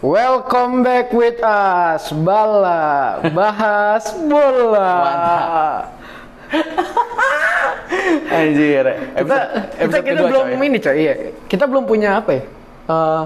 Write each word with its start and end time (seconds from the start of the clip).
Welcome 0.00 0.80
back 0.80 1.12
with 1.12 1.44
us, 1.44 2.08
Bala, 2.08 3.20
bahas 3.36 4.08
bola. 4.16 4.96
Anjir. 8.32 8.96
Kita, 9.12 9.38
kita, 9.76 9.96
kita 10.00 10.22
belum 10.24 10.56
coy. 10.56 10.64
ini 10.72 10.78
coy, 10.80 10.96
iya. 11.04 11.14
Kita 11.44 11.68
belum 11.68 11.84
punya 11.84 12.16
apa 12.16 12.32
ya? 12.32 12.42
Eh, 12.88 13.24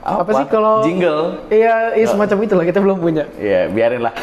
apa? 0.00 0.30
sih 0.32 0.46
kalau 0.46 0.80
jingle? 0.80 1.42
Iya, 1.48 1.94
iya 1.94 2.06
semacam 2.06 2.36
itulah 2.40 2.64
kita 2.64 2.78
belum 2.78 2.96
punya. 2.96 3.24
Iya, 3.34 3.68
biarin 3.68 4.00
lah. 4.00 4.14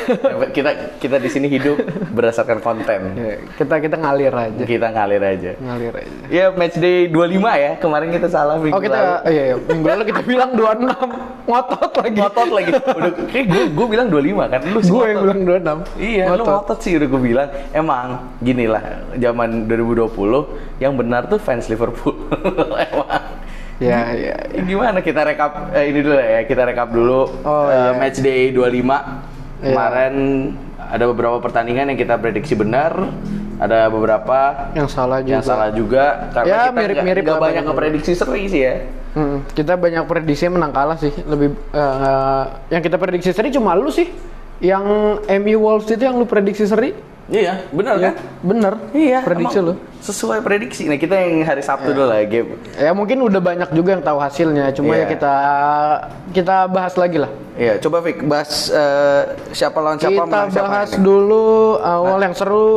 kita 0.50 0.72
kita 0.98 1.18
di 1.18 1.28
sini 1.28 1.48
hidup 1.48 1.78
berdasarkan 2.10 2.60
konten. 2.60 3.00
Ya, 3.14 3.36
kita 3.54 3.78
kita 3.80 3.96
ngalir 3.96 4.32
aja, 4.32 4.64
Kita 4.64 4.88
ngalir 4.90 5.22
aja. 5.22 5.52
ngalir 5.56 5.94
aja. 5.94 6.14
Ya 6.28 6.46
match 6.50 6.76
day 6.76 7.08
25 7.08 7.16
ya. 7.56 7.72
Kemarin 7.78 8.10
kita 8.10 8.28
salah 8.28 8.56
minggu 8.56 8.72
Oh 8.72 8.82
kita, 8.82 8.96
lalu. 8.96 9.14
oh, 9.20 9.32
iya, 9.32 9.44
iya. 9.46 9.56
minggu 9.62 9.88
lalu 9.88 10.04
kita 10.06 10.22
bilang 10.22 10.52
26 10.52 11.46
ngotot 11.46 11.92
lagi. 11.96 12.16
ngotot 12.16 12.50
lagi. 12.52 12.72
Udah 12.74 13.12
gue 13.46 13.64
gue 13.70 13.86
bilang 13.88 14.08
25 14.08 14.48
kan 14.48 14.60
lu 14.64 14.80
sih 14.80 14.90
Gue 14.90 15.06
yang 15.06 15.18
ngotot. 15.18 15.26
bilang 15.38 15.42
26. 15.86 16.02
Iya, 16.02 16.26
lu 16.32 16.44
ngotot 16.44 16.80
sih 16.80 16.92
udah 16.96 17.08
gue 17.08 17.22
bilang. 17.24 17.50
Emang 17.72 18.08
gini 18.40 18.66
lah, 18.66 18.84
zaman 19.14 19.68
2020 19.68 20.10
yang 20.78 20.94
benar 20.94 21.26
tuh 21.26 21.38
fans 21.38 21.68
Liverpool. 21.68 22.16
Emang. 22.86 23.08
Ya, 23.78 24.08
ya, 24.10 24.36
Ya, 24.48 24.62
Gimana 24.62 25.00
kita 25.00 25.22
rekap 25.22 25.72
eh, 25.72 25.90
ini 25.90 26.00
dulu 26.00 26.16
ya, 26.16 26.42
kita 26.44 26.64
rekap 26.64 26.90
dulu 26.90 27.28
Oh, 27.42 27.68
eh, 27.68 27.76
iya. 27.76 27.92
match 27.94 28.20
day 28.20 28.50
25. 28.50 28.56
Iya. 29.60 29.68
Kemarin 29.68 30.14
ada 30.78 31.04
beberapa 31.06 31.38
pertandingan 31.40 31.92
yang 31.92 32.00
kita 32.00 32.16
prediksi 32.16 32.54
benar, 32.54 32.96
ada 33.58 33.88
beberapa 33.88 34.70
yang 34.72 34.86
salah 34.86 35.20
juga. 35.20 35.32
yang 35.32 35.44
salah 35.44 35.70
juga 35.72 36.06
karena 36.32 36.48
Ya, 36.48 36.60
kita 36.62 36.78
mirip-mirip 36.78 37.22
nggak 37.22 37.34
lah 37.34 37.42
banyak 37.42 37.56
banyak. 37.58 37.66
ngeprediksi 37.68 38.12
seri 38.14 38.42
sih 38.46 38.62
ya. 38.62 38.76
Hmm, 39.12 39.48
kita 39.50 39.74
banyak 39.74 40.04
prediksi 40.06 40.46
menang 40.46 40.72
kalah 40.72 40.96
sih. 40.96 41.12
Lebih 41.18 41.52
eh, 41.74 42.44
yang 42.70 42.80
kita 42.80 42.96
prediksi 42.96 43.32
seri 43.32 43.50
cuma 43.50 43.74
lu 43.74 43.88
sih. 43.90 44.08
Yang 44.58 44.86
MU 45.36 45.58
Wolves 45.62 45.88
itu 45.90 46.00
yang 46.00 46.16
lu 46.16 46.24
prediksi 46.24 46.64
seri? 46.64 46.96
Iya, 47.26 47.66
benar 47.74 47.98
Ya, 47.98 48.04
kan? 48.06 48.16
bener. 48.40 48.74
Iya, 48.94 49.20
prediksi 49.26 49.58
lu. 49.58 49.74
Sesuai 49.98 50.40
prediksi. 50.40 50.86
Nah, 50.86 50.94
kita 50.94 51.18
yang 51.18 51.42
hari 51.42 51.60
Sabtu 51.60 51.90
dulu 51.90 52.06
lah 52.06 52.22
game. 52.22 52.54
Ya 52.78 52.94
mungkin 52.94 53.18
udah 53.20 53.42
banyak 53.42 53.70
juga 53.74 53.98
yang 53.98 54.06
tahu 54.06 54.22
hasilnya. 54.22 54.70
Cuma 54.72 54.94
ya 54.94 55.04
Iya. 55.04 55.06
kita 55.10 55.34
kita 56.32 56.56
bahas 56.70 56.94
lagi 56.94 57.18
lah. 57.18 57.32
Iya, 57.56 57.82
coba 57.82 57.98
Vic 58.00 58.22
bahas 58.22 58.70
eh, 58.70 59.22
siapa 59.52 59.80
lawan 59.80 59.98
siapa 59.98 60.14
kita 60.14 60.24
menang 60.24 60.50
siapa 60.50 60.68
bahas 60.70 60.92
ini. 60.94 61.02
dulu 61.02 61.46
awal 61.78 62.20
yang 62.22 62.36
seru 62.36 62.70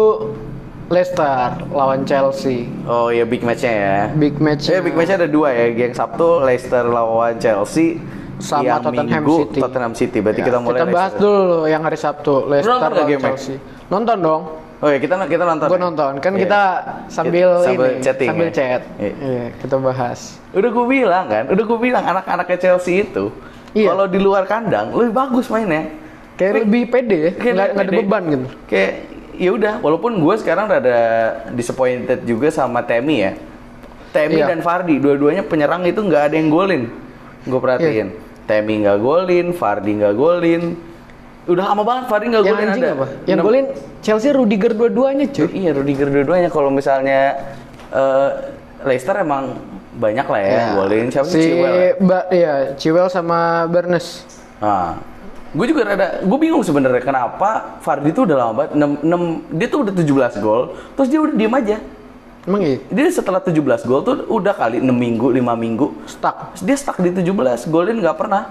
Leicester 0.88 1.68
lawan 1.68 2.08
Chelsea. 2.08 2.64
Oh 2.88 3.12
iya 3.12 3.28
big 3.28 3.44
match-nya 3.44 3.72
ya. 3.74 3.98
Big 4.08 4.40
match. 4.40 4.72
Eh, 4.72 4.80
big 4.80 4.96
match 4.96 5.12
ada 5.12 5.28
dua 5.28 5.52
ya. 5.52 5.68
Yang 5.68 6.00
Sabtu 6.00 6.40
Leicester 6.40 6.80
lawan 6.82 7.36
Chelsea. 7.36 8.00
Sama 8.38 8.62
yang 8.64 8.78
Tottenham 8.80 9.22
Minggu, 9.22 9.36
City. 9.42 9.58
Tottenham 9.58 9.92
City. 9.94 10.18
Berarti 10.22 10.40
Ya, 10.40 10.46
kita 10.46 10.58
mulai 10.58 10.78
kita 10.78 10.86
bahas 10.88 11.12
Leicester. 11.12 11.22
dulu 11.26 11.58
yang 11.66 11.82
hari 11.82 11.98
Sabtu 11.98 12.32
Leicester 12.46 12.70
lawan? 12.72 13.20
Chelsea. 13.20 13.54
Nonton 13.88 14.16
dong. 14.18 14.42
Oh 14.78 14.86
iya, 14.86 14.98
kita 15.02 15.14
kita 15.26 15.42
nonton. 15.42 15.66
Gue 15.66 15.74
ya? 15.74 15.82
nonton. 15.82 16.12
Kan 16.22 16.32
Iya. 16.32 16.40
kita 16.46 16.60
sambil, 17.10 17.48
Sambil 17.60 17.88
ini, 17.90 17.98
chatting 17.98 18.28
sambil 18.30 18.46
ya? 18.46 18.54
chat. 18.54 18.80
Iya. 18.94 19.12
Iya, 19.18 19.44
kita 19.58 19.74
bahas. 19.76 20.20
Udah 20.54 20.70
gue 20.70 20.86
bilang 20.86 21.24
kan, 21.26 21.44
udah 21.50 21.64
gue 21.66 21.78
bilang 21.82 22.04
anak-anaknya 22.06 22.58
Chelsea 22.58 23.02
itu 23.02 23.34
Iya. 23.74 23.90
kalau 23.90 24.06
di 24.06 24.18
luar 24.18 24.46
kandang 24.46 24.94
lebih 24.94 25.12
bagus 25.12 25.50
mainnya. 25.50 25.90
Kayak 26.38 26.62
lebih 26.62 26.82
pede 26.86 27.18
ya, 27.18 27.30
Kayak 27.34 27.34
nggak 27.34 27.50
lebih 27.50 27.74
nggak 27.74 27.82
ada 27.82 27.98
beban 27.98 28.22
gitu. 28.24 28.46
Kayak 28.70 28.92
ya 29.34 29.50
udah, 29.50 29.74
walaupun 29.82 30.12
gue 30.16 30.34
sekarang 30.38 30.64
rada 30.70 30.98
disappointed 31.50 32.22
juga 32.22 32.46
sama 32.48 32.78
Temi 32.80 33.18
ya. 33.18 33.34
Temi 34.08 34.38
Iya. 34.38 34.46
dan 34.46 34.62
Fardi, 34.62 35.02
dua-duanya 35.02 35.42
penyerang 35.42 35.82
itu 35.82 35.98
nggak 35.98 36.22
ada 36.30 36.34
yang 36.38 36.46
golin. 36.48 36.86
Gue 37.42 37.58
perhatiin. 37.58 38.08
Iya. 38.14 38.27
Temi 38.48 38.80
nggak 38.80 38.98
golin, 39.04 39.52
Fardi 39.52 39.92
nggak 40.00 40.14
golin. 40.16 40.74
Udah 41.44 41.64
lama 41.68 41.84
banget 41.84 42.04
Fardi 42.08 42.26
nggak 42.32 42.44
golin 42.48 42.66
anjing 42.72 42.84
ada. 42.88 42.96
apa? 42.96 43.06
Yang 43.28 43.38
golin 43.44 43.66
Chelsea 44.00 44.32
Rudiger 44.32 44.72
dua-duanya 44.72 45.28
cuy. 45.28 45.52
Iya 45.52 45.70
Rudiger 45.76 46.08
dua-duanya 46.08 46.48
kalau 46.48 46.72
misalnya 46.72 47.44
eh, 47.92 48.30
Leicester 48.88 49.20
emang 49.20 49.58
banyak 49.98 50.26
lah 50.30 50.40
ya, 50.40 50.50
yang 50.54 50.70
golin 50.78 51.06
siapa 51.10 51.26
si 51.26 51.40
Chilwell 51.42 51.74
ya? 51.74 51.90
Ba, 51.98 52.18
iya, 52.30 52.54
sama 53.10 53.66
Bernes. 53.66 54.22
Nah, 54.62 54.94
gue 55.50 55.66
juga 55.66 55.82
rada, 55.82 56.22
gue 56.22 56.38
bingung 56.38 56.62
sebenarnya 56.62 57.02
kenapa 57.02 57.82
Fardi 57.82 58.14
tuh 58.14 58.30
udah 58.30 58.36
lama 58.38 58.52
banget, 58.62 58.78
6, 58.78 59.02
6, 59.02 59.58
dia 59.58 59.66
tuh 59.66 59.80
udah 59.82 59.94
17 60.38 60.38
gol, 60.44 60.62
terus 60.94 61.08
dia 61.10 61.20
udah 61.20 61.34
diem 61.34 61.54
aja. 61.58 61.76
Emang 62.48 62.64
iya? 62.64 62.80
Dia 62.88 63.12
setelah 63.12 63.44
17 63.44 63.84
gol 63.84 64.00
tuh 64.00 64.24
udah 64.24 64.56
kali 64.56 64.80
6 64.80 64.88
minggu, 64.88 65.28
5 65.36 65.52
minggu, 65.52 65.86
Stuck. 66.08 66.56
dia 66.64 66.80
stuck 66.80 66.96
di 66.96 67.12
17, 67.12 67.68
golin 67.68 68.00
nggak 68.00 68.16
pernah. 68.16 68.48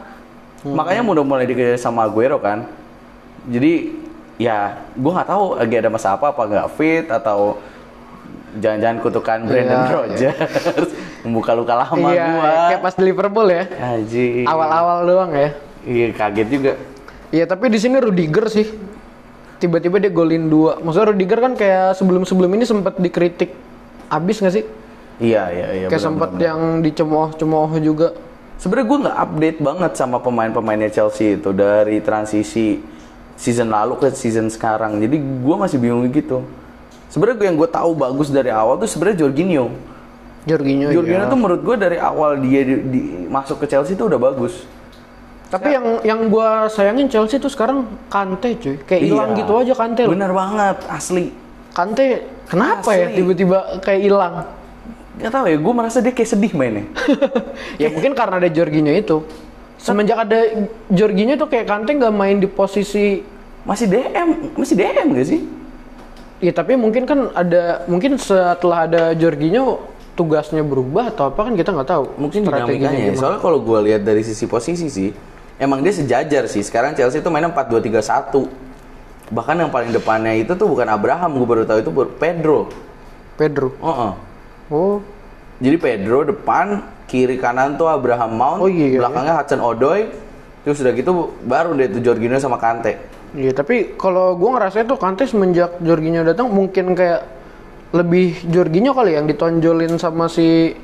Makanya 0.61 1.01
udah 1.01 1.25
mulai 1.25 1.49
dikejar 1.49 1.81
sama 1.81 2.05
Aguero 2.05 2.37
kan. 2.37 2.69
Jadi 3.49 3.97
ya 4.37 4.77
gue 4.93 5.11
nggak 5.11 5.29
tahu 5.33 5.57
lagi 5.57 5.75
ada 5.81 5.89
masalah 5.89 6.21
apa 6.21 6.29
apa 6.29 6.41
nggak 6.45 6.67
fit 6.77 7.05
atau 7.09 7.57
jangan-jangan 8.61 8.97
kutukan 9.01 9.37
Brandon 9.49 9.81
Iya, 9.81 9.93
Rodgers 9.97 10.89
membuka 11.25 11.51
luka 11.57 11.73
lama 11.73 12.07
iya, 12.13 12.25
gua. 12.29 12.51
kayak 12.69 12.81
pas 12.85 12.93
di 12.93 13.03
Liverpool 13.03 13.47
ya. 13.49 13.63
Haji. 13.65 14.27
Awal-awal 14.45 14.97
doang 15.09 15.31
ya. 15.33 15.49
Iya 15.83 16.07
kaget 16.13 16.47
juga. 16.53 16.71
Iya, 17.33 17.43
tapi 17.49 17.65
di 17.67 17.79
sini 17.81 17.97
Rudiger 17.97 18.45
sih. 18.47 18.67
Tiba-tiba 19.57 19.97
dia 19.97 20.13
golin 20.13 20.47
dua. 20.47 20.77
Maksudnya 20.77 21.11
Rudiger 21.11 21.39
kan 21.41 21.53
kayak 21.57 21.97
sebelum-sebelum 21.97 22.51
ini 22.53 22.63
sempat 22.63 23.01
dikritik 23.01 23.51
abis 24.07 24.39
nggak 24.41 24.55
sih? 24.55 24.65
Iya 25.17 25.43
iya 25.49 25.67
iya. 25.73 25.87
kayak 25.89 26.03
sempat 26.03 26.31
yang 26.37 26.85
dicemooh-cemooh 26.85 27.73
juga. 27.81 28.13
Sebenarnya 28.57 28.87
gue 28.89 28.99
nggak 29.05 29.17
update 29.17 29.59
banget 29.61 29.91
sama 29.97 30.17
pemain-pemainnya 30.21 30.89
Chelsea 30.89 31.37
itu 31.37 31.49
dari 31.53 32.01
transisi 32.01 32.81
season 33.37 33.69
lalu 33.69 33.97
ke 34.01 34.07
season 34.13 34.49
sekarang. 34.49 34.97
Jadi 34.97 35.17
gue 35.17 35.55
masih 35.57 35.77
bingung 35.77 36.05
gitu. 36.09 36.45
Sebenarnya 37.09 37.49
yang 37.49 37.57
gue 37.57 37.69
tahu 37.69 37.93
bagus 37.93 38.29
dari 38.33 38.49
awal 38.49 38.77
tuh 38.81 38.89
sebenarnya 38.89 39.25
Jorginho. 39.25 39.73
Jorginho. 40.49 40.89
Jorginho 40.89 41.25
iya. 41.25 41.31
tuh 41.31 41.37
menurut 41.37 41.61
gue 41.65 41.75
dari 41.77 41.97
awal 42.01 42.39
dia 42.41 42.61
di, 42.65 42.75
di- 42.87 43.07
masuk 43.29 43.61
ke 43.61 43.65
Chelsea 43.69 43.93
tuh 43.93 44.09
udah 44.09 44.19
bagus. 44.21 44.65
Tapi 45.47 45.71
yang 45.71 46.03
yang 46.03 46.19
gua 46.27 46.67
sayangin 46.67 47.07
Chelsea 47.07 47.39
tuh 47.39 47.47
sekarang 47.47 47.87
Kante 48.11 48.59
cuy. 48.59 48.75
Kayak 48.83 49.01
hilang 49.07 49.31
Iya. 49.31 49.39
gitu 49.39 49.53
aja 49.55 49.73
Kante 49.79 50.01
loh. 50.03 50.11
Bener 50.11 50.31
banget, 50.35 50.77
asli. 50.91 51.31
Kante 51.71 52.27
kenapa 52.47 52.89
ya 52.95 53.11
Asli. 53.11 53.17
tiba-tiba 53.21 53.57
kayak 53.83 54.01
hilang? 54.01 54.35
Gak 55.17 55.31
tau 55.33 55.45
ya, 55.49 55.57
gue 55.57 55.73
merasa 55.73 55.97
dia 55.99 56.13
kayak 56.13 56.29
sedih 56.29 56.53
mainnya. 56.53 56.85
ya 57.81 57.89
mungkin 57.89 58.13
karena 58.13 58.37
ada 58.37 58.49
Jorginho 58.49 58.93
itu. 58.93 59.25
Semenjak 59.77 60.25
ada 60.25 60.39
Jorginho 60.89 61.37
tuh 61.37 61.49
kayak 61.49 61.69
Kante 61.69 61.93
nggak 61.93 62.13
main 62.13 62.41
di 62.41 62.49
posisi 62.49 63.21
Masih 63.67 63.83
DM, 63.91 64.55
masih 64.55 64.75
DM 64.79 65.07
gak 65.11 65.27
sih? 65.27 65.41
Ya 66.39 66.55
tapi 66.55 66.79
mungkin 66.79 67.03
kan 67.03 67.35
ada 67.35 67.83
mungkin 67.83 68.15
setelah 68.15 68.87
ada 68.87 69.11
Jorginho 69.11 69.91
tugasnya 70.15 70.63
berubah 70.63 71.11
atau 71.11 71.29
apa 71.29 71.51
kan 71.51 71.53
kita 71.53 71.75
nggak 71.75 71.89
tahu. 71.91 72.05
Mungkin 72.15 72.47
Strateginya 72.47 72.89
dinamikanya 72.89 73.11
ya. 73.11 73.19
Soalnya 73.19 73.41
kalau 73.43 73.59
gue 73.59 73.79
lihat 73.91 74.01
dari 74.07 74.23
sisi 74.23 74.47
posisi 74.47 74.87
sih, 74.87 75.11
emang 75.59 75.83
dia 75.83 75.91
sejajar 75.91 76.47
sih. 76.47 76.63
Sekarang 76.63 76.95
Chelsea 76.95 77.19
itu 77.19 77.27
mainnya 77.27 77.51
4-2-3-1. 77.51 78.66
Bahkan 79.27 79.55
yang 79.59 79.71
paling 79.71 79.91
depannya 79.91 80.33
itu 80.33 80.55
tuh 80.55 80.67
bukan 80.67 80.87
Abraham, 80.87 81.35
gue 81.35 81.47
baru 81.47 81.63
tahu 81.63 81.79
itu 81.83 81.91
Pedro. 82.15 82.59
Pedro. 83.35 83.75
Oh, 83.79 84.15
Oh, 84.67 84.99
Jadi 85.57 85.77
Pedro 85.79 86.27
depan, 86.27 86.83
kiri 87.07 87.39
kanan 87.39 87.79
tuh 87.79 87.87
Abraham 87.87 88.35
Mount, 88.35 88.59
Oh, 88.63 88.69
iya, 88.69 88.91
iya. 88.93 88.99
belakangnya 88.99 89.33
Hudson 89.39 89.63
Odoi, 89.63 90.11
terus 90.63 90.83
udah 90.83 90.91
gitu 90.91 91.11
baru 91.43 91.71
deh 91.73 91.87
tuh 91.87 92.01
Jorginho 92.03 92.35
sama 92.37 92.59
Kante. 92.59 92.99
iya 93.31 93.51
tapi 93.51 93.95
kalau 93.95 94.35
gua 94.35 94.55
ngerasa 94.59 94.83
tuh 94.83 94.95
Kante 94.95 95.27
semenjak 95.27 95.79
Jorginho 95.79 96.23
datang 96.23 96.47
mungkin 96.47 96.95
kayak 96.95 97.23
lebih 97.95 98.43
Jorginho 98.47 98.91
kali 98.91 99.15
yang 99.15 99.27
ditonjolin 99.27 99.95
sama 99.95 100.27
si 100.27 100.75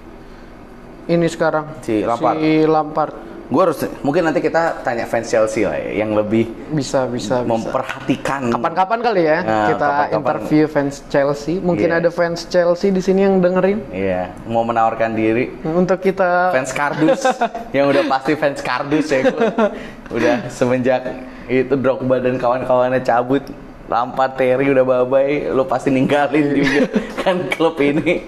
ini 1.03 1.27
sekarang 1.27 1.83
Si 1.83 1.99
Lampard. 1.99 2.35
Si 2.39 2.51
Lampard. 2.63 3.13
Gue 3.53 3.61
harus, 3.61 3.77
mungkin 4.01 4.25
nanti 4.25 4.41
kita 4.41 4.81
tanya 4.81 5.05
fans 5.05 5.29
Chelsea 5.29 5.61
lah 5.61 5.77
ya, 5.77 6.01
yang 6.01 6.11
lebih 6.11 6.49
Bisa 6.73 7.05
bisa 7.05 7.45
memperhatikan. 7.45 8.49
Kapan-kapan 8.49 8.99
kali 8.99 9.21
ya 9.21 9.37
Nah, 9.39 9.67
kita 9.69 9.85
kapan-kapan. 9.85 10.17
interview 10.17 10.63
fans 10.65 10.95
Chelsea. 11.05 11.61
Mungkin 11.61 11.85
Iya. 11.87 12.01
ada 12.01 12.09
fans 12.09 12.39
Chelsea 12.43 12.89
di 12.89 12.97
sini 12.97 13.21
yang 13.21 13.37
dengerin 13.37 13.77
Iya, 13.87 14.33
mau 14.43 14.65
menawarkan 14.65 15.13
diri. 15.13 15.53
untuk 15.63 16.01
kita 16.01 16.49
fans 16.49 16.73
kardus 16.73 17.21
yang 17.77 17.85
udah 17.87 18.09
pasti 18.09 18.33
fans 18.33 18.57
kardus 18.59 19.05
ya 19.07 19.21
udah 20.09 20.49
semenjak 20.49 21.13
itu 21.45 21.73
Drogba 21.75 22.17
dan 22.17 22.35
kawan-kawannya 22.35 23.01
cabut 23.01 23.45
Lampard 23.85 24.33
Terry 24.33 24.65
udah 24.67 24.81
babai 24.81 25.45
lo 25.45 25.61
pasti 25.63 25.89
ninggalin 25.89 26.55
juga 26.55 26.81
kan 27.19 27.45
klub 27.49 27.77
ini 27.77 28.23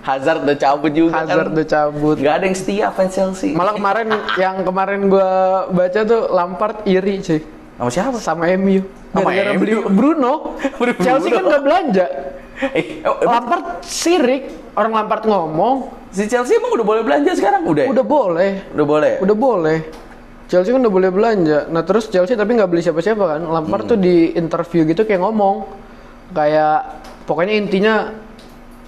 Hazard 0.00 0.44
udah 0.44 0.56
cabut 0.56 0.92
juga 0.92 1.12
Hazard 1.18 1.46
kan 1.46 1.54
udah 1.54 1.66
cabut. 1.66 2.16
nggak 2.16 2.34
ada 2.34 2.44
yang 2.44 2.56
setia 2.56 2.86
fans 2.88 3.12
Chelsea 3.12 3.52
Malah 3.52 3.72
kemarin 3.72 4.06
yang 4.36 4.56
kemarin 4.60 5.00
gua 5.06 5.30
baca 5.68 6.00
tuh 6.02 6.28
Lampard 6.28 6.84
iri 6.84 7.18
cuy 7.18 7.40
sama 7.74 7.88
siapa 7.88 8.18
sama 8.18 8.44
MU. 8.54 8.84
Sama 9.10 9.24
Gara-gara 9.26 9.50
MU? 9.50 9.58
beli 9.58 9.72
Bruno. 9.88 10.32
Bruno. 10.78 11.00
Chelsea 11.00 11.28
kan 11.28 11.42
nggak 11.42 11.62
belanja. 11.62 12.06
eh, 12.70 13.00
oh, 13.02 13.24
Lampard 13.24 13.64
sirik, 13.82 14.42
orang 14.74 14.92
Lampard 14.94 15.24
ngomong 15.24 15.88
si 16.08 16.26
Chelsea 16.26 16.54
emang 16.54 16.72
udah 16.72 16.84
boleh 16.84 17.00
belanja 17.00 17.32
sekarang 17.32 17.64
udah 17.64 17.84
ya? 17.84 17.88
udah 17.88 18.04
boleh, 18.04 18.50
udah 18.70 18.84
boleh 18.84 19.12
udah 19.18 19.32
boleh. 19.34 19.78
Chelsea 20.44 20.68
kan 20.68 20.82
udah 20.82 20.92
boleh 20.92 21.08
belanja. 21.08 21.58
Nah 21.66 21.80
terus 21.80 22.04
Chelsea 22.06 22.34
tapi 22.34 22.52
nggak 22.52 22.66
beli 22.66 22.82
siapa-siapa 22.82 23.24
kan. 23.24 23.40
Lampard 23.40 23.86
Hmm. 23.86 23.90
tuh 23.90 23.98
di 23.98 24.34
interview 24.34 24.84
gitu 24.84 25.02
kayak 25.02 25.18
ngomong 25.18 25.64
kayak 26.30 27.00
pokoknya 27.24 27.54
intinya 27.56 27.94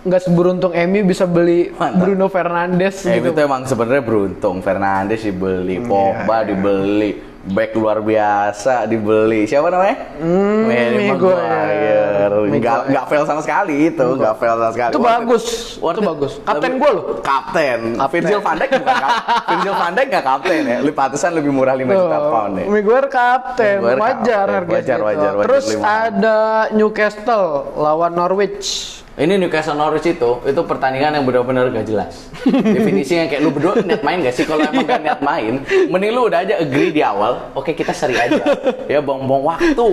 nggak 0.03 0.19
seberuntung 0.21 0.73
Emi 0.73 1.01
bisa 1.01 1.25
beli 1.25 1.71
Mantap. 1.71 1.95
Bruno 1.97 2.27
Fernandes 2.27 3.03
Eh, 3.03 3.17
gitu. 3.17 3.31
itu 3.31 3.41
emang 3.41 3.63
sebenarnya 3.63 4.03
beruntung. 4.03 4.59
Fernandes 4.59 5.23
dibeli, 5.23 5.79
Pogba 5.79 6.43
dibeli, 6.43 7.23
back 7.45 7.71
luar 7.73 7.99
biasa 7.99 8.83
dibeli. 8.85 9.47
Siapa 9.47 9.67
namanya? 9.69 10.19
Hmm, 10.19 10.67
Harry 10.67 11.07
Maguire. 11.07 12.35
Nggak 12.53 12.79
nggak 12.89 13.05
fail 13.07 13.25
sama 13.25 13.41
sekali 13.41 13.89
itu, 13.89 14.03
nggak 14.13 14.35
fail 14.37 14.55
sama 14.57 14.71
sekali. 14.71 14.91
Itu 14.91 15.01
bagus, 15.01 15.45
itu 15.77 15.87
it. 15.95 16.03
bagus. 16.05 16.33
Kapten 16.41 16.73
gua 16.77 16.91
loh. 16.93 17.05
Kapten. 17.21 17.81
Kapten. 17.95 18.11
Virgil 18.13 18.41
van 18.41 18.57
Dijk 18.57 18.71
bukan 18.77 18.97
kap- 18.97 19.19
Virgil 19.51 19.75
van 19.77 19.93
Dijk 19.93 20.07
nggak 20.09 20.25
kapten 20.25 20.63
ya. 20.65 20.79
Lebih 20.81 20.97
pantesan 20.97 21.31
lebih 21.33 21.51
murah 21.51 21.75
5 21.75 21.83
juta 21.85 21.95
Tuh, 22.17 22.27
pound 22.29 22.55
ya. 22.57 22.65
Maguire 22.67 23.09
kapten, 23.09 23.77
wajar 23.81 24.03
kapten, 24.03 24.35
harga 24.49 24.73
wajar, 24.73 24.83
segitu. 24.83 25.05
wajar, 25.05 25.33
wajar, 25.33 25.45
Terus 25.45 25.67
ada 25.79 26.39
Newcastle 26.73 27.47
lawan 27.77 28.13
Norwich. 28.13 28.99
Ini 29.13 29.37
Newcastle 29.37 29.77
Norwich 29.77 30.09
itu, 30.09 30.41
itu 30.41 30.61
pertandingan 30.65 31.13
yang 31.21 31.29
benar-benar 31.29 31.69
gak 31.69 31.85
jelas. 31.85 32.33
Definisinya 32.77 33.29
kayak 33.29 33.45
lu 33.45 33.53
berdua 33.53 33.85
niat 33.85 34.01
main 34.01 34.25
gak 34.25 34.33
sih? 34.33 34.49
Kalau 34.49 34.65
emang 34.65 34.89
gak 34.89 35.05
niat 35.05 35.21
main, 35.21 35.61
mending 35.93 36.13
lu 36.17 36.33
udah 36.33 36.41
aja 36.41 36.57
agree 36.57 36.97
di 36.97 37.05
awal. 37.05 37.53
Oke 37.53 37.77
kita 37.77 37.93
seri 37.93 38.17
aja. 38.17 38.41
Ya 38.89 39.05
buang-buang 39.05 39.45
waktu. 39.53 39.87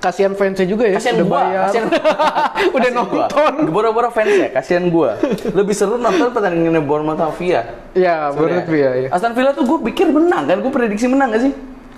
Kasihan 0.00 0.32
fansnya 0.32 0.64
juga 0.64 0.88
ya, 0.88 0.96
Kasian 0.96 1.20
udah 1.20 1.26
gua, 1.28 1.36
bayar. 1.36 1.62
kasian 1.68 1.86
udah 2.80 2.90
nonton. 2.96 3.52
Boro-boro 3.68 4.08
fans 4.08 4.32
ya, 4.32 4.48
kasian 4.48 4.88
gua. 4.88 5.20
Lebih 5.52 5.76
seru 5.76 6.00
nonton 6.00 6.32
pertandingan 6.32 6.80
Bournemouth 6.88 7.36
Villa. 7.36 7.62
Ya, 7.92 8.32
menurut 8.32 8.66
Via 8.72 8.90
ya. 9.04 9.08
Aston 9.12 9.36
Villa 9.36 9.52
tuh 9.52 9.68
gue 9.68 9.78
pikir 9.92 10.08
menang 10.08 10.48
kan, 10.48 10.64
gue 10.64 10.72
prediksi 10.72 11.06
menang 11.06 11.28
gak 11.28 11.44
sih? 11.44 11.52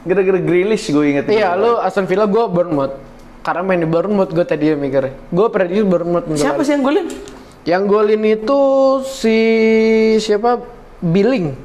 Gara-gara 0.04 0.42
Grealish 0.42 0.90
gue 0.90 1.04
inget. 1.06 1.30
Iya, 1.30 1.54
lu 1.54 1.78
Aston 1.78 2.10
Villa 2.10 2.26
gue 2.26 2.44
Bournemouth. 2.50 3.07
Karena 3.48 3.64
main 3.64 3.80
di 3.80 3.88
Bournemouth 3.88 4.28
gue 4.28 4.44
tadi 4.44 4.76
mikir. 4.76 5.08
Gue 5.32 5.48
prediksi 5.48 5.80
Bournemouth 5.80 6.28
minggu 6.28 6.44
Siapa 6.44 6.60
sih 6.60 6.76
yang 6.76 6.84
golin? 6.84 7.08
Yang 7.64 7.82
golin 7.88 8.22
itu 8.28 8.60
si 9.08 9.38
siapa? 10.20 10.60
Billing 11.00 11.56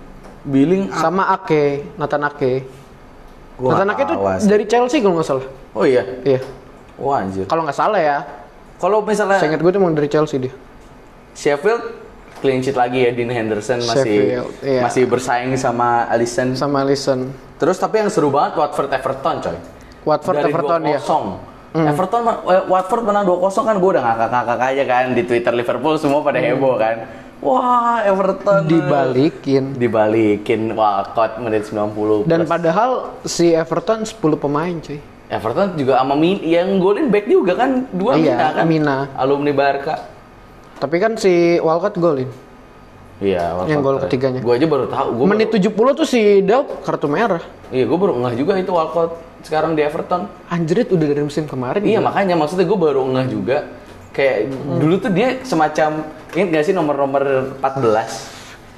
Billing 0.48 0.88
sama 0.96 1.36
Ake, 1.36 1.84
Nathan 2.00 2.24
Ake. 2.24 2.64
Gua 3.60 3.76
Nathan 3.76 3.90
Ake 3.92 4.02
itu 4.08 4.16
dari 4.48 4.64
Chelsea 4.64 5.04
kalau 5.04 5.20
nggak 5.20 5.28
salah. 5.28 5.48
Oh 5.76 5.84
iya. 5.84 6.08
Iya. 6.24 6.40
Wah 6.96 7.20
anjir. 7.20 7.52
Kalau 7.52 7.68
nggak 7.68 7.76
salah 7.76 8.00
ya. 8.00 8.18
Kalau 8.80 9.04
misalnya 9.04 9.44
Saya 9.44 9.52
ingat 9.52 9.60
gue 9.60 9.72
tuh 9.76 9.80
emang 9.84 9.92
dari 9.92 10.08
Chelsea 10.08 10.40
dia. 10.40 10.54
Sheffield 11.36 11.84
clean 12.40 12.64
sheet 12.64 12.80
lagi 12.80 13.04
ya 13.08 13.12
Dean 13.12 13.28
Henderson 13.28 13.84
masih 13.84 13.92
Sheffield, 13.92 14.52
iya. 14.64 14.82
masih 14.88 15.04
bersaing 15.04 15.52
sama 15.60 16.08
Alisson. 16.08 16.56
Sama 16.56 16.88
Alisson. 16.88 17.32
Terus 17.60 17.76
tapi 17.76 18.04
yang 18.04 18.08
seru 18.08 18.32
banget 18.32 18.56
Watford 18.60 18.88
Everton 18.88 19.36
coy. 19.44 19.58
Watford 20.04 20.36
Dari 20.40 20.52
Everton 20.52 20.82
ya. 20.88 21.00
2-0. 21.74 21.90
Everton 21.90 22.22
eh, 22.24 22.64
Watford 22.66 23.04
menang 23.04 23.26
2-0 23.26 23.42
kan 23.60 23.76
gue 23.76 23.90
udah 23.92 24.04
ngakak-ngakak 24.04 24.60
aja 24.70 24.84
kan 24.84 25.06
di 25.12 25.24
Twitter 25.24 25.52
Liverpool 25.52 25.98
semua 25.98 26.22
pada 26.22 26.38
heboh 26.38 26.76
kan. 26.76 27.10
Wah, 27.40 28.00
Everton 28.02 28.64
Dibalikin. 28.64 29.76
dibalikin 29.76 30.72
Walcott 30.72 31.38
menit 31.38 31.68
90 31.68 32.24
Dan 32.24 32.40
plus. 32.40 32.50
padahal 32.50 32.92
si 33.24 33.52
Everton 33.52 34.02
10 34.02 34.16
pemain 34.38 34.76
cuy. 34.78 35.02
Everton 35.26 35.74
juga 35.74 35.98
sama 35.98 36.14
Min 36.14 36.40
yang 36.40 36.78
golin 36.78 37.10
back 37.10 37.26
juga 37.26 37.58
kan 37.58 37.90
dua 37.90 38.14
Iya, 38.14 38.38
Mina 38.38 38.48
kan 38.54 38.66
Mina. 38.66 38.98
alumni 39.14 39.52
Barca 39.52 39.96
Tapi 40.78 40.96
kan 40.98 41.18
si 41.18 41.58
Walcott 41.58 41.98
golin. 41.98 42.30
iya 43.18 43.52
Walcott 43.52 43.68
Yang 43.68 43.82
gol 43.82 43.98
ketiganya. 44.00 44.40
gue 44.40 44.54
aja 44.54 44.68
baru 44.68 44.86
tahu 44.86 45.08
gue 45.16 45.26
Menit 45.28 45.50
70 45.50 45.74
tuh 45.96 46.06
si 46.06 46.22
Delp 46.40 46.80
kartu 46.82 47.08
merah. 47.08 47.42
iya 47.68 47.84
gue 47.84 47.98
baru 47.98 48.14
ngeh 48.16 48.36
juga 48.36 48.56
itu 48.56 48.70
Walcott 48.70 49.18
sekarang 49.44 49.72
di 49.74 49.82
Everton 49.82 50.26
Anjrit 50.48 50.88
udah 50.88 51.06
dari 51.06 51.22
musim 51.22 51.44
kemarin. 51.44 51.82
iya 51.82 52.00
gila. 52.00 52.10
makanya 52.10 52.36
maksudnya 52.36 52.64
gue 52.64 52.80
baru 52.80 53.04
ngeh 53.06 53.28
juga 53.28 53.58
kayak 54.10 54.38
dulu 54.78 54.96
tuh 54.98 55.10
dia 55.10 55.42
semacam 55.42 55.90
ingat 56.32 56.48
gak 56.50 56.64
sih 56.64 56.74
nomor-nomor 56.74 57.24
14 57.60 58.32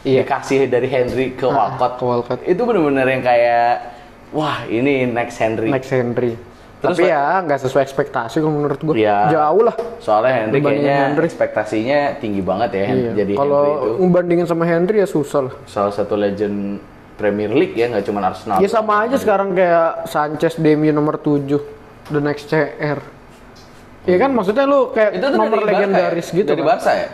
Iya. 0.04 0.22
dikasih 0.22 0.66
dari 0.66 0.86
Henry 0.86 1.34
ke 1.34 1.44
Ah, 1.44 1.74
Walcott 1.74 1.94
ke 1.96 2.04
Walcott. 2.04 2.40
itu 2.44 2.62
bener-bener 2.62 3.06
yang 3.08 3.22
kayak 3.22 3.70
wah 4.32 4.62
ini 4.64 5.06
next 5.06 5.38
Henry 5.38 5.66
Max 5.68 5.86
Henry. 5.88 6.38
Terus, 6.76 6.98
Tapi 6.98 7.10
ya 7.10 7.42
nggak 7.42 7.60
sesuai 7.60 7.82
ekspektasi 7.84 8.38
kalau 8.38 8.54
menurut 8.54 8.78
gue. 8.80 9.02
Iya. 9.02 9.32
Jauh 9.32 9.64
lah. 9.64 9.74
soalnya 9.98 10.34
Henry 10.40 10.62
kayaknya 10.62 10.96
Henry. 11.10 11.26
ekspektasinya 11.26 12.00
tinggi 12.16 12.42
banget 12.42 12.70
ya 12.72 12.86
Iya. 12.86 13.12
jadi 13.18 13.34
Kalau 13.34 13.64
membandingin 13.98 14.46
sama 14.46 14.64
Henry 14.64 15.02
ya 15.02 15.08
susah 15.08 15.42
lah. 15.44 15.54
salah 15.66 15.90
satu 15.90 16.14
legend 16.14 16.78
Premier 17.16 17.48
League 17.50 17.74
ya 17.74 17.88
nggak 17.88 18.04
cuma 18.04 18.20
Arsenal 18.22 18.60
Ya 18.60 18.68
sama 18.68 19.02
aja 19.02 19.16
sekarang 19.16 19.52
kayak 19.52 20.06
Sanchez 20.06 20.56
Demi 20.56 20.90
nomor 20.90 21.16
7 21.18 21.48
The 22.06 22.20
Next 22.20 22.46
CR. 22.46 23.00
Iya 24.06 24.18
kan 24.20 24.30
maksudnya 24.30 24.64
lu 24.64 24.92
kayak 24.92 25.12
itu 25.16 25.26
nomor 25.32 25.50
dari 25.58 25.66
Barca 25.66 25.74
legendaris 25.82 26.28
ya? 26.28 26.36
gitu 26.36 26.48
dari 26.48 26.62
kan. 26.62 26.70
Barca 26.70 26.92
ya 26.94 27.08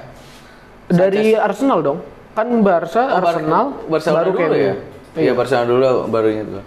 Dari 0.87 1.23
Arsenal 1.33 1.79
dong. 1.79 1.99
Kan 2.31 2.47
Barca, 2.61 3.01
Oh, 3.09 3.19
Arsenal, 3.21 3.65
Barcelona 3.85 4.19
baru 4.21 4.31
dulu 4.33 4.55
ya? 4.55 4.73
Iya, 5.13 5.31
Barcelona 5.31 5.65
dulu 5.65 5.87
barunya 6.07 6.43
tuh. 6.43 6.63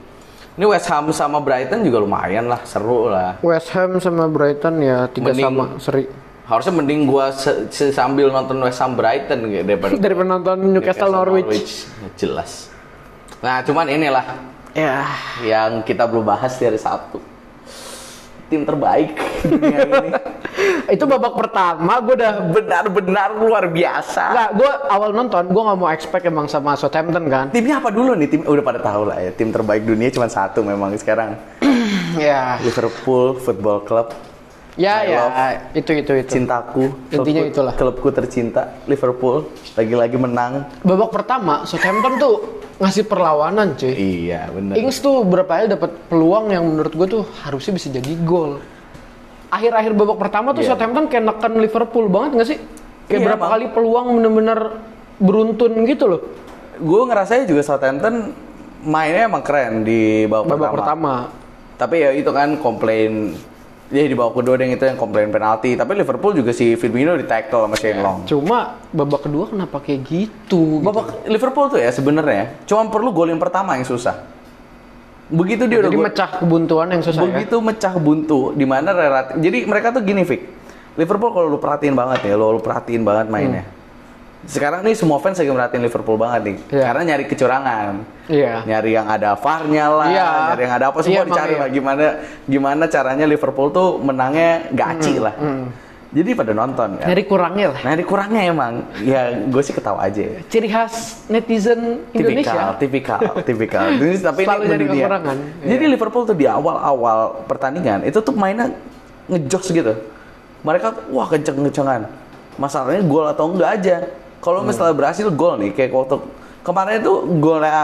Ini 0.54 0.64
West 0.64 0.86
Ham 0.86 1.08
sama 1.10 1.40
Brighton 1.40 1.80
juga 1.82 1.98
lumayan 1.98 2.46
lah, 2.46 2.60
seru 2.62 3.08
lah. 3.08 3.40
West 3.40 3.72
Ham 3.72 3.96
sama 3.98 4.24
Brighton 4.26 4.78
ya 4.78 5.08
tiga 5.08 5.32
Mending- 5.32 5.44
sama 5.46 5.64
seri. 5.76 6.04
Harusnya 6.44 6.72
mending 6.74 7.00
gua 7.04 7.32
se- 7.32 7.72
se- 7.72 7.88
sambil 7.90 8.28
nonton 8.28 8.60
West 8.60 8.76
Ham 8.78 8.92
Brighton 8.92 9.48
gitu 9.48 9.64
daripada 9.64 9.96
Dari 10.04 10.14
penonton 10.14 10.56
Newcastle 10.62 11.10
Norwich. 11.10 11.88
Ya, 11.88 12.08
Jelas. 12.14 12.68
Nah, 13.44 13.60
cuman 13.60 13.84
inilah 13.86 14.24
Ya, 14.74 15.06
yang 15.38 15.84
kita 15.84 16.02
belum 16.02 16.26
bahas 16.26 16.56
di 16.56 16.66
hari 16.66 16.80
Sabtu. 16.80 17.20
Tim 18.44 18.66
terbaik 18.66 19.14
dunia 19.46 19.86
ini. 19.86 20.10
itu 20.94 21.04
babak 21.06 21.32
pertama 21.32 22.02
gue 22.02 22.18
udah 22.18 22.32
Benar-benar 22.50 23.38
luar 23.38 23.70
biasa. 23.70 24.34
Nggak, 24.34 24.50
gue 24.58 24.70
awal 24.90 25.10
nonton, 25.14 25.44
gue 25.46 25.62
nggak 25.62 25.78
mau 25.78 25.88
expect 25.88 26.24
emang 26.26 26.50
sama 26.50 26.74
Southampton 26.74 27.24
kan. 27.30 27.46
Timnya 27.54 27.78
apa 27.78 27.94
dulu 27.94 28.18
nih? 28.18 28.28
Tim 28.28 28.40
udah 28.42 28.64
pada 28.64 28.80
tahu 28.82 29.06
lah 29.06 29.22
ya. 29.22 29.30
Tim 29.30 29.54
terbaik 29.54 29.86
dunia 29.86 30.10
cuma 30.10 30.26
satu 30.26 30.64
memang 30.64 30.96
sekarang. 30.96 31.36
Ya, 32.14 32.62
Liverpool 32.62 33.42
Football 33.42 33.82
Club. 33.82 34.14
ya, 34.78 35.02
My 35.02 35.10
ya, 35.10 35.18
love. 35.18 35.34
itu 35.74 35.90
itu 35.98 36.12
itu. 36.14 36.30
cintaku 36.30 36.94
Intinya 37.10 37.42
klubku- 37.42 37.50
itulah. 37.50 37.74
klubku 37.74 38.08
tercinta 38.14 38.62
Liverpool 38.86 39.50
lagi-lagi 39.74 40.14
menang 40.14 40.62
Babak 40.86 41.10
pertama, 41.10 41.66
Southampton 41.66 42.14
tuh 42.22 42.63
ngasih 42.74 43.04
perlawanan 43.04 43.74
cuy. 43.74 43.94
iya 43.94 44.50
bener 44.50 44.74
Ings 44.74 44.98
tuh 44.98 45.22
berapa 45.22 45.46
kali 45.48 45.66
dapat 45.68 45.90
peluang 46.06 46.50
yang 46.50 46.64
menurut 46.64 46.90
gue 46.90 47.06
tuh 47.08 47.22
harusnya 47.40 47.72
bisa 47.72 47.88
jadi 47.88 48.12
gol. 48.20 48.58
Akhir-akhir 49.48 49.94
babak 49.94 50.18
pertama 50.18 50.50
tuh 50.50 50.60
Iya. 50.60 50.74
Southampton 50.74 51.06
kayak 51.06 51.24
neken 51.24 51.54
Liverpool 51.56 52.06
banget 52.08 52.30
nggak 52.34 52.48
sih? 52.48 52.58
Kayak 53.06 53.14
Iya, 53.14 53.26
berapa 53.30 53.44
kali 53.48 53.66
peluang 53.70 54.06
bener-bener 54.18 54.58
beruntun 55.16 55.72
gitu 55.84 56.04
loh. 56.08 56.20
gue 56.74 57.02
ngerasanya 57.06 57.46
juga 57.46 57.62
Southampton 57.62 58.34
mainnya 58.82 59.30
emang 59.30 59.40
keren 59.40 59.86
di 59.86 60.26
babak, 60.26 60.50
Babak 60.50 60.70
pertama. 60.74 60.74
pertama. 60.74 61.14
tapi 61.74 61.96
ya 62.00 62.10
itu 62.10 62.30
kan 62.30 62.58
komplain 62.58 63.38
ya 63.94 64.04
di 64.04 64.12
babak 64.12 64.34
kedua 64.34 64.54
yang 64.56 64.72
itu 64.72 64.84
yang 64.84 64.94
komplain 64.94 65.28
penalti 65.28 65.72
tapi 65.72 65.94
Liverpool 65.94 66.34
juga 66.34 66.50
si 66.50 66.74
Firmino 66.74 67.14
di 67.14 67.22
tackle 67.22 67.64
sama 67.64 67.76
Shane 67.76 68.00
Long 68.00 68.18
Cuma 68.24 68.58
babak 68.90 69.24
kedua 69.24 69.46
kenapa 69.46 69.78
kayak 69.78 70.00
gitu? 70.02 70.78
gitu. 70.78 70.82
babak 70.82 71.24
Liverpool 71.24 71.66
tuh 71.68 71.78
ya 71.78 71.88
sebenarnya 71.88 72.58
cuma 72.64 72.86
perlu 72.86 73.10
gol 73.10 73.28
yang 73.28 73.38
pertama 73.38 73.74
yang 73.74 73.84
susah 73.84 74.26
begitu 75.26 75.64
dia 75.64 75.80
udah 75.80 75.88
Jadi 75.88 75.96
gol- 75.96 76.06
mecah 76.06 76.28
kebuntuan 76.36 76.88
yang 76.90 77.02
susah 77.02 77.20
ya. 77.20 77.28
begitu 77.32 77.56
mecah 77.58 77.94
buntu 77.96 78.52
di 78.52 78.66
mana 78.66 78.90
relatif 78.90 79.34
jadi 79.38 79.58
mereka 79.64 79.90
tuh 79.90 80.02
gini 80.02 80.22
Vic 80.22 80.42
Liverpool 80.94 81.30
kalau 81.30 81.48
lu 81.48 81.58
perhatiin 81.58 81.94
banget 81.94 82.28
ya 82.28 82.34
lu, 82.34 82.50
lu 82.50 82.60
perhatiin 82.60 83.02
banget 83.02 83.26
mainnya 83.26 83.64
sekarang 84.46 84.80
nih 84.80 84.92
semua 84.92 85.16
fans 85.18 85.36
lagi 85.36 85.48
merhatiin 85.48 85.82
Liverpool 85.82 86.14
banget 86.14 86.40
nih. 86.44 86.56
Iya. 86.70 86.84
karena 86.84 87.02
nyari 87.06 87.24
kecurangan 87.24 87.92
Iya. 88.24 88.52
nyari 88.64 88.90
yang 88.92 89.06
ada 89.06 89.30
VAR-nya 89.34 89.84
lah 89.86 90.06
Iya. 90.06 90.28
nyari 90.48 90.62
yang 90.62 90.74
ada 90.74 90.86
apa 90.86 90.98
semua 90.98 91.12
Iya, 91.12 91.20
emang 91.20 91.30
dicari 91.30 91.52
iya. 91.52 91.60
lah 91.60 91.68
gimana 91.68 92.04
gimana 92.44 92.84
caranya 92.86 93.24
Liverpool 93.24 93.68
tuh 93.68 93.88
menangnya 93.98 94.50
gaci 94.70 95.14
lah 95.16 95.34
hmm. 95.34 95.64
jadi 96.10 96.30
pada 96.32 96.52
nonton 96.52 96.88
kan 96.96 97.06
Nyari 97.06 97.24
kurangnya 97.24 97.66
lah. 97.72 97.80
di 97.92 98.04
kurangnya 98.04 98.42
emang 98.46 98.72
ya 99.00 99.22
gue 99.34 99.62
sih 99.62 99.72
ketawa 99.72 99.98
aja 100.02 100.22
ya. 100.22 100.38
Ciri 100.46 100.68
khas 100.68 101.24
netizen 101.26 101.80
tipikal, 102.08 102.20
Indonesia. 102.22 102.62
tipikal, 102.76 103.20
tipikal. 103.42 103.84
Ini, 103.98 104.16
tapi 104.18 104.40
Selalu 104.42 104.60
ini 104.60 104.68
nyari 104.68 104.84
mendunia. 104.84 105.04
kekurangan. 105.04 105.36
Jadi 105.62 105.84
Liverpool 105.86 106.22
tuh 106.24 106.34
di 106.34 106.46
awal-awal 106.46 107.18
pertandingan 107.44 108.04
itu 108.04 108.18
tuh 108.18 108.32
mainnya 108.32 108.68
ngejokes 109.26 109.68
gitu. 109.70 109.92
Mereka 110.60 111.08
wah 111.08 111.26
kenceng-kencengan. 111.26 112.08
Masalahnya 112.54 113.02
gol 113.02 113.26
atau 113.26 113.50
enggak 113.50 113.70
aja. 113.74 113.96
Kalau 114.44 114.60
Hmm. 114.60 114.68
misalnya 114.68 114.92
berhasil 114.92 115.24
gol 115.32 115.56
nih 115.56 115.72
kayak 115.72 115.88
waktu 115.90 116.20
kemarin 116.60 117.00
itu 117.00 117.12
golnya 117.40 117.80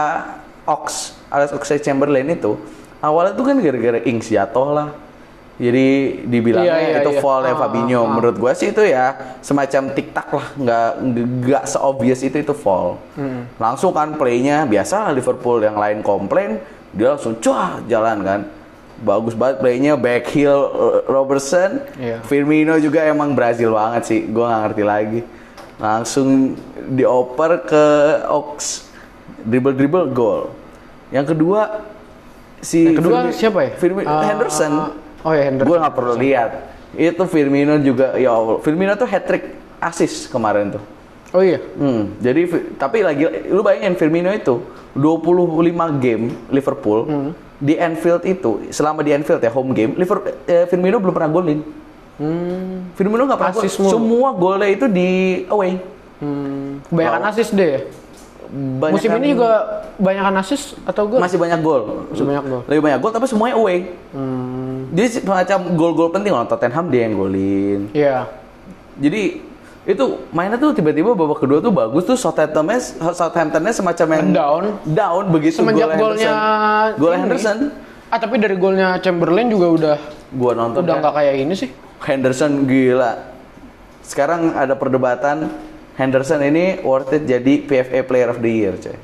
Ox, 0.63 0.85
Alex 1.27 1.49
Oxlade-Chamberlain 1.51 2.29
itu 2.29 2.53
awalnya 2.99 3.33
tuh 3.33 3.43
kan 3.43 3.57
gara-gara 3.57 3.97
Ings 4.03 4.29
jatuh 4.29 4.69
lah. 4.69 4.89
Jadi 5.57 5.87
dibilangnya 6.25 6.73
Iya, 6.73 6.89
iya, 6.91 6.99
itu 7.01 7.11
iya. 7.11 7.21
foul 7.21 7.43
ya 7.43 7.53
Ah, 7.53 7.59
Fabinho. 7.59 7.99
ah. 7.99 8.09
Menurut 8.09 8.35
gua 8.35 8.53
sih 8.53 8.69
itu 8.69 8.81
ya 8.81 9.13
semacam 9.41 9.89
tiktak 9.91 10.27
lah, 10.27 10.47
nggak 10.55 10.89
nggak 11.39 11.63
seobvious 11.67 12.21
itu 12.23 12.37
itu 12.39 12.53
foul. 12.55 12.97
Hmm. 13.13 13.45
Langsung 13.57 13.89
kan 13.91 14.13
playnya 14.15 14.65
biasa 14.65 15.09
Liverpool 15.11 15.61
yang 15.61 15.75
lain 15.75 16.01
komplain, 16.01 16.57
dia 16.89 17.13
langsung 17.13 17.37
cuah 17.37 17.77
jalan 17.85 18.21
kan 18.21 18.41
bagus 18.97 19.33
banget 19.33 19.57
playnya 19.59 19.93
back 19.95 20.29
heel 20.29 20.61
eh, 20.61 21.01
Robertson 21.07 21.81
Iya. 21.95 22.21
Firmino 22.21 22.77
juga 22.77 23.01
emang 23.01 23.33
Brazil 23.33 23.69
banget 23.71 24.03
sih 24.03 24.21
gue 24.23 24.41
nggak 24.41 24.61
ngerti 24.63 24.83
lagi 24.83 25.19
langsung 25.81 26.53
dioper 26.87 27.65
ke 27.65 27.85
Ox 28.29 28.85
dribble 29.41 29.73
dribble 29.73 30.05
gol 30.07 30.53
yang 31.09 31.25
kedua 31.25 31.81
si 32.61 32.85
Yang 32.85 33.01
kedua 33.01 33.17
Firmi- 33.19 33.33
siapa 33.33 33.59
ya? 33.59 33.71
Firmi- 33.73 34.05
Ah, 34.05 34.21
Henderson 34.23 34.71
oh 35.19 35.33
ya 35.33 35.43
Henderson. 35.43 35.67
gue 35.67 35.77
nggak 35.81 35.95
perlu 35.97 36.13
lihat 36.15 36.51
itu 36.93 37.23
Firmino 37.25 37.75
juga 37.79 38.13
ya 38.13 38.29
Allah 38.29 38.61
Firmino 38.61 38.93
tuh 38.93 39.07
hat 39.07 39.25
trick 39.25 39.43
assist 39.79 40.29
kemarin 40.29 40.71
tuh 40.71 40.83
Oh 41.31 41.39
iya. 41.39 41.63
Hmm, 41.79 42.19
jadi 42.19 42.43
tapi 42.75 43.01
lagi 43.01 43.23
lu 43.47 43.63
bayangin 43.63 43.95
Firmino 43.95 44.27
itu 44.29 44.59
25 44.93 45.71
game 45.97 46.35
Liverpool 46.47 47.07
Hmm. 47.07 47.31
di 47.55 47.79
Anfield 47.79 48.27
itu 48.27 48.67
selama 48.67 48.99
di 48.99 49.09
Anfield 49.09 49.39
ya 49.39 49.47
home 49.47 49.71
game 49.71 49.95
Liverpool 49.95 50.35
eh, 50.43 50.67
Firmino 50.67 50.99
belum 50.99 51.15
pernah 51.15 51.31
golin. 51.31 51.63
Hmm. 52.19 52.91
Firmino 52.97 53.23
nggak 53.23 53.39
pernah 53.39 53.53
gol. 53.55 53.61
Assist 53.63 53.77
mulu. 53.79 53.91
Semua 53.93 54.29
golnya 54.35 54.67
itu 54.67 54.85
di 54.91 55.09
away. 55.47 55.79
Hmm. 56.21 56.83
Kebanyakan 56.89 57.21
assist 57.31 57.51
deh 57.55 57.69
ya. 57.77 57.81
Banyak 58.51 58.99
Musim 58.99 59.11
ini 59.15 59.31
juga 59.31 59.51
banyakan 59.95 60.35
assist 60.43 60.75
atau 60.83 61.07
gue? 61.07 61.19
masih 61.23 61.39
banyak 61.39 61.59
gol. 61.63 62.03
Masih 62.11 62.25
banyak 62.27 62.43
gol. 62.51 62.61
Lebih 62.67 62.81
banyak 62.83 62.99
gol 62.99 63.11
tapi 63.15 63.25
semuanya 63.31 63.55
away. 63.55 63.95
Hmm. 64.11 64.91
Jadi 64.91 65.23
semacam 65.23 65.59
gol-gol 65.79 66.09
penting 66.11 66.35
loh 66.35 66.43
Tottenham 66.43 66.91
dia 66.91 67.01
yang 67.07 67.15
golin. 67.15 67.79
Iya. 67.95 68.27
Jadi 68.99 69.39
itu 69.81 70.03
mainnya 70.29 70.61
tuh 70.61 70.77
tiba-tiba 70.77 71.17
babak 71.17 71.41
kedua 71.41 71.57
tuh 71.57 71.73
bagus 71.73 72.05
tuh 72.05 72.13
Southamptonnya 72.13 72.77
Southamptonnya 73.17 73.73
semacam 73.73 74.07
yang 74.13 74.25
Down. 74.29 74.65
down 74.85 75.23
begitu 75.33 75.57
Semenjak 75.65 75.97
golnya 75.97 75.97
golnya 75.97 76.29
Henderson. 76.29 76.99
Golnya 77.01 77.17
ini. 77.17 77.23
Henderson 77.25 77.57
Ah 78.11 78.19
tapi 78.19 78.35
dari 78.37 78.59
golnya 78.59 78.99
Chamberlain 78.99 79.47
juga 79.47 79.67
udah 79.71 79.95
gua 80.35 80.51
nonton 80.51 80.83
udah 80.83 80.95
kan. 80.99 81.01
nggak 81.01 81.13
kayak 81.15 81.33
ini 81.47 81.53
sih. 81.55 81.69
Henderson 82.01 82.65
gila 82.65 83.31
sekarang 84.01 84.57
ada 84.57 84.73
perdebatan 84.73 85.53
Henderson 85.95 86.41
ini 86.41 86.81
worth 86.81 87.13
it 87.13 87.29
jadi 87.29 87.53
PFA 87.63 88.01
Player 88.03 88.29
of 88.33 88.41
the 88.41 88.51
Year 88.51 88.75
coy 88.77 88.97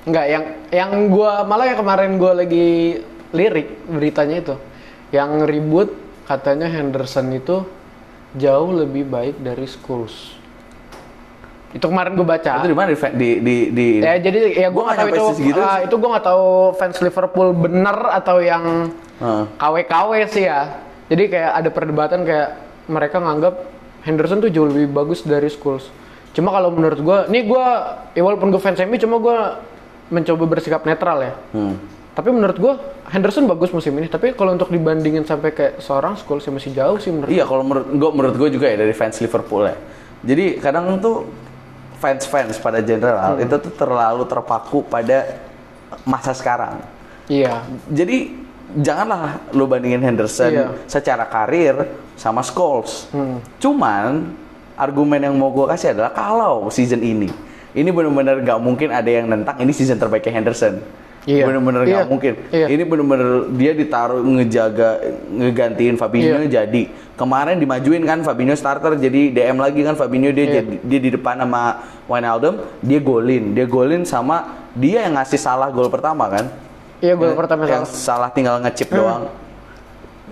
Enggak, 0.00 0.26
yang 0.32 0.44
yang 0.72 0.90
gua 1.12 1.44
malah 1.44 1.68
yang 1.68 1.78
kemarin 1.84 2.16
gua 2.16 2.32
lagi 2.32 3.04
lirik 3.36 3.84
beritanya 3.84 4.36
itu. 4.40 4.56
Yang 5.12 5.30
ribut 5.44 5.88
katanya 6.24 6.72
Henderson 6.72 7.28
itu 7.36 7.68
jauh 8.32 8.70
lebih 8.72 9.04
baik 9.04 9.36
dari 9.44 9.68
Scholes. 9.68 10.40
Itu 11.70 11.86
kemarin 11.86 12.18
gue 12.18 12.26
baca. 12.26 12.64
itu 12.64 12.66
di 12.66 12.74
mana 12.74 12.90
di 12.90 12.98
di 13.14 13.30
di, 13.38 13.56
di 13.70 13.86
Ya 14.02 14.18
jadi 14.18 14.38
ya 14.58 14.68
Gua 14.74 14.90
gue 14.90 14.90
nggak 14.90 14.98
tahu 14.98 15.08
itu 15.12 15.24
segitu 15.38 15.60
ah, 15.62 15.78
sih. 15.78 15.86
itu 15.86 15.94
gue 15.94 16.10
nggak 16.10 16.26
tahu 16.26 16.46
fans 16.74 16.98
Liverpool 16.98 17.48
bener 17.54 17.96
atau 18.10 18.36
yang 18.42 18.64
Heeh. 19.22 19.44
KW-KW 19.54 20.10
sih 20.32 20.44
ya. 20.50 20.89
Jadi 21.10 21.26
kayak 21.26 21.50
ada 21.58 21.68
perdebatan 21.74 22.22
kayak 22.22 22.48
mereka 22.86 23.18
nganggap 23.18 23.54
Henderson 24.06 24.40
tuh 24.40 24.48
jauh 24.48 24.70
lebih 24.70 24.88
bagus 24.94 25.26
dari 25.26 25.50
Scholes. 25.50 25.90
Cuma 26.30 26.54
kalau 26.54 26.70
menurut 26.70 27.02
gue, 27.02 27.18
nih 27.28 27.42
gue 27.44 27.66
ya 28.14 28.22
walaupun 28.22 28.54
gue 28.54 28.62
fans 28.62 28.78
MU 28.86 28.96
cuma 28.96 29.18
gue 29.18 29.36
mencoba 30.14 30.44
bersikap 30.46 30.86
netral 30.86 31.18
ya. 31.20 31.34
Hmm. 31.50 31.74
Tapi 32.14 32.28
menurut 32.30 32.56
gue 32.58 32.72
Henderson 33.10 33.50
bagus 33.50 33.74
musim 33.74 33.94
ini. 33.98 34.06
Tapi 34.06 34.38
kalau 34.38 34.54
untuk 34.54 34.70
dibandingin 34.70 35.26
sampai 35.26 35.50
kayak 35.50 35.82
seorang 35.82 36.14
Scholes 36.14 36.46
ya 36.46 36.52
masih 36.54 36.70
jauh 36.70 36.96
sih 37.02 37.10
menurut. 37.10 37.30
Iya 37.30 37.44
kalau 37.44 37.66
menurut 37.66 37.86
gue 37.90 38.10
menurut 38.14 38.36
gue 38.38 38.48
juga 38.54 38.66
ya 38.70 38.78
dari 38.78 38.94
fans 38.94 39.18
Liverpool 39.18 39.66
ya. 39.66 39.76
Jadi 40.22 40.62
kadang 40.62 40.94
tuh 41.02 41.26
fans-fans 42.00 42.56
pada 42.56 42.80
general 42.80 43.36
Hmm. 43.36 43.44
itu 43.44 43.54
tuh 43.60 43.72
terlalu 43.76 44.24
terpaku 44.24 44.86
pada 44.86 45.36
masa 46.08 46.32
sekarang. 46.32 46.80
Iya. 47.28 47.66
Jadi 47.92 48.32
janganlah 48.78 49.42
lu 49.50 49.66
bandingin 49.66 50.00
Henderson 50.00 50.52
Iya. 50.52 50.66
secara 50.86 51.26
karir 51.26 51.90
sama 52.14 52.44
Scholes. 52.44 53.10
Hmm. 53.10 53.42
Cuman 53.58 54.30
argumen 54.76 55.20
yang 55.20 55.34
mau 55.34 55.50
gue 55.50 55.66
kasih 55.68 55.92
adalah 55.92 56.12
kalau 56.12 56.68
season 56.68 57.00
ini 57.00 57.28
ini 57.70 57.88
benar-benar 57.90 58.42
gak 58.42 58.58
mungkin 58.58 58.90
ada 58.90 59.06
yang 59.06 59.30
nentang 59.30 59.54
ini 59.58 59.70
season 59.70 59.94
terbaiknya 59.94 60.42
Henderson. 60.42 60.82
Iya. 61.28 61.44
Bener-bener 61.44 61.84
Iya. 61.84 61.96
gak 62.02 62.08
mungkin. 62.08 62.32
Iya. 62.48 62.66
Ini 62.66 62.82
bener-bener 62.82 63.30
dia 63.54 63.72
ditaruh 63.76 64.24
ngejaga 64.24 64.90
ngegantiin 65.28 65.94
Fabinho 65.94 66.40
Iya. 66.42 66.64
jadi. 66.64 66.82
Kemarin 67.14 67.60
dimajuin 67.60 68.00
kan 68.08 68.24
Fabinho 68.24 68.56
starter 68.56 68.96
jadi 68.96 69.28
DM 69.28 69.60
lagi 69.60 69.84
kan 69.84 69.94
Fabinho 69.94 70.32
dia 70.32 70.48
Iya. 70.48 70.54
jadi 70.64 70.74
dia 70.80 71.00
di 71.00 71.10
depan 71.12 71.36
sama 71.36 71.84
Wijnaldum, 72.08 72.64
dia 72.80 72.98
golin. 72.98 73.52
Dia 73.52 73.68
golin 73.68 74.02
sama 74.02 74.64
dia 74.72 75.04
yang 75.04 75.20
ngasih 75.20 75.36
salah 75.36 75.68
gol 75.68 75.92
pertama 75.92 76.26
kan. 76.26 76.48
Iya 77.00 77.16
Yang- 77.16 77.36
pertama 77.36 77.64
yang 77.64 77.84
salah. 77.84 78.28
salah 78.28 78.30
tinggal 78.30 78.60
ngechip 78.60 78.88
Hmm. 78.88 78.96
doang. 78.96 79.22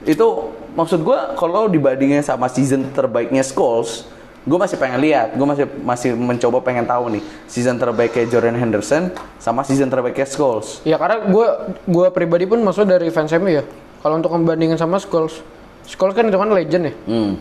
Itu 0.05 0.27
maksud 0.73 1.03
gua 1.03 1.35
kalau 1.35 1.67
dibandingin 1.67 2.21
sama 2.21 2.47
season 2.47 2.87
terbaiknya 2.89 3.43
Scholes, 3.43 4.07
gue 4.45 4.55
masih 4.55 4.77
pengen 4.77 5.03
lihat, 5.03 5.35
gue 5.35 5.45
masih 5.45 5.65
masih 5.83 6.11
mencoba 6.15 6.63
pengen 6.63 6.87
tahu 6.87 7.11
nih 7.11 7.23
season 7.45 7.77
terbaiknya 7.77 8.25
Jordan 8.27 8.55
Henderson 8.55 9.11
sama 9.37 9.61
season 9.61 9.89
terbaiknya 9.89 10.25
Scholes. 10.25 10.81
Ya 10.83 10.97
karena 10.97 11.27
gue 11.27 11.47
gua 11.85 12.09
pribadi 12.09 12.47
pun 12.47 12.63
maksud 12.63 12.87
dari 12.87 13.11
fans 13.11 13.33
MU 13.33 13.51
ya. 13.51 13.65
Kalau 13.99 14.15
untuk 14.15 14.31
membandingin 14.31 14.79
sama 14.79 14.97
Scholes, 14.97 15.43
Scholes 15.85 16.15
kan 16.15 16.25
itu 16.25 16.39
kan 16.39 16.49
legend 16.49 16.85
ya. 16.85 16.95
Hmm. 17.05 17.33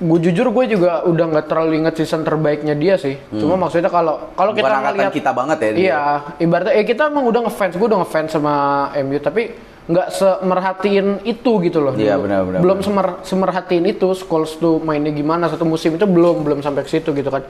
Gue 0.00 0.16
jujur 0.18 0.48
gue 0.48 0.64
juga 0.66 1.04
udah 1.04 1.24
nggak 1.28 1.46
terlalu 1.46 1.84
inget 1.84 1.92
season 1.94 2.24
terbaiknya 2.24 2.72
dia 2.72 2.96
sih. 2.96 3.20
Cuma 3.30 3.54
maksudnya 3.54 3.86
kalau 3.86 4.32
kalau 4.32 4.50
kita 4.50 4.66
Hmm. 4.66 4.96
Ngeliat 4.96 5.12
kita 5.12 5.30
banget 5.30 5.58
ya. 5.60 5.68
dia. 5.68 5.76
Iya, 5.78 6.00
ibaratnya 6.40 6.72
eh 6.72 6.84
kita 6.84 7.02
emang 7.06 7.28
udah 7.28 7.40
ngefans, 7.44 7.76
gue 7.76 7.84
udah 7.84 8.00
ngefans 8.00 8.30
sama 8.32 8.54
MU 8.96 9.20
tapi 9.20 9.52
nggak 9.84 10.08
semerhatiin 10.10 11.06
itu 11.22 11.52
gitu 11.60 11.78
loh. 11.78 11.92
Iya, 11.92 12.16
benar, 12.16 12.42
benar, 12.42 12.60
Belum 12.60 12.78
benar. 12.78 12.86
semer, 12.86 13.06
semerhatiin 13.22 13.84
itu, 13.86 14.08
Scholes 14.14 14.56
tuh 14.56 14.80
mainnya 14.80 15.10
gimana 15.10 15.46
satu 15.46 15.64
musim 15.64 15.92
itu 15.92 16.06
belum 16.06 16.42
belum 16.42 16.58
sampai 16.60 16.80
ke 16.80 16.90
situ 16.90 17.12
gitu 17.12 17.28
kan. 17.28 17.44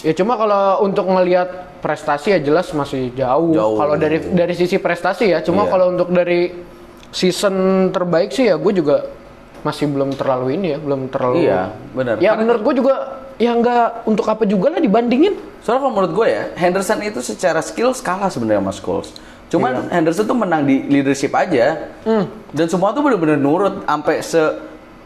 Ya 0.00 0.12
cuma 0.12 0.36
kalau 0.36 0.80
untuk 0.80 1.04
ngelihat 1.04 1.80
prestasi 1.80 2.32
ya 2.32 2.40
jelas 2.40 2.72
masih 2.72 3.12
jauh. 3.12 3.52
Jauh. 3.52 3.76
Kalau 3.76 3.94
dari 3.94 4.24
dari 4.24 4.54
sisi 4.54 4.76
prestasi 4.78 5.30
ya, 5.30 5.40
cuma 5.40 5.64
Iya. 5.64 5.70
kalau 5.70 5.86
untuk 5.92 6.08
dari 6.08 6.48
season 7.10 7.54
terbaik 7.90 8.30
sih 8.30 8.48
ya 8.48 8.56
gue 8.56 8.72
juga 8.72 9.04
masih 9.64 9.88
belum 9.88 10.12
terlalu 10.14 10.60
ini 10.60 10.76
ya, 10.76 10.78
belum 10.78 11.08
terlalu. 11.08 11.48
Iya, 11.48 11.60
benar. 11.96 12.14
Ya 12.20 12.36
Karena- 12.36 12.38
menurut 12.44 12.60
gue 12.62 12.74
juga 12.84 12.94
ya 13.40 13.50
nggak 13.56 14.06
untuk 14.06 14.28
apa 14.28 14.44
juga 14.44 14.70
lah 14.70 14.78
dibandingin. 14.78 15.34
Soalnya 15.64 15.80
kalau 15.82 15.92
menurut 15.96 16.12
gue 16.12 16.26
ya, 16.28 16.42
Henderson 16.54 17.00
itu 17.00 17.24
secara 17.24 17.64
skill 17.64 17.96
kalah 17.98 18.28
sebenarnya 18.28 18.60
sama 18.60 18.72
Scholes. 18.76 19.08
Cuman 19.48 19.88
Henderson 19.88 20.28
tuh 20.28 20.36
menang 20.36 20.62
di 20.68 20.84
leadership 20.86 21.32
aja. 21.32 21.90
Dan 22.52 22.66
semua 22.68 22.92
tuh 22.92 23.00
bener-bener 23.00 23.40
nurut 23.40 23.82
sampai 23.88 24.20
se 24.20 24.40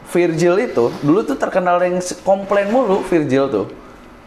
Virgil 0.08 0.56
itu 0.56 0.88
dulu 1.04 1.20
tuh 1.20 1.36
terkenal 1.36 1.76
yang 1.84 2.00
komplain 2.24 2.72
mulu 2.72 3.04
Virgil 3.04 3.44
tuh. 3.52 3.66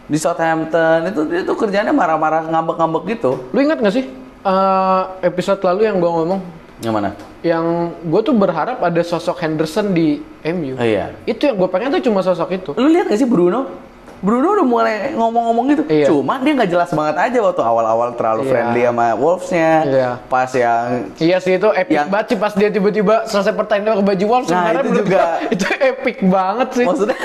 Di 0.06 0.14
Southampton 0.14 1.10
itu 1.10 1.20
dia 1.26 1.42
tuh 1.42 1.58
kerjanya 1.58 1.90
marah-marah 1.90 2.46
ngambek-ngambek 2.46 3.18
gitu. 3.18 3.50
Lu 3.50 3.58
ingat 3.58 3.82
gak 3.82 3.94
sih 3.94 4.06
eh, 4.42 5.02
episode 5.26 5.58
lalu 5.62 5.90
yang 5.90 5.98
gue 5.98 6.10
ngomong 6.10 6.40
Yang 6.82 6.94
mana? 6.94 7.10
Yang 7.42 7.64
gue 8.00 8.20
tuh 8.22 8.32
berharap 8.32 8.78
ada 8.78 9.02
sosok 9.02 9.36
Henderson 9.36 9.90
di 9.90 10.18
MU. 10.44 10.74
Oh 10.74 10.82
iya. 10.82 11.10
Itu 11.22 11.44
yang 11.44 11.56
gue 11.56 11.66
pengen 11.66 11.90
tuh 11.90 12.02
cuma 12.02 12.20
sosok 12.20 12.48
itu. 12.52 12.70
Lu 12.72 12.86
lihat 12.86 13.06
gak 13.06 13.18
sih 13.18 13.26
Bruno? 13.26 13.66
Bruno 14.22 14.54
udah 14.54 14.62
mulai 14.62 14.94
ngomong-ngomong 15.12 15.64
gitu. 15.68 15.82
Iya. 15.84 16.06
Cuman 16.06 16.38
dia 16.40 16.54
nggak 16.54 16.70
jelas 16.70 16.90
banget 16.90 17.18
aja 17.20 17.38
waktu 17.42 17.58
awal-awal 17.58 18.14
terlalu 18.14 18.46
Iya. 18.46 18.50
friendly 18.54 18.82
sama 18.86 19.06
Wolves-nya. 19.18 19.72
Iya. 19.82 20.10
Pas 20.30 20.50
yang 20.54 20.86
Iya 21.18 21.36
sih 21.42 21.58
itu 21.58 21.68
epic 21.68 21.90
Yang- 21.90 22.06
banget 22.08 22.26
sih 22.30 22.38
pas 22.38 22.52
dia 22.54 22.68
tiba-tiba 22.70 23.26
selesai 23.26 23.50
pertandingan 23.50 23.98
ke 23.98 24.04
baju 24.06 24.24
Wolves 24.30 24.46
Nah, 24.48 24.70
itu 24.72 24.90
juga. 24.94 25.22
itu 25.58 25.66
epic 25.74 26.16
banget 26.22 26.68
sih. 26.70 26.86
maksudnya 26.86 27.18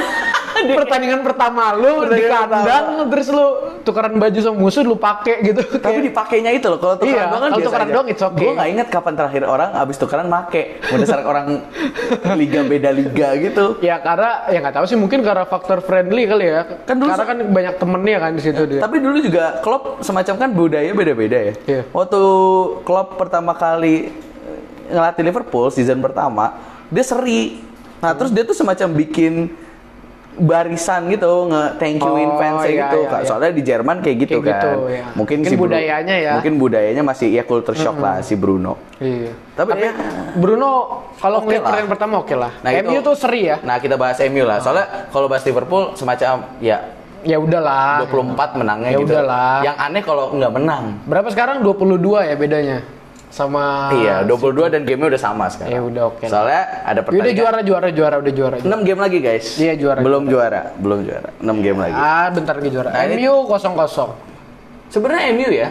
pertandingan 0.79 1.21
pertama 1.21 1.73
lu 1.73 2.05
di 2.07 2.23
Pertandingan 2.23 2.31
kandang 2.49 2.85
terus 3.11 3.27
lu 3.29 3.45
tukeran 3.83 4.13
baju 4.17 4.39
sama 4.43 4.57
musuh 4.57 4.83
lu 4.83 4.95
pakai 4.95 5.35
gitu. 5.43 5.61
Tapi 5.79 5.99
dipakainya 6.11 6.51
itu 6.51 6.67
loh, 6.67 6.79
kalau 6.79 6.95
tukeran 6.99 7.15
Iya, 7.15 7.23
doang 7.31 7.41
kan 7.41 7.49
kalau 7.51 7.65
tukeran 7.65 7.87
aja. 7.87 7.93
doang 7.95 8.07
it's 8.11 8.23
okay. 8.23 8.43
Gue 8.43 8.51
nggak 8.57 8.69
inget 8.73 8.87
kapan 8.91 9.13
terakhir 9.15 9.43
orang 9.47 9.69
abis 9.73 9.95
tukeran 9.95 10.27
make, 10.27 10.63
berdasarkan 10.87 11.27
orang 11.33 11.47
liga 12.35 12.59
beda 12.63 12.89
liga 12.91 13.27
gitu. 13.39 13.65
Ya 13.79 13.95
karena 14.01 14.31
ya 14.51 14.57
nggak 14.59 14.75
tahu 14.75 14.85
sih 14.87 14.97
mungkin 14.99 15.19
karena 15.23 15.43
faktor 15.47 15.79
friendly 15.79 16.23
kali 16.27 16.45
ya. 16.47 16.61
Kan 16.83 16.95
dulu 16.99 17.09
karena 17.13 17.25
kan 17.25 17.37
banyak 17.47 17.73
temennya 17.79 18.17
kan 18.19 18.31
di 18.35 18.41
situ 18.43 18.63
dia. 18.67 18.81
Tapi 18.83 18.97
dulu 18.99 19.17
juga 19.21 19.59
Klopp 19.63 20.03
semacam 20.03 20.35
kan 20.35 20.49
budaya 20.51 20.91
beda-beda 20.91 21.37
ya. 21.39 21.53
Iya. 21.65 21.81
Waktu 21.91 22.21
Klopp 22.83 23.15
pertama 23.15 23.55
kali 23.55 24.11
eh, 24.11 24.59
ngelatih 24.91 25.23
Liverpool 25.23 25.71
season 25.71 26.03
pertama, 26.03 26.59
dia 26.91 27.03
seri. 27.03 27.63
Nah 27.97 28.13
terus 28.13 28.29
dia 28.29 28.45
tuh 28.45 28.53
semacam 28.53 28.93
bikin 28.93 29.49
barisan 30.39 31.09
gitu 31.09 31.47
nge 31.47 31.63
thank 31.75 31.97
youin 31.97 32.29
Oh, 32.29 32.37
fansnya 32.37 32.69
iya, 32.69 32.81
gitu 32.85 32.99
iya, 32.99 33.09
Kak. 33.09 33.19
iya. 33.19 33.27
soalnya 33.27 33.51
di 33.51 33.63
Jerman 33.63 33.97
kayak 33.99 34.17
gitu 34.19 34.35
Kayak 34.35 34.45
kan 34.45 34.53
gitu, 34.53 34.69
ya. 34.87 35.03
mungkin, 35.11 35.37
Mungkin 35.39 35.41
si 35.43 35.55
budayanya 35.55 36.15
ya. 36.15 36.31
mungkin 36.33 36.53
budayanya 36.55 37.03
masih 37.03 37.27
ya 37.29 37.43
culture 37.43 37.73
shock 37.73 37.97
lah 37.97 38.21
si 38.21 38.33
Bruno 38.33 38.77
Iya. 38.97 39.29
Tapi 39.53 39.69
Tapi, 39.71 39.83
ya, 39.83 39.93
Bruno 40.35 40.69
kalau 41.15 41.37
oke 41.39 41.45
ngeliat 41.45 41.61
pertandingan 41.63 41.89
pertama 41.91 42.13
oke 42.17 42.33
lah. 42.33 42.51
Nah, 42.61 42.71
MU 42.75 42.93
itu- 42.95 43.01
tuh 43.03 43.13
seri 43.13 43.41
ya. 43.45 43.57
Nah 43.59 43.77
kita 43.77 43.93
bahas 43.93 44.17
MU 44.23 44.41
lah. 44.41 44.57
Soalnya 44.57 44.85
kalau 45.07 45.25
bahas 45.25 45.41
Liverpool 45.43 45.93
semacam 45.93 46.45
ya 46.57 46.77
Ya 47.21 47.37
udahlah. 47.37 48.05
24 48.05 48.55
menangnya 48.55 48.89
Ya 48.89 48.97
gitu. 48.97 49.09
udahlah. 49.09 49.61
Yang 49.61 49.77
aneh 49.79 50.01
kalau 50.01 50.25
nggak 50.31 50.51
menang. 50.51 50.83
Berapa 51.03 51.29
sekarang? 51.29 51.61
22 51.61 52.23
ya 52.23 52.33
bedanya. 52.33 52.77
Sama 53.37 53.93
iya, 54.01 54.25
22 54.25 54.73
dan 54.73 54.81
gamenya 54.81 55.13
udah 55.13 55.21
sama 55.21 55.45
sekarang. 55.45 55.69
Ya 55.69 55.79
udah, 55.85 56.03
oke 56.09 56.25
lah. 56.25 56.31
Soalnya 56.33 56.63
ada 56.81 56.99
Ya 57.05 57.21
udah 57.21 57.35
juara 57.37 57.59
juara 57.61 57.87
juara 57.93 58.15
udah 58.17 58.33
juara. 58.33 58.55
6 58.57 58.65
game 58.81 58.97
lagi, 58.97 59.17
guys. 59.21 59.45
Iya, 59.61 59.77
juara, 59.77 60.01
Belum 60.01 60.25
juara, 60.25 60.73
belum 60.81 61.05
juara. 61.05 61.29
6 61.37 61.45
game 61.61 61.77
lagi. 61.77 61.93
Ah, 62.01 62.33
bentar 62.33 62.57
lagi 62.57 62.69
juara. 62.73 62.89
Nah, 62.89 63.05
MU 63.13 63.33
0-0. 63.45 64.17
Sebenarnya 64.89 65.25
MU 65.37 65.49
ya, 65.53 65.69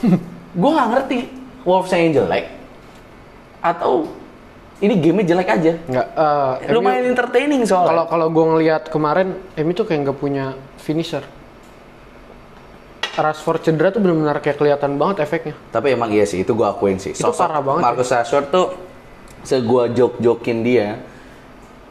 gue 0.60 0.70
nggak 0.72 0.88
ngerti 0.96 1.18
Wolves 1.68 1.92
yang 1.92 2.14
jelek 2.16 2.46
atau 3.62 4.08
ini 4.82 4.94
gamenya 4.98 5.26
jelek 5.34 5.48
aja. 5.52 5.72
Enggak 5.86 6.06
eh 6.16 6.52
MU 6.66 6.74
Lumayan 6.80 7.04
entertaining 7.14 7.62
soalnya. 7.62 7.90
kalau 7.94 8.04
kalau 8.10 8.26
gue 8.34 8.44
ngelihat 8.56 8.82
kemarin 8.90 9.38
MU 9.60 9.72
tuh 9.76 9.86
kayak 9.86 10.10
nggak 10.10 10.18
punya 10.18 10.58
finisher. 10.82 11.22
Rashford 13.12 13.60
cedera 13.60 13.92
tuh 13.92 14.00
benar-benar 14.00 14.40
kayak 14.40 14.56
kelihatan 14.56 14.96
banget 14.96 15.28
efeknya. 15.28 15.54
Tapi 15.68 15.92
emang 15.92 16.08
iya 16.08 16.24
sih, 16.24 16.40
itu 16.40 16.56
gue 16.56 16.64
akuin 16.64 16.96
sih. 16.96 17.12
Itu 17.12 17.28
parah 17.36 17.60
banget 17.60 17.80
ya. 17.80 17.86
Marcus 17.92 18.08
Rashford 18.08 18.46
tuh 18.48 18.66
segua 19.44 19.92
jok-jokin 19.92 20.64
dia. 20.64 20.96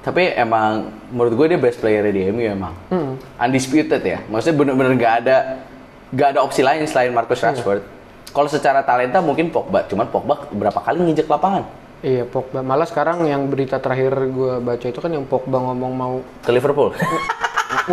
Tapi 0.02 0.34
emang 0.34 0.90
menurut 1.14 1.34
gue 1.38 1.46
dia 1.54 1.60
best 1.62 1.78
player 1.78 2.10
di 2.10 2.26
MU 2.34 2.42
emang. 2.42 2.74
Hmm. 2.90 3.22
Undisputed 3.38 4.02
ya. 4.02 4.26
Maksudnya 4.26 4.56
bener-bener 4.58 4.94
gak 4.98 5.14
ada 5.22 5.38
gak 6.10 6.28
ada 6.34 6.40
opsi 6.42 6.66
lain 6.66 6.90
selain 6.90 7.14
Marcus 7.14 7.38
Iya. 7.38 7.54
Rashford. 7.54 7.82
Kalau 8.32 8.50
secara 8.50 8.82
talenta 8.82 9.22
mungkin 9.22 9.54
Pogba, 9.54 9.86
cuman 9.86 10.08
Pogba 10.10 10.48
berapa 10.56 10.80
kali 10.80 11.04
nginjek 11.04 11.28
lapangan 11.28 11.68
Iya 12.02 12.26
Pogba. 12.26 12.66
Malah 12.66 12.90
sekarang 12.90 13.30
yang 13.30 13.46
berita 13.46 13.78
terakhir 13.78 14.18
gue 14.26 14.58
baca 14.58 14.86
itu 14.90 14.98
kan 14.98 15.12
yang 15.14 15.22
Pogba 15.30 15.62
ngomong 15.62 15.94
mau 15.94 16.14
ke 16.42 16.50
Liverpool. 16.50 16.98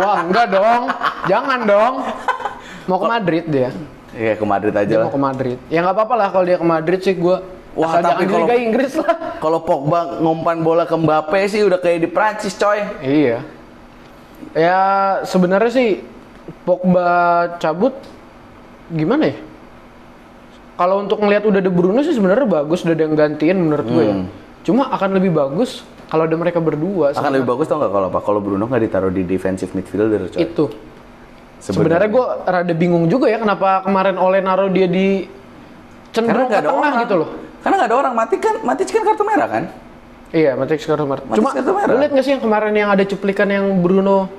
Wah 0.01 0.25
enggak 0.25 0.49
dong, 0.49 0.89
jangan 1.29 1.59
dong. 1.69 1.93
Mau 2.89 2.97
ke 2.97 3.05
Madrid 3.05 3.45
dia. 3.45 3.69
Iya 4.09 4.33
ke 4.33 4.45
Madrid 4.49 4.73
aja 4.73 4.89
Dia 4.89 4.97
lah. 4.97 5.05
mau 5.05 5.13
ke 5.13 5.21
Madrid. 5.21 5.57
Ya 5.69 5.85
nggak 5.85 5.93
apa-apa 5.93 6.15
lah 6.17 6.27
kalau 6.33 6.45
dia 6.49 6.57
ke 6.57 6.65
Madrid 6.65 6.99
sih 7.05 7.13
gue. 7.13 7.37
Wah, 7.77 7.85
Wah, 7.85 8.01
tapi 8.01 8.25
kalau- 8.25 8.49
Inggris 8.49 8.97
lah. 8.97 9.37
Kalau 9.37 9.61
Pogba 9.61 10.17
ngumpan 10.17 10.65
bola 10.65 10.89
ke 10.89 10.97
Mbappe 10.97 11.37
sih 11.45 11.61
udah 11.61 11.77
kayak 11.77 12.01
di 12.01 12.09
Prancis 12.09 12.57
coy. 12.57 12.81
Iya. 12.99 13.45
Ya 14.57 14.79
sebenarnya 15.23 15.69
sih 15.69 15.89
Pogba 16.65 17.05
cabut 17.61 17.93
gimana 18.89 19.29
ya? 19.29 19.37
Kalau 20.73 21.03
untuk 21.03 21.21
ngelihat 21.21 21.45
udah 21.45 21.59
ada 21.61 21.69
Bruno 21.69 21.99
sih 22.01 22.15
sebenarnya 22.15 22.47
bagus, 22.47 22.81
udah 22.81 22.95
ada 22.95 23.03
yang 23.05 23.13
gantiin 23.13 23.57
menurut 23.59 23.85
gue 23.85 24.03
ya. 24.03 24.15
Hmm. 24.17 24.27
Cuma 24.65 24.89
akan 24.89 25.21
lebih 25.21 25.35
bagus 25.35 25.85
kalau 26.09 26.25
ada 26.25 26.33
mereka 26.33 26.57
berdua. 26.57 27.13
Akan 27.13 27.35
lebih 27.35 27.45
bagus 27.45 27.69
tau 27.69 27.77
nggak 27.77 27.91
kalau 27.93 28.07
apa? 28.09 28.19
Kalau 28.25 28.39
Bruno 28.41 28.65
nggak 28.65 28.81
ditaruh 28.81 29.13
di 29.13 29.21
defensive 29.21 29.69
midfielder 29.77 30.25
coy. 30.33 30.41
itu. 30.41 30.65
Sebenarnya 31.59 32.07
gue 32.07 32.25
rada 32.47 32.73
bingung 32.73 33.05
juga 33.07 33.27
ya 33.27 33.37
kenapa 33.37 33.83
kemarin 33.83 34.15
Ole 34.15 34.39
naro 34.39 34.71
dia 34.71 34.87
di 34.87 35.27
cenderung 36.09 36.47
ke 36.47 36.57
tengah 36.57 36.73
orang 36.73 36.93
gitu 37.03 37.15
loh. 37.19 37.29
Karena 37.59 37.75
nggak 37.83 37.89
ada 37.91 37.97
orang 37.99 38.13
mati 38.15 38.35
kan, 38.39 38.55
mati 38.63 38.81
kan 38.87 39.03
kartu 39.03 39.23
merah 39.27 39.47
kan? 39.51 39.63
Iya, 40.29 40.53
Matic 40.55 40.79
kartu 40.79 41.03
merah. 41.03 41.23
Matic 41.25 41.37
Cuma 41.43 41.49
kartu 41.51 41.71
merah. 41.75 41.91
lu 41.91 41.99
lihat 41.99 42.11
nggak 42.15 42.25
sih 42.25 42.31
yang 42.37 42.43
kemarin 42.43 42.73
yang 42.73 42.89
ada 42.89 43.03
cuplikan 43.03 43.47
yang 43.51 43.65
Bruno 43.83 44.31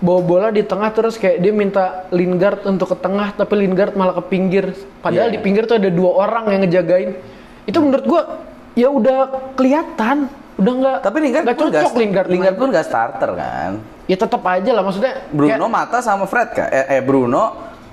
bawa 0.00 0.20
bola 0.20 0.48
di 0.48 0.64
tengah 0.64 0.90
terus 0.90 1.16
kayak 1.16 1.38
dia 1.40 1.52
minta 1.52 2.04
Lingard 2.10 2.64
untuk 2.64 2.92
ke 2.92 2.96
tengah 2.98 3.32
tapi 3.32 3.54
Lingard 3.60 3.92
malah 3.94 4.16
ke 4.16 4.24
pinggir. 4.32 4.72
Padahal 5.04 5.28
Iya. 5.28 5.34
di 5.36 5.38
pinggir 5.44 5.68
tuh 5.68 5.76
ada 5.76 5.90
dua 5.92 6.10
orang 6.24 6.44
yang 6.50 6.60
ngejagain. 6.64 7.10
Itu 7.64 7.78
menurut 7.80 8.04
gua 8.04 8.22
ya 8.74 8.88
udah 8.88 9.52
kelihatan, 9.54 10.26
udah 10.56 10.72
nggak 10.80 10.96
Tapi 11.04 11.16
Lingard 11.20 11.44
pun 11.44 11.56
cocok 11.68 11.92
Lingard. 11.94 12.26
Lingard 12.32 12.56
pun 12.56 12.68
nggak 12.72 12.86
starter 12.88 13.30
kan? 13.36 13.72
Ya 14.04 14.16
tetap 14.20 14.42
aja 14.44 14.70
lah 14.72 14.82
maksudnya. 14.84 15.24
Bruno 15.32 15.64
kayak- 15.64 15.72
mata 15.72 15.98
sama 16.04 16.24
Fred 16.28 16.48
kan? 16.52 16.68
Eh, 16.68 17.00
eh, 17.00 17.02
Bruno 17.04 17.44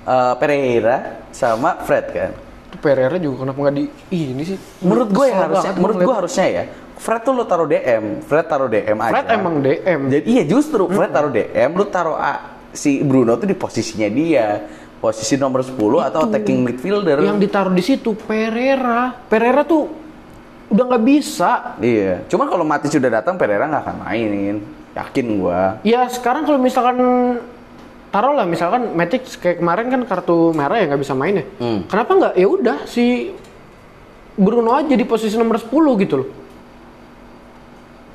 eh, 0.04 0.34
Pereira 0.36 1.24
sama 1.32 1.80
Fred 1.80 2.06
kan? 2.12 2.30
Tuh 2.72 2.80
Pereira 2.80 3.16
juga 3.16 3.48
kenapa 3.48 3.58
nggak 3.68 3.74
di 3.76 3.84
ini 4.12 4.42
sih. 4.44 4.58
Menurut 4.84 5.08
gue 5.08 5.26
Kesel 5.28 5.40
harusnya, 5.40 5.70
banget 5.72 5.80
menurut 5.80 5.96
gue 6.04 6.14
harusnya 6.24 6.46
ya. 6.48 6.64
Fred 7.02 7.20
tuh 7.26 7.32
lu 7.34 7.42
taruh 7.42 7.66
DM, 7.66 8.04
Fred 8.22 8.46
taruh 8.46 8.68
DM 8.70 8.94
aja. 8.94 9.12
Fred 9.12 9.26
emang 9.32 9.54
DM. 9.58 10.00
Jadi 10.06 10.24
iya 10.28 10.42
justru 10.46 10.86
Fred 10.86 11.10
taruh 11.10 11.32
DM, 11.32 11.70
lu 11.74 11.84
taruh 11.88 12.14
A, 12.14 12.32
si 12.70 13.02
Bruno 13.02 13.34
tuh 13.34 13.48
di 13.48 13.56
posisinya 13.56 14.08
dia. 14.08 14.46
Posisi 15.02 15.34
nomor 15.34 15.66
10 15.66 15.74
atau 15.98 16.30
attacking 16.30 16.62
midfielder. 16.62 17.26
yang 17.26 17.34
ditaruh 17.34 17.74
di 17.74 17.82
situ 17.82 18.14
Pereira. 18.14 19.10
Pereira 19.26 19.66
tuh 19.66 19.90
udah 20.70 20.84
nggak 20.94 21.02
bisa. 21.02 21.74
Iya. 21.82 22.22
Cuman 22.30 22.46
kalau 22.46 22.62
Matic 22.62 22.94
sudah 22.94 23.10
datang 23.10 23.34
Pereira 23.34 23.66
nggak 23.66 23.82
akan 23.82 23.96
mainin. 24.06 24.56
Yakin 24.92 25.26
gua. 25.40 25.80
Ya 25.82 26.04
sekarang 26.12 26.44
kalau 26.44 26.60
misalkan 26.60 26.96
taruh 28.12 28.36
lah 28.36 28.44
misalkan 28.44 28.92
Matic 28.92 29.24
kayak 29.40 29.64
kemarin 29.64 29.88
kan 29.88 30.00
kartu 30.04 30.52
merah 30.52 30.76
ya 30.76 30.84
nggak 30.92 31.00
bisa 31.00 31.16
main 31.16 31.40
ya. 31.40 31.44
Hmm. 31.56 31.80
Kenapa 31.88 32.10
nggak? 32.12 32.32
Ya 32.36 32.46
udah 32.48 32.78
si 32.84 33.32
Bruno 34.36 34.72
aja 34.76 34.92
di 34.92 35.04
posisi 35.08 35.36
nomor 35.36 35.56
10 35.56 36.02
gitu 36.04 36.14
loh. 36.20 36.28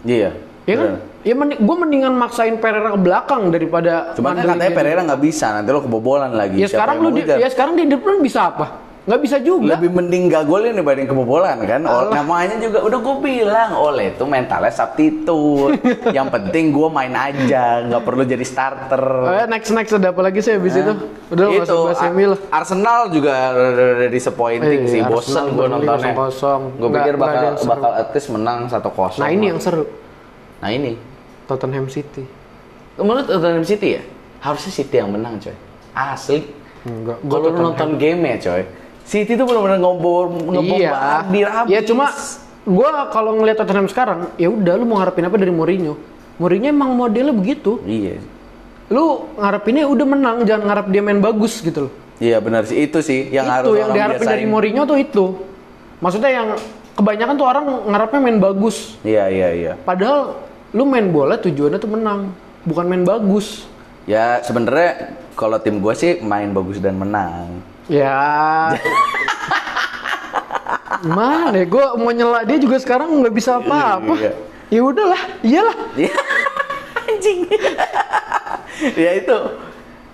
Iya. 0.05 0.31
Ya 0.67 0.75
kan? 0.77 0.85
bener. 0.85 1.01
Ya 1.25 1.33
gue 1.35 1.75
mendingan 1.75 2.13
maksain 2.15 2.55
Pereira 2.55 2.95
ke 2.95 2.99
belakang 3.03 3.51
daripada 3.51 4.15
Cuman 4.15 4.37
kan 4.39 4.55
katanya 4.55 4.71
dia. 4.71 4.77
Pereira 4.79 5.01
nggak 5.03 5.21
bisa, 5.27 5.51
nanti 5.51 5.69
lo 5.75 5.83
kebobolan 5.83 6.31
lagi. 6.31 6.55
Ya 6.61 6.71
Siapa 6.71 6.87
sekarang 6.87 6.95
mau 7.03 7.11
di, 7.11 7.21
ya 7.27 7.47
sekarang 7.51 7.73
di 7.75 7.83
depan 7.89 8.23
bisa 8.23 8.47
apa? 8.47 8.87
Nggak 9.07 9.21
bisa 9.23 9.37
juga. 9.39 9.79
Lebih 9.79 9.91
mending 9.95 10.23
gak 10.27 10.43
golin 10.43 10.75
dibanding 10.75 11.07
kebobolan 11.07 11.63
kan. 11.63 11.79
Oh, 11.87 12.11
namanya 12.11 12.59
juga 12.59 12.83
udah 12.83 12.99
gue 12.99 13.15
bilang, 13.23 13.71
oleh 13.79 14.11
itu 14.11 14.27
mentalnya 14.27 14.67
substitute. 14.67 15.79
yang 16.17 16.27
penting 16.27 16.75
gue 16.75 16.87
main 16.91 17.15
aja, 17.15 17.87
nggak 17.87 18.03
perlu 18.03 18.27
jadi 18.27 18.43
starter. 18.43 19.03
Eh, 19.31 19.45
next 19.47 19.71
next 19.71 19.95
ada 19.95 20.11
apa 20.11 20.19
lagi 20.19 20.43
sih 20.43 20.59
habis 20.59 20.75
itu? 20.75 20.91
Udah 21.31 21.47
itu 21.55 21.77
lah. 21.87 22.39
Arsenal 22.51 23.07
juga 23.07 23.55
rada 23.55 24.11
disappointing 24.11 24.81
Eh, 24.83 24.91
sih, 24.91 24.99
bosen 25.07 25.55
gue 25.55 25.65
nontonnya. 25.71 26.11
0-0. 26.11 26.75
Gue 26.75 26.89
pikir 26.99 27.15
bakal 27.15 27.55
bakal 27.63 27.91
at 27.95 28.11
least 28.11 28.27
menang 28.27 28.67
1-0. 28.67 29.23
Nah 29.23 29.29
ini 29.31 29.45
yang 29.55 29.59
seru. 29.63 29.87
Nah 30.59 30.67
ini, 30.67 30.99
Tottenham 31.47 31.87
City. 31.87 32.27
menurut 32.99 33.23
Tottenham 33.23 33.63
City 33.63 33.95
ya, 33.95 34.03
harusnya 34.43 34.71
City 34.73 34.99
yang 34.99 35.15
menang 35.15 35.39
coy. 35.39 35.55
Asli. 35.95 36.43
Enggak. 36.83 37.23
gua 37.23 37.39
Kalau 37.39 37.71
nonton 37.71 37.89
game 37.95 38.21
ya 38.35 38.37
coy, 38.41 38.63
City 39.07 39.39
tuh 39.39 39.47
benar-benar 39.47 39.79
ngobor 39.79 40.27
ngebombardir 40.51 41.47
Iya. 41.47 41.49
habis. 41.63 41.71
Ya 41.71 41.79
cuma 41.81 42.11
gua 42.67 43.07
kalau 43.07 43.39
ngelihat 43.39 43.63
Tottenham 43.63 43.87
sekarang, 43.87 44.35
ya 44.35 44.51
udah 44.51 44.73
lu 44.75 44.83
mau 44.83 44.99
ngarepin 44.99 45.31
apa 45.31 45.39
dari 45.39 45.53
Mourinho? 45.55 45.95
Mourinho 46.35 46.67
emang 46.67 46.91
modelnya 46.91 47.31
begitu. 47.31 47.79
Iya. 47.87 48.19
Lu 48.91 49.31
ngarepinnya 49.39 49.87
udah 49.87 50.05
menang, 50.05 50.35
jangan 50.43 50.67
ngarep 50.67 50.85
dia 50.91 50.99
main 50.99 51.23
bagus 51.23 51.63
gitu 51.63 51.87
loh. 51.87 51.93
Iya 52.19 52.41
benar 52.41 52.65
sih 52.65 52.83
itu 52.83 52.99
sih 52.99 53.29
yang 53.29 53.45
harus 53.45 53.71
itu 53.71 53.79
yang 53.79 53.93
orang 53.93 53.95
diharapin 53.95 54.25
dari 54.27 54.43
biasain. 54.43 54.51
Mourinho 54.51 54.83
tuh 54.83 54.97
itu. 54.99 55.25
Maksudnya 56.03 56.31
yang 56.33 56.47
kebanyakan 56.97 57.33
tuh 57.37 57.47
orang 57.47 57.65
ngarepnya 57.87 58.19
main 58.19 58.39
bagus. 58.43 58.97
Iya 59.07 59.23
iya 59.31 59.49
iya. 59.55 59.73
Padahal 59.79 60.35
lu 60.75 60.83
main 60.83 61.07
bola 61.07 61.39
tujuannya 61.39 61.79
tuh 61.79 61.91
menang, 61.95 62.35
bukan 62.67 62.83
main 62.83 63.07
bagus. 63.07 63.63
Ya 64.03 64.43
sebenarnya 64.43 65.15
kalau 65.37 65.61
tim 65.63 65.79
gue 65.79 65.93
sih 65.95 66.19
main 66.19 66.51
bagus 66.51 66.81
dan 66.83 66.99
menang. 66.99 67.63
Ya. 67.88 68.19
Mana 71.04 71.56
ya, 71.56 71.65
gue 71.67 71.86
mau 72.00 72.12
nyela 72.12 72.41
dia 72.43 72.58
juga 72.60 72.76
sekarang 72.82 73.08
nggak 73.21 73.34
bisa 73.36 73.62
apa-apa. 73.62 74.15
Iya. 74.17 74.32
Ya 74.67 74.82
udahlah, 74.84 75.21
iyalah. 75.39 75.78
Iya. 75.95 76.15
Anjing. 77.08 77.39
ya 79.08 79.12
itu. 79.15 79.38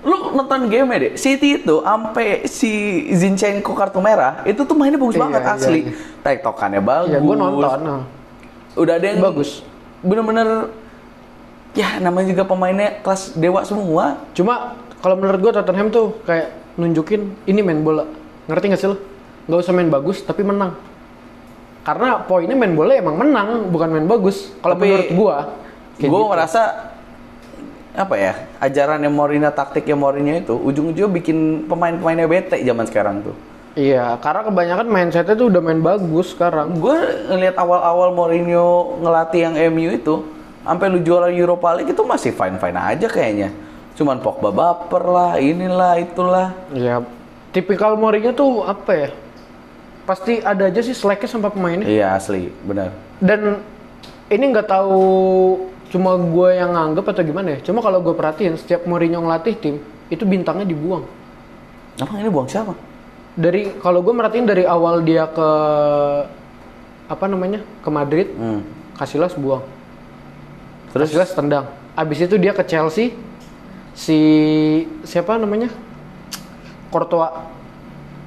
Lu 0.04 0.36
nonton 0.36 0.68
game 0.68 0.90
ya 0.94 0.98
deh. 1.00 1.14
City 1.16 1.64
itu 1.64 1.80
sampai 1.82 2.44
si 2.46 2.72
Zinchenko 3.16 3.72
kartu 3.72 4.04
merah 4.04 4.44
itu 4.44 4.62
tuh 4.68 4.76
mainnya 4.76 5.00
bagus 5.00 5.16
Iya, 5.16 5.24
banget 5.24 5.42
iya, 5.42 5.54
asli. 5.56 5.80
iya. 5.88 5.92
Tektokannya 6.22 6.82
bagus. 6.84 7.10
Ya 7.10 7.20
gue 7.24 7.36
nonton. 7.36 7.80
Udah 8.74 8.94
ada 8.98 9.06
yang 9.06 9.22
Bagus. 9.24 9.62
Bener-bener 10.04 10.74
ya 11.74 11.98
namanya 12.04 12.28
juga 12.36 12.44
pemainnya 12.46 13.00
kelas 13.02 13.34
dewa 13.40 13.64
semua. 13.64 14.20
Cuma 14.36 14.76
kalau 15.00 15.16
menurut 15.16 15.40
gue 15.40 15.52
Tottenham 15.56 15.88
tuh 15.90 16.20
kayak 16.28 16.63
nunjukin 16.80 17.34
ini 17.46 17.62
main 17.62 17.82
bola. 17.82 18.08
Ngerti 18.50 18.66
gak 18.74 18.82
sih 18.82 18.90
lo? 18.90 18.98
Gak 19.50 19.60
usah 19.60 19.74
main 19.76 19.90
bagus 19.92 20.24
tapi 20.24 20.42
menang. 20.42 20.76
Karena 21.84 22.24
poinnya 22.24 22.56
main 22.56 22.72
bola 22.72 22.96
emang 22.96 23.20
menang, 23.20 23.68
bukan 23.68 23.92
main 23.92 24.08
bagus. 24.08 24.56
Kalau 24.64 24.80
menurut 24.80 25.10
gua, 25.12 25.38
Gue 26.00 26.10
gitu. 26.10 26.32
merasa 26.32 26.90
apa 27.94 28.18
ya 28.18 28.34
ajarannya 28.58 29.06
Mourinho 29.06 29.54
taktiknya 29.54 29.94
Mourinho 29.94 30.34
itu 30.34 30.58
ujung-ujungnya 30.58 31.14
bikin 31.14 31.70
pemain-pemainnya 31.70 32.26
bete 32.26 32.58
zaman 32.66 32.86
sekarang 32.90 33.22
tuh. 33.22 33.36
Iya, 33.74 34.22
karena 34.22 34.46
kebanyakan 34.46 34.86
mindsetnya 34.86 35.34
tuh 35.34 35.50
udah 35.50 35.62
main 35.62 35.82
bagus 35.82 36.34
sekarang. 36.34 36.78
Gue 36.78 36.94
ngelihat 37.30 37.58
awal-awal 37.58 38.14
Mourinho 38.14 39.02
ngelatih 39.02 39.50
yang 39.50 39.56
MU 39.74 39.90
itu, 39.94 40.16
sampai 40.62 40.94
lu 40.94 41.02
juara 41.02 41.30
Europa 41.34 41.74
League 41.74 41.90
itu 41.90 42.02
masih 42.06 42.34
fine-fine 42.38 42.78
aja 42.78 43.08
kayaknya. 43.10 43.50
Cuman 43.94 44.18
Pogba 44.20 44.50
baper 44.50 45.04
lah, 45.06 45.32
inilah 45.38 46.02
itulah. 46.02 46.48
Ya, 46.74 47.06
tipikal 47.54 47.94
Mourinho 47.94 48.34
tuh 48.34 48.66
apa 48.66 48.92
ya? 48.92 49.10
Pasti 50.04 50.42
ada 50.42 50.68
aja 50.68 50.82
sih 50.82 50.98
slacknya 50.98 51.30
sama 51.30 51.54
pemainnya. 51.54 51.86
Iya 51.86 52.18
asli, 52.18 52.50
benar. 52.66 52.92
Dan 53.22 53.62
ini 54.28 54.44
nggak 54.50 54.68
tahu 54.68 55.06
cuma 55.94 56.18
gue 56.18 56.50
yang 56.58 56.74
nganggep 56.74 57.06
atau 57.06 57.22
gimana 57.22 57.48
ya? 57.56 57.60
Cuma 57.62 57.80
kalau 57.86 58.02
gue 58.02 58.12
perhatiin 58.18 58.58
setiap 58.58 58.84
Mourinho 58.90 59.22
ngelatih 59.22 59.56
tim 59.62 59.76
itu 60.10 60.26
bintangnya 60.26 60.66
dibuang. 60.66 61.06
Apa 62.02 62.18
ini 62.18 62.34
buang 62.34 62.50
siapa? 62.50 62.74
Dari 63.38 63.78
kalau 63.78 64.02
gue 64.02 64.14
merhatiin 64.14 64.46
dari 64.50 64.66
awal 64.66 65.06
dia 65.06 65.30
ke 65.30 65.50
apa 67.10 67.26
namanya 67.30 67.62
ke 67.86 67.90
Madrid, 67.94 68.28
Hmm. 68.34 68.66
Casillas 68.98 69.38
buang. 69.38 69.62
Terus 70.94 71.10
Casillas 71.14 71.34
tendang. 71.34 71.66
Abis 71.94 72.26
itu 72.26 72.38
dia 72.42 72.54
ke 72.54 72.66
Chelsea, 72.66 73.14
si 73.94 74.20
siapa 75.04 75.38
namanya 75.38 75.70
Courtois 76.90 77.30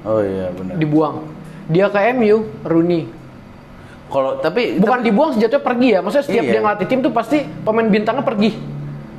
Oh 0.07 0.23
iya 0.23 0.47
benar. 0.49 0.79
dibuang. 0.79 1.27
Dia 1.67 1.91
ke 1.91 1.99
MU, 2.15 2.47
Rooney. 2.63 3.11
Kalau 4.07 4.39
tapi 4.39 4.79
Bukan 4.79 5.03
dibuang 5.03 5.35
sejatuhnya 5.35 5.59
pergi 5.59 5.87
ya. 5.91 5.99
Maksudnya 5.99 6.25
setiap 6.25 6.43
Iya. 6.43 6.51
dia 6.53 6.59
ngelatih 6.63 6.87
tim 6.87 6.99
tuh 7.01 7.11
pasti 7.11 7.37
pemain 7.43 7.83
bintangnya 7.85 8.23
pergi. 8.23 8.51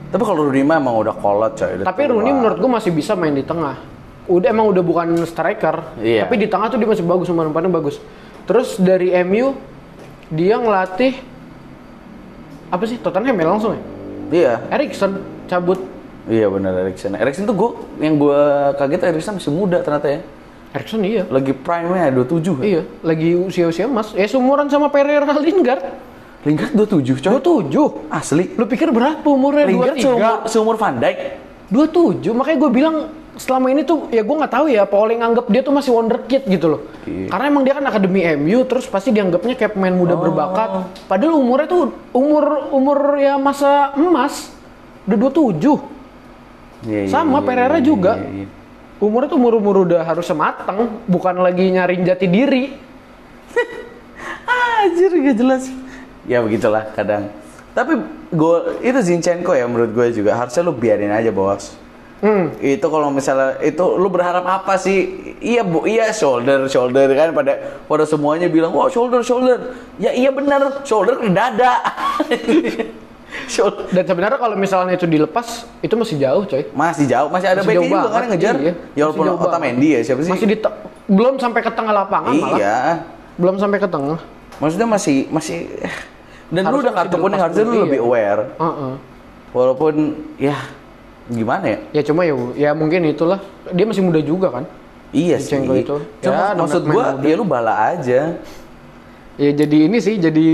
tapi 0.09 0.25
kalau 0.25 0.49
Rooney 0.49 0.65
mah 0.65 0.81
emang 0.81 0.97
udah 0.97 1.13
kolot 1.13 1.53
coy. 1.53 1.85
Tapi 1.85 2.01
tua. 2.01 2.11
Rooney 2.11 2.33
menurut 2.33 2.57
gue 2.57 2.71
masih 2.71 2.89
bisa 2.89 3.13
main 3.13 3.37
di 3.37 3.45
tengah. 3.45 3.77
Udah 4.25 4.49
emang 4.49 4.65
udah 4.67 4.81
bukan 4.81 5.09
striker, 5.25 5.85
Iya. 6.01 6.25
tapi 6.25 6.37
di 6.37 6.49
tengah 6.49 6.69
tuh 6.69 6.77
dia 6.77 6.89
masih 6.89 7.05
bagus, 7.05 7.29
umpan-umpannya 7.29 7.69
bagus. 7.69 8.01
Terus 8.45 8.81
dari 8.81 9.13
MU 9.21 9.53
dia 10.29 10.57
ngelatih 10.57 11.13
apa 12.69 12.85
sih 12.85 12.97
Tottenham 12.97 13.33
ya 13.35 13.47
langsung 13.47 13.73
ya? 13.73 13.83
Iya. 14.31 14.53
Erikson 14.71 15.21
cabut. 15.45 15.81
Iya 16.29 16.47
benar 16.53 16.73
Erikson. 16.85 17.17
Erikson 17.17 17.49
tuh 17.49 17.57
gue 17.57 17.71
yang 18.05 18.21
gue 18.21 18.41
kaget 18.77 19.01
Erikson 19.09 19.35
masih 19.41 19.49
muda 19.51 19.81
ternyata 19.81 20.09
ya. 20.09 20.21
Erikson 20.77 21.01
iya. 21.01 21.25
Lagi 21.27 21.57
prime-nya 21.57 22.13
27 22.13 22.61
ya. 22.61 22.65
Iya, 22.65 22.83
lagi 23.01 23.33
usia-usia 23.33 23.89
emas. 23.89 24.13
Ya 24.13 24.29
seumuran 24.29 24.69
sama 24.69 24.93
Pereira 24.93 25.25
Lingard. 25.41 25.81
Lingard 26.45 26.73
27 26.77 27.19
coy. 27.19 27.33
27. 27.73 28.13
Asli. 28.13 28.45
Lu 28.55 28.69
pikir 28.69 28.93
berapa 28.93 29.25
umurnya? 29.25 29.65
Lingard 29.67 29.97
23. 29.97 30.05
seumur, 30.05 30.35
seumur 30.47 30.77
Van 30.77 30.95
Dijk. 30.95 31.17
27. 31.73 32.31
Makanya 32.31 32.59
gue 32.61 32.71
bilang 32.71 32.97
selama 33.39 33.71
ini 33.71 33.83
tuh 33.83 34.11
ya 34.11 34.21
gue 34.21 34.37
nggak 34.37 34.51
tahu 34.51 34.67
ya 34.67 34.83
Paul 34.85 35.15
yang 35.15 35.23
nganggap 35.25 35.47
dia 35.47 35.63
tuh 35.63 35.73
masih 35.73 35.91
wonderkid 35.91 36.43
gitu 36.45 36.67
loh. 36.69 36.81
Iya. 37.09 37.33
Karena 37.33 37.45
emang 37.49 37.63
dia 37.65 37.73
kan 37.73 37.85
akademi 37.89 38.21
MU 38.37 38.63
terus 38.65 38.85
pasti 38.85 39.11
dianggapnya 39.11 39.57
kayak 39.57 39.73
pemain 39.73 39.97
muda 39.97 40.15
Oh. 40.15 40.21
berbakat. 40.21 40.69
Padahal 41.09 41.41
umurnya 41.41 41.67
tuh 41.67 41.83
umur 42.13 42.69
umur 42.71 42.99
ya 43.17 43.41
masa 43.41 43.97
emas. 43.97 44.53
Udah 45.09 45.17
27. 45.17 45.98
Iya, 46.87 47.01
iya, 47.07 47.11
Sama 47.11 47.43
iya, 47.43 47.47
Pereira 47.47 47.79
iya, 47.79 47.87
juga. 47.87 48.13
iya, 48.21 48.45
iya. 48.45 48.49
Umurnya 48.99 49.31
tuh 49.31 49.39
umur-umur 49.39 49.87
udah 49.87 50.03
harusnya 50.03 50.35
matang, 50.35 50.99
bukan 51.07 51.39
lagi 51.39 51.71
nyariin 51.71 52.03
jati 52.03 52.27
diri. 52.27 52.75
Anjir 54.83 55.11
gak 55.15 55.37
jelas. 55.39 55.71
Ya 56.27 56.43
begitulah 56.43 56.91
kadang. 56.95 57.31
Tapi 57.79 57.95
gol 58.35 58.83
itu 58.83 58.99
Zinchenko 58.99 59.55
ya 59.55 59.71
menurut 59.71 59.95
gue 59.95 60.07
juga 60.11 60.35
harusnya 60.35 60.67
lu 60.67 60.75
biarin 60.75 61.15
aja 61.15 61.31
bos. 61.31 61.79
Hmm. 62.19 62.51
Itu 62.59 62.91
kalau 62.91 63.15
misalnya 63.15 63.63
itu 63.63 63.85
lu 63.95 64.11
berharap 64.11 64.43
apa 64.43 64.75
sih? 64.75 65.35
Iya 65.39 65.63
bu, 65.63 65.87
iya 65.87 66.11
shoulder 66.11 66.67
shoulder 66.67 67.07
kan 67.15 67.31
pada 67.31 67.79
pada 67.87 68.03
semuanya 68.03 68.51
bilang 68.51 68.75
wah 68.75 68.91
shoulder 68.91 69.23
shoulder. 69.23 69.79
Ya 70.03 70.11
iya 70.11 70.35
benar 70.35 70.83
shoulder 70.83 71.23
ke 71.23 71.31
dada. 71.31 71.79
Dan 73.93 74.05
sebenarnya 74.09 74.39
kalau 74.41 74.57
misalnya 74.57 74.97
itu 74.97 75.05
dilepas, 75.05 75.69
itu 75.85 75.95
masih 75.97 76.17
jauh 76.17 76.43
coy. 76.49 76.63
masih 76.73 77.05
jauh 77.05 77.29
masih 77.29 77.49
ada 77.53 77.61
jauh 77.61 77.85
juga 77.85 78.09
kan 78.09 78.25
ngejar. 78.33 78.55
iya. 78.57 78.73
Ya 78.97 79.03
walaupun 79.09 79.37
Otamendi 79.37 79.89
ya 79.97 80.01
siapa 80.01 80.21
sih? 80.25 80.33
Masih 80.33 80.47
di 80.49 80.57
belum 81.09 81.41
sampai 81.41 81.61
ke 81.61 81.71
tengah 81.73 81.93
lapangan 81.93 82.33
malah. 82.33 82.59
iya. 82.59 82.79
Belum 83.37 83.57
sampai 83.61 83.79
ke 83.81 83.89
tengah. 83.89 84.19
Maksudnya 84.59 84.89
masih 84.89 85.29
masih 85.31 85.69
dan 86.49 86.65
lu 86.73 86.81
udah 86.81 86.95
kartu 86.97 87.17
kuning 87.21 87.41
harusnya 87.41 87.65
lu 87.69 87.85
lebih 87.85 88.01
iya. 88.01 88.09
aware. 88.09 88.43
Heeh. 88.57 88.93
Walaupun 89.53 89.95
ya 90.41 90.57
gimana 91.29 91.65
ya? 91.69 91.79
Ya 92.01 92.03
cuma 92.05 92.25
ya, 92.25 92.35
ya 92.57 92.71
mungkin 92.73 93.05
itulah. 93.05 93.41
Dia 93.73 93.85
masih 93.85 94.03
muda 94.05 94.21
juga 94.25 94.49
kan. 94.49 94.65
Iya 95.13 95.37
sih. 95.41 95.61
Itu. 95.61 96.01
Cuma 96.25 96.53
Ya, 96.53 96.57
maksud 96.57 96.83
gua 96.89 97.17
ya 97.21 97.35
lu 97.37 97.45
bala 97.45 97.97
aja. 97.97 98.41
Ya 99.39 99.55
jadi 99.55 99.87
ini 99.87 100.03
sih 100.03 100.19
jadi 100.19 100.49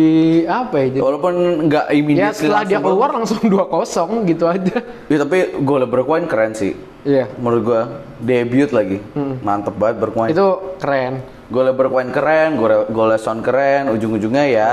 apa 0.44 0.76
ya? 0.84 0.86
Jadi, 0.92 1.00
Walaupun 1.00 1.34
nggak 1.72 1.86
immediately 1.88 2.20
ya 2.20 2.36
setelah 2.36 2.62
dia 2.68 2.78
keluar 2.84 3.16
langsung 3.16 3.40
2-0 3.48 4.28
gitu 4.28 4.44
aja. 4.44 4.76
Ya, 5.08 5.16
tapi 5.24 5.56
gol 5.64 5.88
Bergwijn 5.88 6.28
keren 6.28 6.52
sih. 6.52 6.76
Iya. 7.00 7.32
Menurut 7.40 7.62
gua 7.64 7.80
debut 8.20 8.68
lagi. 8.76 9.00
Mantep 9.40 9.80
banget 9.80 10.04
Bergwijn. 10.04 10.36
Itu 10.36 10.76
keren. 10.76 11.24
Gol 11.48 11.72
Bergwijn 11.72 12.12
keren, 12.12 12.60
gol 12.60 13.10
Son 13.16 13.40
keren, 13.40 13.88
ujung-ujungnya 13.88 14.44
ya 14.52 14.70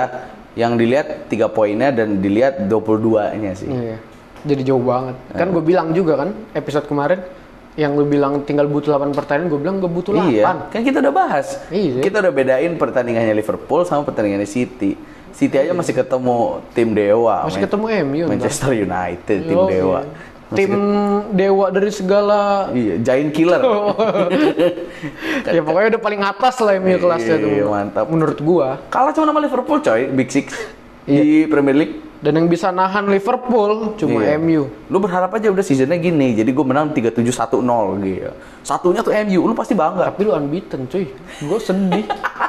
yang 0.60 0.76
dilihat 0.76 1.32
tiga 1.32 1.48
poinnya 1.48 1.96
dan 1.96 2.20
dilihat 2.20 2.68
22-nya 2.68 3.52
sih. 3.56 3.72
Iya. 3.72 3.98
Jadi 4.44 4.62
jauh 4.68 4.84
banget. 4.84 5.16
Kan 5.32 5.56
gue 5.56 5.64
bilang 5.64 5.96
juga 5.96 6.20
kan 6.20 6.36
episode 6.52 6.84
kemarin 6.90 7.24
yang 7.74 7.96
lu 7.96 8.04
bilang 8.04 8.44
tinggal 8.44 8.68
butuh 8.68 8.92
8 8.92 9.12
pertandingan, 9.12 9.48
gue 9.48 9.60
bilang 9.60 9.76
gak 9.80 9.90
butuh 9.90 10.12
8. 10.12 10.28
Iya, 10.28 10.44
kan 10.68 10.82
kita 10.82 10.98
udah 11.00 11.14
bahas. 11.14 11.48
Iya. 11.68 12.00
Kita 12.00 12.20
udah 12.20 12.30
bedain 12.30 12.72
pertandingannya 12.76 13.32
Liverpool 13.34 13.88
sama 13.88 14.04
pertandingannya 14.04 14.46
City. 14.46 15.00
City 15.32 15.56
aja 15.56 15.72
masih 15.72 15.96
ketemu 15.96 16.60
tim 16.72 16.92
dewa. 16.92 17.48
Masih 17.48 17.58
Man- 17.58 17.66
ketemu 17.66 17.86
MU. 18.04 18.26
Manchester 18.28 18.72
United, 18.76 19.38
tim 19.42 19.56
Oh, 19.56 19.66
dewa. 19.66 20.00
iya. 20.04 20.30
Masih 20.52 20.68
Tim 20.68 20.72
dewa 21.32 21.66
dari 21.72 21.88
segala 21.90 22.68
Iya, 22.76 23.00
giant 23.00 23.32
killer. 23.32 23.62
ya 25.48 25.62
pokoknya 25.64 25.88
udah 25.96 26.02
paling 26.02 26.22
atas 26.22 26.60
lah 26.60 26.76
MU 26.76 26.98
kelasnya 26.98 27.36
tuh. 27.40 27.50
Iya, 27.50 27.66
mantap. 27.66 28.06
Menurut 28.08 28.40
gua. 28.42 28.84
Kalah 28.88 29.12
cuma 29.12 29.26
sama 29.26 29.40
Liverpool 29.40 29.80
coy, 29.80 30.12
Big 30.12 30.28
Six 30.28 30.52
Iya. 31.08 31.22
di 31.24 31.30
Premier 31.48 31.76
League. 31.78 31.96
Dan 32.22 32.38
yang 32.38 32.46
bisa 32.46 32.70
nahan 32.70 33.10
Liverpool 33.10 33.98
cuma 33.98 34.22
Iya. 34.22 34.38
MU. 34.38 34.70
Lu 34.88 35.02
berharap 35.02 35.34
aja 35.34 35.50
udah 35.50 35.66
seasonnya 35.66 35.98
gini, 35.98 36.38
jadi 36.38 36.46
gue 36.48 36.62
menang 36.62 36.94
37-1-0 36.94 37.58
gitu. 38.00 38.30
Satunya 38.62 39.02
tuh 39.02 39.10
MU, 39.26 39.50
lu 39.50 39.58
pasti 39.58 39.74
bangga. 39.74 40.14
Tapi 40.14 40.30
lu 40.30 40.32
unbeaten 40.32 40.86
cuy. 40.86 41.10
Gua 41.42 41.58
sedih. 41.58 42.06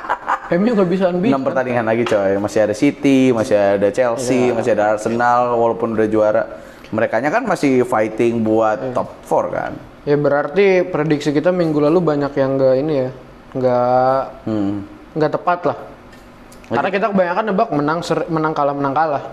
MU 0.61 0.77
gak 0.77 0.89
bisa 0.93 1.09
6 1.09 1.17
unbeaten. 1.17 1.41
pertandingan 1.41 1.89
lagi 1.89 2.05
coy, 2.05 2.37
masih 2.37 2.69
ada 2.69 2.75
City, 2.77 3.33
masih 3.33 3.57
ada 3.57 3.89
Chelsea, 3.89 4.53
Iya. 4.53 4.53
masih 4.53 4.71
ada 4.77 4.85
Arsenal 4.93 5.57
walaupun 5.57 5.97
udah 5.97 6.05
juara. 6.05 6.45
Mereka 6.93 7.25
kan 7.25 7.49
masih 7.49 7.89
fighting 7.89 8.45
buat 8.45 8.77
Iya. 8.77 8.93
top 8.93 9.09
4 9.25 9.45
kan. 9.49 9.73
Ya 10.05 10.21
berarti 10.21 10.85
prediksi 10.85 11.33
kita 11.33 11.49
minggu 11.49 11.81
lalu 11.81 12.05
banyak 12.05 12.37
yang 12.37 12.61
gak 12.61 12.75
ini 12.77 12.95
ya. 13.01 13.11
Gak 13.57 14.23
Hmm. 14.45 14.85
nggak 15.17 15.33
tepat 15.33 15.61
lah. 15.65 15.79
Karena 16.69 16.89
kita 16.89 17.07
kebanyakan 17.09 17.45
nebak 17.49 17.69
menang 17.73 17.99
seri, 18.01 18.25
menang 18.29 18.53
kalah 18.53 18.77
menang 18.77 18.93
kalah. 18.93 19.25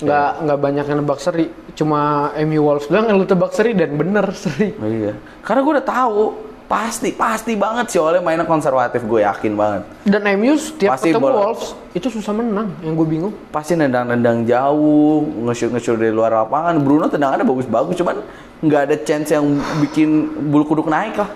Nggak 0.00 0.30
nggak 0.44 0.58
banyak 0.58 0.84
yang 0.88 0.98
nebak 1.04 1.20
seri. 1.20 1.46
Cuma 1.76 2.30
MU 2.44 2.60
Wolves 2.64 2.88
doang 2.88 3.06
yang 3.08 3.16
lu 3.20 3.26
tebak 3.28 3.52
seri 3.52 3.76
dan 3.76 3.96
bener 3.96 4.26
seri. 4.32 4.72
Iya. 4.76 5.16
Karena 5.44 5.60
gue 5.64 5.72
udah 5.80 5.86
tahu 5.86 6.22
pasti 6.70 7.10
pasti 7.10 7.58
banget 7.58 7.90
sih 7.90 7.98
oleh 7.98 8.22
mainnya 8.22 8.46
konservatif 8.46 9.02
gue 9.02 9.26
yakin 9.26 9.52
banget. 9.58 9.82
Dan 10.06 10.22
MU 10.38 10.54
setiap 10.54 10.94
Pasti 10.94 11.10
ketemu 11.10 11.26
bola. 11.26 11.36
Wolves 11.50 11.74
itu 11.98 12.06
susah 12.06 12.30
menang. 12.30 12.70
Yang 12.86 12.94
gue 12.94 13.06
bingung. 13.10 13.34
Pasti 13.50 13.74
nendang-nendang 13.74 14.46
jauh, 14.46 15.26
nge-shoot-nge-shoot 15.50 15.98
dari 15.98 16.14
luar 16.14 16.30
lapangan. 16.30 16.78
Bruno 16.78 17.10
tendangannya 17.10 17.42
bagus-bagus, 17.42 17.98
cuman 17.98 18.22
nggak 18.62 18.82
ada 18.86 18.96
chance 19.02 19.34
yang 19.34 19.58
bikin 19.82 20.30
bulu 20.46 20.62
kuduk 20.62 20.86
naik 20.86 21.18
lah. 21.18 21.30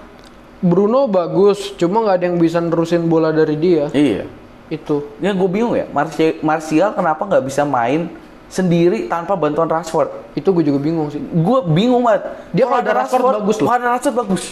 Bruno 0.63 1.11
bagus, 1.11 1.75
cuma 1.77 2.01
nggak 2.07 2.17
ada 2.17 2.25
yang 2.31 2.39
bisa 2.39 2.63
nerusin 2.63 3.05
bola 3.11 3.35
dari 3.35 3.59
dia. 3.59 3.91
Iya. 3.91 4.25
Itu. 4.71 5.13
Ya 5.21 5.35
gue 5.35 5.49
bingung 5.51 5.77
ya, 5.77 5.85
Martial, 5.91 6.41
Martial 6.41 6.95
kenapa 6.97 7.27
nggak 7.27 7.45
bisa 7.45 7.67
main 7.67 8.09
sendiri 8.49 9.11
tanpa 9.11 9.35
bantuan 9.35 9.67
Rashford? 9.67 10.37
Itu 10.39 10.55
gue 10.55 10.65
juga 10.67 10.79
bingung 10.79 11.09
sih. 11.11 11.21
Gue 11.21 11.65
bingung 11.67 12.05
banget. 12.05 12.23
Dia 12.55 12.65
kalau 12.69 12.81
ada 12.81 12.93
Rashford 13.05 13.25
bagus 13.43 13.57
loh. 13.61 13.69
Kalau 13.69 13.79
ada 13.81 13.89
Rashford 13.97 14.17
bagus. 14.17 14.45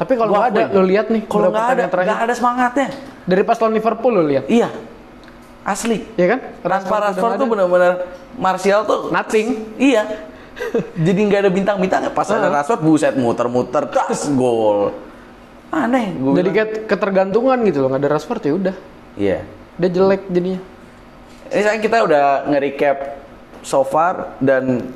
Tapi 0.00 0.12
kalau 0.16 0.32
nggak 0.32 0.46
ada, 0.56 0.62
lo 0.72 0.82
lihat 0.88 1.06
nih. 1.12 1.22
Kalau 1.28 1.52
nggak 1.52 1.66
ada, 1.76 1.84
nggak 1.92 2.20
ada 2.24 2.34
semangatnya. 2.34 2.88
Dari 3.28 3.42
pas 3.44 3.60
lawan 3.60 3.76
Liverpool 3.76 4.12
lo 4.16 4.24
lihat. 4.24 4.48
Iya, 4.48 4.72
asli. 5.60 6.08
Ya 6.16 6.26
kan? 6.36 6.38
Tanpa 6.64 6.96
Rashford 7.10 7.36
tuh 7.36 7.48
benar-benar 7.52 7.92
Martial 8.40 8.88
tuh 8.88 9.12
Nothing. 9.12 9.76
Iya. 9.76 10.08
Jadi 11.06 11.20
nggak 11.20 11.40
ada 11.44 11.50
bintang-bintangnya. 11.52 12.10
Pas 12.16 12.28
ada 12.32 12.48
Rashford, 12.48 12.80
buset 12.80 13.14
muter-muter, 13.16 13.92
tas 13.92 14.24
gol. 14.32 14.96
Aneh. 15.68 16.16
Gua 16.16 16.34
Jadi 16.34 16.48
kayak 16.48 16.70
ketergantungan 16.88 17.60
gitu 17.68 17.84
loh. 17.84 17.88
Nggak 17.92 18.00
ada 18.00 18.10
Rashford 18.16 18.42
ya 18.42 18.52
udah. 18.56 18.76
Iya. 19.20 19.38
Dia 19.76 19.88
jelek 19.92 20.22
jadinya. 20.32 20.60
Ini 21.50 21.62
sayang 21.66 21.82
kita 21.82 21.96
udah 22.06 22.46
nge-recap 22.46 22.96
so 23.62 23.82
far 23.82 24.36
dan 24.38 24.88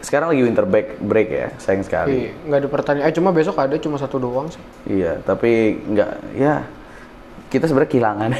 sekarang 0.00 0.32
lagi 0.32 0.42
winter 0.42 0.64
break 0.64 0.96
break 0.98 1.28
ya, 1.28 1.46
sayang 1.56 1.84
sekali. 1.84 2.08
Iya, 2.10 2.30
nggak 2.42 2.58
ada 2.58 2.68
pertandingan. 2.68 3.06
Eh 3.06 3.14
cuma 3.14 3.30
besok 3.30 3.56
ada 3.56 3.76
cuma 3.76 3.96
satu 3.96 4.16
doang 4.16 4.48
sih. 4.48 4.62
Iya, 4.88 5.20
tapi 5.20 5.76
nggak 5.78 6.10
ya 6.34 6.64
kita 7.48 7.68
sebenarnya 7.68 7.90
kehilangan. 7.90 8.30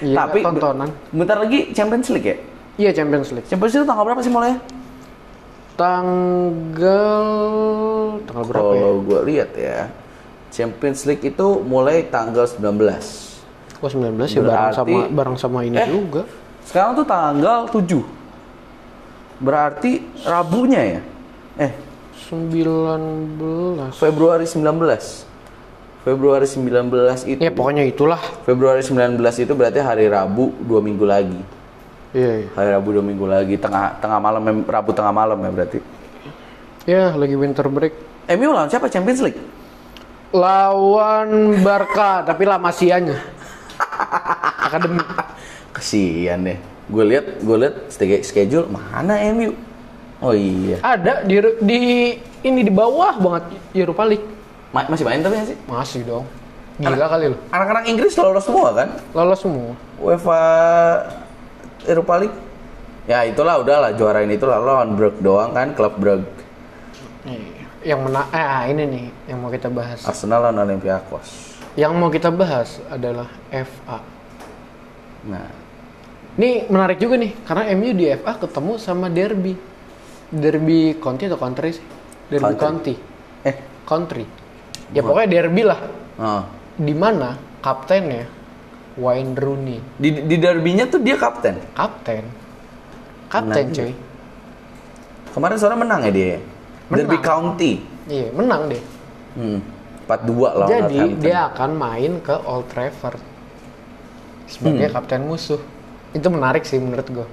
Iya, 0.00 0.16
tapi 0.16 0.40
tontonan. 0.40 0.88
bentar 1.10 1.36
lagi 1.36 1.68
Champions 1.70 2.08
League 2.08 2.24
ya. 2.24 2.36
Iya 2.78 2.90
Champions 2.94 3.28
League. 3.30 3.44
Champions 3.44 3.74
League 3.74 3.84
tanggal 3.84 4.04
berapa 4.04 4.22
sih 4.22 4.32
mulai? 4.32 4.56
Tanggal 5.76 7.24
tanggal 8.24 8.44
berapa 8.46 8.72
ya? 8.72 8.80
Kalau 8.80 8.94
gue 9.02 9.20
lihat 9.28 9.50
ya, 9.52 9.78
Champions 10.48 11.04
League 11.04 11.20
itu 11.22 11.46
mulai 11.60 12.04
tanggal 12.04 12.48
19. 12.48 12.64
Oh 13.80 13.88
19 13.88 14.16
ya 14.28 14.40
bareng 14.40 14.44
Berarti- 14.44 14.76
sama 14.76 14.98
bareng 15.08 15.36
sama 15.36 15.58
ini 15.62 15.76
Eh. 15.76 15.88
juga. 15.88 16.24
Sekarang 16.70 16.94
tuh 16.94 17.02
tanggal 17.02 17.66
7. 17.66 17.82
Berarti 19.42 20.06
Rabunya 20.22 20.82
ya? 20.86 21.00
Eh, 21.66 21.72
19. 22.30 23.90
Februari 23.98 24.46
19. 24.46 25.26
Februari 26.06 26.46
19 26.46 27.26
itu. 27.26 27.42
Ya 27.42 27.50
pokoknya 27.50 27.82
itulah. 27.82 28.22
Februari 28.46 28.86
19 28.86 29.18
itu 29.18 29.50
berarti 29.50 29.82
hari 29.82 30.06
Rabu 30.06 30.54
dua 30.62 30.78
minggu 30.78 31.02
lagi. 31.02 31.42
Iya, 32.14 32.46
iya. 32.46 32.48
Hari 32.54 32.70
Rabu 32.70 32.88
dua 32.94 33.02
minggu 33.02 33.26
lagi 33.26 33.58
tengah 33.58 33.98
tengah 33.98 34.22
malam 34.22 34.62
Rabu 34.62 34.94
tengah 34.94 35.10
malam 35.10 35.42
ya 35.42 35.50
berarti. 35.50 35.78
Ya, 36.86 37.10
lagi 37.18 37.34
winter 37.34 37.66
break. 37.66 37.98
MU 38.30 38.54
lawan 38.54 38.70
siapa 38.70 38.86
Champions 38.86 39.26
League? 39.26 39.42
Lawan 40.30 41.58
Barca, 41.66 42.22
tapi 42.22 42.46
La 42.46 42.62
Masia-nya. 42.62 43.18
Akademi. 44.70 45.02
Kesian 45.80 46.44
deh. 46.44 46.58
Gue 46.92 47.04
lihat 47.08 47.40
gue 47.40 47.56
lihat 47.56 47.74
schedule 48.22 48.68
mana 48.68 49.16
MU? 49.32 49.56
Oh 50.20 50.36
iya. 50.36 50.76
Ada 50.84 51.24
di 51.24 51.40
di 51.64 51.80
ini 52.44 52.60
di 52.60 52.72
bawah 52.72 53.16
banget 53.16 53.56
Europa 53.72 54.04
League. 54.04 54.26
Ma- 54.76 54.84
masih 54.84 55.08
main 55.08 55.24
tapi 55.24 55.40
sih? 55.48 55.56
Masih 55.64 56.04
dong. 56.04 56.28
Gila 56.76 57.06
kali 57.08 57.32
lo. 57.32 57.36
Anak-anak 57.52 57.84
Inggris 57.88 58.12
lolos 58.16 58.44
semua 58.44 58.72
kan? 58.76 58.88
Lolos 59.16 59.40
semua. 59.40 59.72
UEFA 60.00 60.40
Europa 61.88 62.14
League. 62.20 62.38
Ya 63.08 63.24
itulah 63.24 63.60
udahlah 63.60 63.96
juara 63.96 64.20
ini 64.24 64.36
itulah 64.36 64.60
lawan 64.60 64.96
Brugge 64.96 65.20
doang 65.24 65.56
kan 65.56 65.72
klub 65.72 65.96
Brugge. 65.96 66.28
Yang 67.80 68.00
menang 68.04 68.28
eh 68.32 68.44
ah, 68.44 68.64
ini 68.68 68.84
nih 68.84 69.04
yang 69.32 69.40
mau 69.40 69.48
kita 69.48 69.72
bahas. 69.72 70.04
Arsenal 70.04 70.44
lawan 70.44 70.68
Olympiakos. 70.68 71.56
Yang 71.80 71.92
mau 71.96 72.12
kita 72.12 72.28
bahas 72.28 72.76
adalah 72.92 73.28
FA. 73.48 73.98
Nah, 75.24 75.48
Ini 76.40 76.72
menarik 76.72 76.96
juga 76.96 77.20
nih 77.20 77.36
karena 77.44 77.68
MU 77.76 77.92
di 77.92 78.08
FA 78.16 78.32
ketemu 78.40 78.72
sama 78.80 79.12
Derby. 79.12 79.52
Derby 80.32 80.96
County 80.96 81.28
atau 81.28 81.36
Country 81.36 81.76
sih? 81.76 81.84
Derby 82.32 82.56
Country. 82.56 82.64
County. 82.64 82.94
eh, 83.44 83.56
Country. 83.84 84.24
Ya 84.96 85.04
pokoknya 85.04 85.28
Derby 85.28 85.68
lah. 85.68 85.80
oh. 86.16 86.42
Di 86.80 86.96
mana 86.96 87.36
kaptennya 87.60 88.24
Wayne 88.96 89.36
Rooney. 89.36 89.84
di 90.00 90.24
di 90.24 90.36
derbynya 90.40 90.88
tuh 90.88 91.04
dia 91.04 91.20
kapten. 91.20 91.60
Kapten. 91.76 92.24
Kapten 93.28 93.64
Menang 93.68 93.76
cuy. 93.76 93.92
Kemarin 95.30 95.56
sore 95.60 95.76
menang 95.76 96.00
ya 96.08 96.10
dia. 96.10 96.40
Menang. 96.88 97.04
Derby 97.04 97.16
County. 97.20 97.72
Iya, 98.08 98.32
menang 98.32 98.72
deh. 98.72 98.82
Hmm. 99.36 99.60
4-2 100.08 100.56
lawan 100.56 100.70
Jadi 100.72 100.98
dia 101.20 101.52
akan 101.52 101.70
main 101.76 102.12
ke 102.18 102.32
Old 102.32 102.66
Trafford 102.72 103.20
sebagai 104.48 104.88
Hmm. 104.88 104.94
kapten 104.96 105.22
musuh. 105.28 105.60
Itu 106.10 106.26
menarik 106.28 106.66
sih 106.66 106.82
menurut 106.82 107.06
gue. 107.06 107.26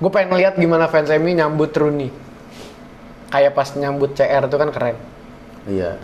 Gue 0.00 0.10
pengen 0.10 0.36
lihat 0.36 0.58
gimana 0.58 0.90
fans 0.90 1.08
MU 1.16 1.30
nyambut 1.32 1.70
Rooney. 1.72 2.10
Kayak 3.30 3.52
pas 3.56 3.68
nyambut 3.74 4.12
CR 4.12 4.42
itu 4.46 4.56
kan 4.58 4.68
keren. 4.70 4.96
Iya. 5.64 5.96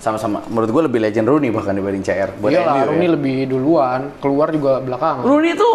Sama-sama. 0.00 0.44
Menurut 0.48 0.70
gue 0.70 0.82
lebih 0.88 1.00
legend 1.00 1.26
Rooney 1.28 1.48
bahkan 1.52 1.76
dibanding 1.76 2.04
CR. 2.04 2.30
Buat 2.40 2.50
Iya 2.52 2.60
lah, 2.64 2.74
ya. 2.80 2.84
Rooney 2.88 3.08
lebih 3.08 3.36
duluan, 3.48 4.12
keluar 4.20 4.48
juga 4.52 4.80
belakangan. 4.80 5.24
Rooney 5.24 5.56
itu 5.56 5.70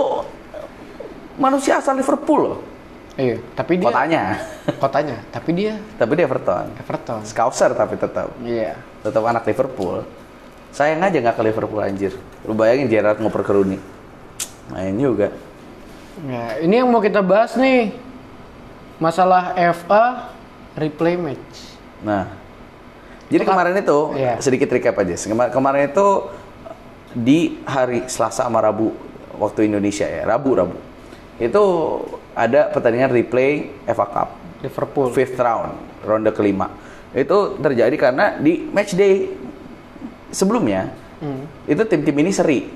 manusia 1.39 1.79
asal 1.79 1.97
Liverpool 1.97 2.41
loh. 2.55 2.59
Iya, 3.19 3.35
tapi 3.51 3.75
dia 3.75 3.91
Kotanya. 3.91 4.23
kotanya, 4.79 5.17
tapi 5.27 5.51
dia 5.51 5.75
tapi 5.99 6.15
dia 6.15 6.23
Everton. 6.23 6.71
Everton. 6.79 7.19
Scouser 7.27 7.75
tapi 7.75 7.99
tetap. 7.99 8.31
Iya. 8.39 8.79
Tetap 9.03 9.19
anak 9.27 9.43
Liverpool. 9.43 10.07
Sayang 10.71 11.03
aja 11.03 11.17
nggak 11.19 11.35
ke 11.35 11.43
Liverpool 11.43 11.81
anjir. 11.83 12.15
Lu 12.47 12.55
bayangin 12.55 12.87
Gerrard 12.87 13.19
ngoper 13.19 13.43
ke 13.43 13.51
Rooney. 13.51 13.79
Main 14.71 14.95
juga. 14.95 15.35
Ya, 16.19 16.59
ini 16.59 16.75
yang 16.75 16.89
mau 16.89 16.99
kita 16.99 17.21
bahas 17.21 17.55
nih. 17.55 17.95
Masalah 18.99 19.55
FA 19.71 20.35
replay 20.75 21.15
match. 21.15 21.79
Nah, 22.03 22.27
jadi 23.31 23.47
kemarin 23.47 23.79
itu 23.79 23.99
Iya. 24.11 24.35
sedikit 24.43 24.67
recap 24.67 24.97
aja. 24.97 25.15
Kema- 25.15 25.47
Kemarin 25.47 25.87
itu 25.87 26.07
di 27.13 27.63
hari 27.63 28.03
Selasa 28.05 28.43
sama 28.43 28.59
Rabu 28.59 28.91
waktu 29.39 29.71
Indonesia 29.71 30.03
ya, 30.03 30.27
Rabu 30.27 30.51
Rabu. 30.51 30.75
Itu 31.39 31.63
ada 32.35 32.67
pertandingan 32.67 33.07
replay 33.09 33.71
FA 33.85 34.03
Cup 34.05 34.29
Liverpool. 34.59 35.15
fifth 35.15 35.39
round, 35.39 35.71
ronde 36.03 36.35
kelima. 36.35 36.67
Itu 37.09 37.55
terjadi 37.57 37.95
karena 37.95 38.35
di 38.35 38.67
match 38.67 38.93
day 38.93 39.31
sebelumnya 40.29 40.91
Hmm. 41.17 41.47
itu 41.65 41.79
tim-tim 41.87 42.15
ini 42.17 42.31
seri. 42.35 42.67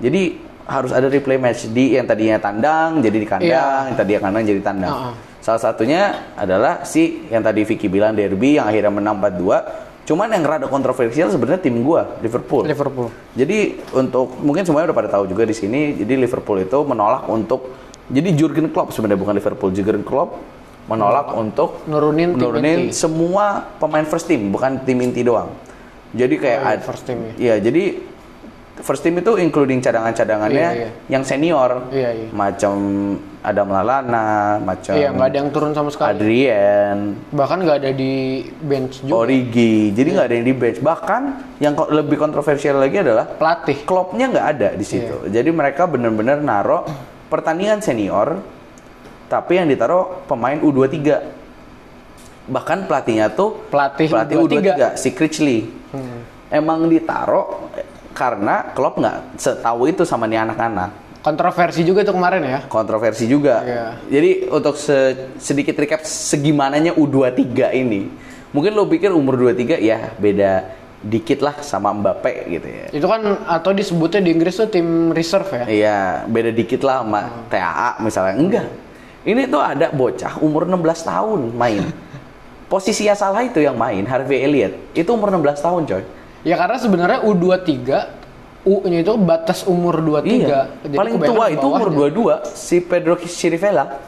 Jadi 0.00 0.22
harus 0.66 0.90
ada 0.90 1.06
replay 1.06 1.36
match 1.36 1.70
di 1.70 1.94
yang 1.94 2.04
tadinya 2.04 2.36
tandang 2.36 2.98
jadi 2.98 3.16
di 3.16 3.24
kandang, 3.24 3.46
Iya. 3.46 3.86
yang 3.86 3.96
tadinya 3.96 4.20
kandang 4.20 4.42
jadi 4.44 4.60
tandang. 4.60 4.92
Uh-uh. 4.92 5.14
Salah 5.38 5.62
satunya 5.62 6.02
adalah 6.34 6.82
si 6.82 7.22
yang 7.26 7.38
tadi 7.40 7.62
Vicky 7.62 7.86
bilang 7.86 8.12
derby 8.12 8.58
yang 8.58 8.66
akhirnya 8.66 8.90
menang 8.90 9.16
4-2. 9.16 9.62
Cuman 10.04 10.26
yang 10.28 10.42
rada 10.42 10.66
kontroversial 10.66 11.26
sebenarnya 11.28 11.58
tim 11.60 11.80
gua 11.80 12.18
Liverpool. 12.18 12.62
Liverpool. 12.62 13.10
Jadi 13.32 13.58
untuk 13.92 14.38
mungkin 14.38 14.62
semuanya 14.62 14.90
udah 14.90 14.98
pada 14.98 15.10
tahu 15.12 15.26
juga 15.26 15.42
di 15.42 15.50
sini. 15.50 15.94
Jadi 15.94 16.14
Liverpool 16.16 16.58
itu 16.60 16.78
menolak 16.82 17.26
untuk 17.26 17.74
jadi 18.06 18.30
Jurgen 18.32 18.70
Klopp 18.70 18.90
sebenarnya 18.90 19.18
bukan 19.18 19.34
Liverpool. 19.34 19.70
Jurgen 19.70 20.02
Klopp 20.02 20.38
menolak 20.86 21.30
untuk 21.32 21.82
Nurunin 21.84 22.34
tim 22.34 22.38
nurunin 22.38 22.78
inti. 22.86 22.94
semua 22.94 23.66
pemain 23.78 24.02
first 24.02 24.26
team 24.26 24.50
bukan 24.50 24.82
tim 24.82 24.98
inti 25.00 25.22
doang. 25.22 25.50
Jadi 26.10 26.34
kayak 26.36 26.58
Oh, 26.60 26.70
ad- 26.70 26.82
first 26.82 27.02
team 27.02 27.18
ya. 27.20 27.32
Iya, 27.36 27.54
jadi 27.60 27.82
first 28.76 29.00
team 29.00 29.16
itu 29.16 29.36
including 29.36 29.80
cadangan-cadangannya 29.80 30.68
Iya, 30.68 30.80
iya. 30.84 30.90
yang 31.08 31.22
senior. 31.22 31.88
Iya, 31.88 32.10
iya. 32.12 32.28
Macam 32.28 32.74
Adam 33.40 33.68
Lallana, 33.70 34.58
macam 34.58 34.92
Iya, 34.92 35.14
nggak 35.14 35.28
ada 35.30 35.36
yang 35.38 35.50
turun 35.50 35.72
sama 35.72 35.88
sekali. 35.88 36.12
Adrian, 36.12 36.98
Bahkan 37.30 37.58
nggak 37.62 37.78
ada 37.78 37.90
di 37.94 38.12
bench 38.58 39.00
juga. 39.00 39.22
Origi. 39.22 39.94
Jadi 39.94 40.08
nggak 40.12 40.26
ada 40.26 40.34
yang 40.34 40.46
di 40.46 40.54
bench. 40.54 40.78
Bahkan 40.82 41.22
yang 41.56 41.72
lebih 41.88 42.16
kontroversial 42.16 42.76
lagi 42.76 43.00
adalah 43.00 43.24
Pelatih. 43.24 43.86
klubnya 43.86 44.26
nggak 44.28 44.46
ada 44.58 44.68
di 44.74 44.82
situ. 44.82 45.24
Iya. 45.24 45.40
Jadi 45.40 45.50
mereka 45.54 45.86
benar-benar 45.86 46.42
naruh 46.42 46.84
pertandingan 47.26 47.80
senior, 47.80 48.42
tapi 49.26 49.56
yang 49.56 49.66
ditaruh 49.66 50.26
pemain 50.26 50.58
U23. 50.58 50.98
Bahkan 52.46 52.86
pelatihnya 52.86 53.34
tuh 53.34 53.58
Pelatih 53.70 54.06
pelatih 54.06 54.36
U23. 54.38 54.54
U23, 54.54 54.70
si 54.94 55.08
Critchley. 55.10 55.60
Hmm. 55.90 56.22
Emang 56.46 56.86
ditaruh 56.86 57.66
karena 58.16 58.72
klub 58.72 58.96
nggak 58.96 59.36
setahu 59.36 59.86
itu 59.86 60.02
sama 60.02 60.24
nih 60.24 60.40
anak-anak. 60.40 61.04
Kontroversi 61.20 61.82
juga 61.82 62.00
itu 62.00 62.14
kemarin 62.14 62.40
ya. 62.40 62.58
Kontroversi 62.64 63.26
juga. 63.26 63.60
Iya. 63.60 63.86
Jadi 64.08 64.30
untuk 64.48 64.78
se- 64.78 65.36
sedikit 65.36 65.74
recap 65.74 66.00
segimananya 66.02 66.94
U23 66.94 67.76
ini. 67.76 68.08
Mungkin 68.54 68.72
lo 68.72 68.86
pikir 68.86 69.10
umur 69.10 69.36
23 69.36 69.76
ya 69.76 70.14
beda 70.16 70.70
dikit 71.02 71.42
lah 71.42 71.60
sama 71.60 71.90
Mbappe 71.90 72.46
gitu 72.48 72.66
ya. 72.66 72.86
Itu 72.94 73.04
kan 73.04 73.20
atau 73.42 73.74
disebutnya 73.74 74.22
di 74.22 74.30
Inggris 74.32 74.54
tuh 74.54 74.70
tim 74.70 75.10
reserve 75.10 75.50
ya. 75.52 75.64
Iya, 75.66 75.98
beda 76.24 76.50
dikit 76.50 76.80
lah 76.80 77.02
sama 77.02 77.20
Hmm. 77.20 77.42
TAA 77.50 77.90
misalnya. 78.00 78.34
Enggak. 78.38 78.66
Ini 79.26 79.42
tuh 79.50 79.58
ada 79.58 79.90
bocah 79.90 80.38
umur 80.38 80.62
16 80.64 80.78
tahun 81.02 81.40
main. 81.52 81.82
Posisi 82.70 83.02
yang 83.02 83.18
salah 83.18 83.42
itu 83.42 83.58
yang 83.58 83.74
main, 83.74 84.02
Harvey 84.06 84.42
Elliott. 84.42 84.74
Itu 84.90 85.14
umur 85.14 85.30
16 85.30 85.58
tahun, 85.58 85.82
coy. 85.86 86.02
Ya 86.46 86.54
karena 86.54 86.78
sebenarnya 86.78 87.18
U23 87.26 87.74
U-nya 88.66 88.98
itu 88.98 89.14
batas 89.14 89.62
umur 89.62 90.02
23. 90.02 90.26
Iya. 90.26 90.60
Jadi 90.82 90.94
Paling 90.98 91.14
tua 91.22 91.44
itu 91.54 91.66
umur 91.66 91.86
bawahnya. 91.86 92.42
22, 92.50 92.58
si 92.58 92.82
Pedro 92.82 93.14
Chirivella. 93.14 94.02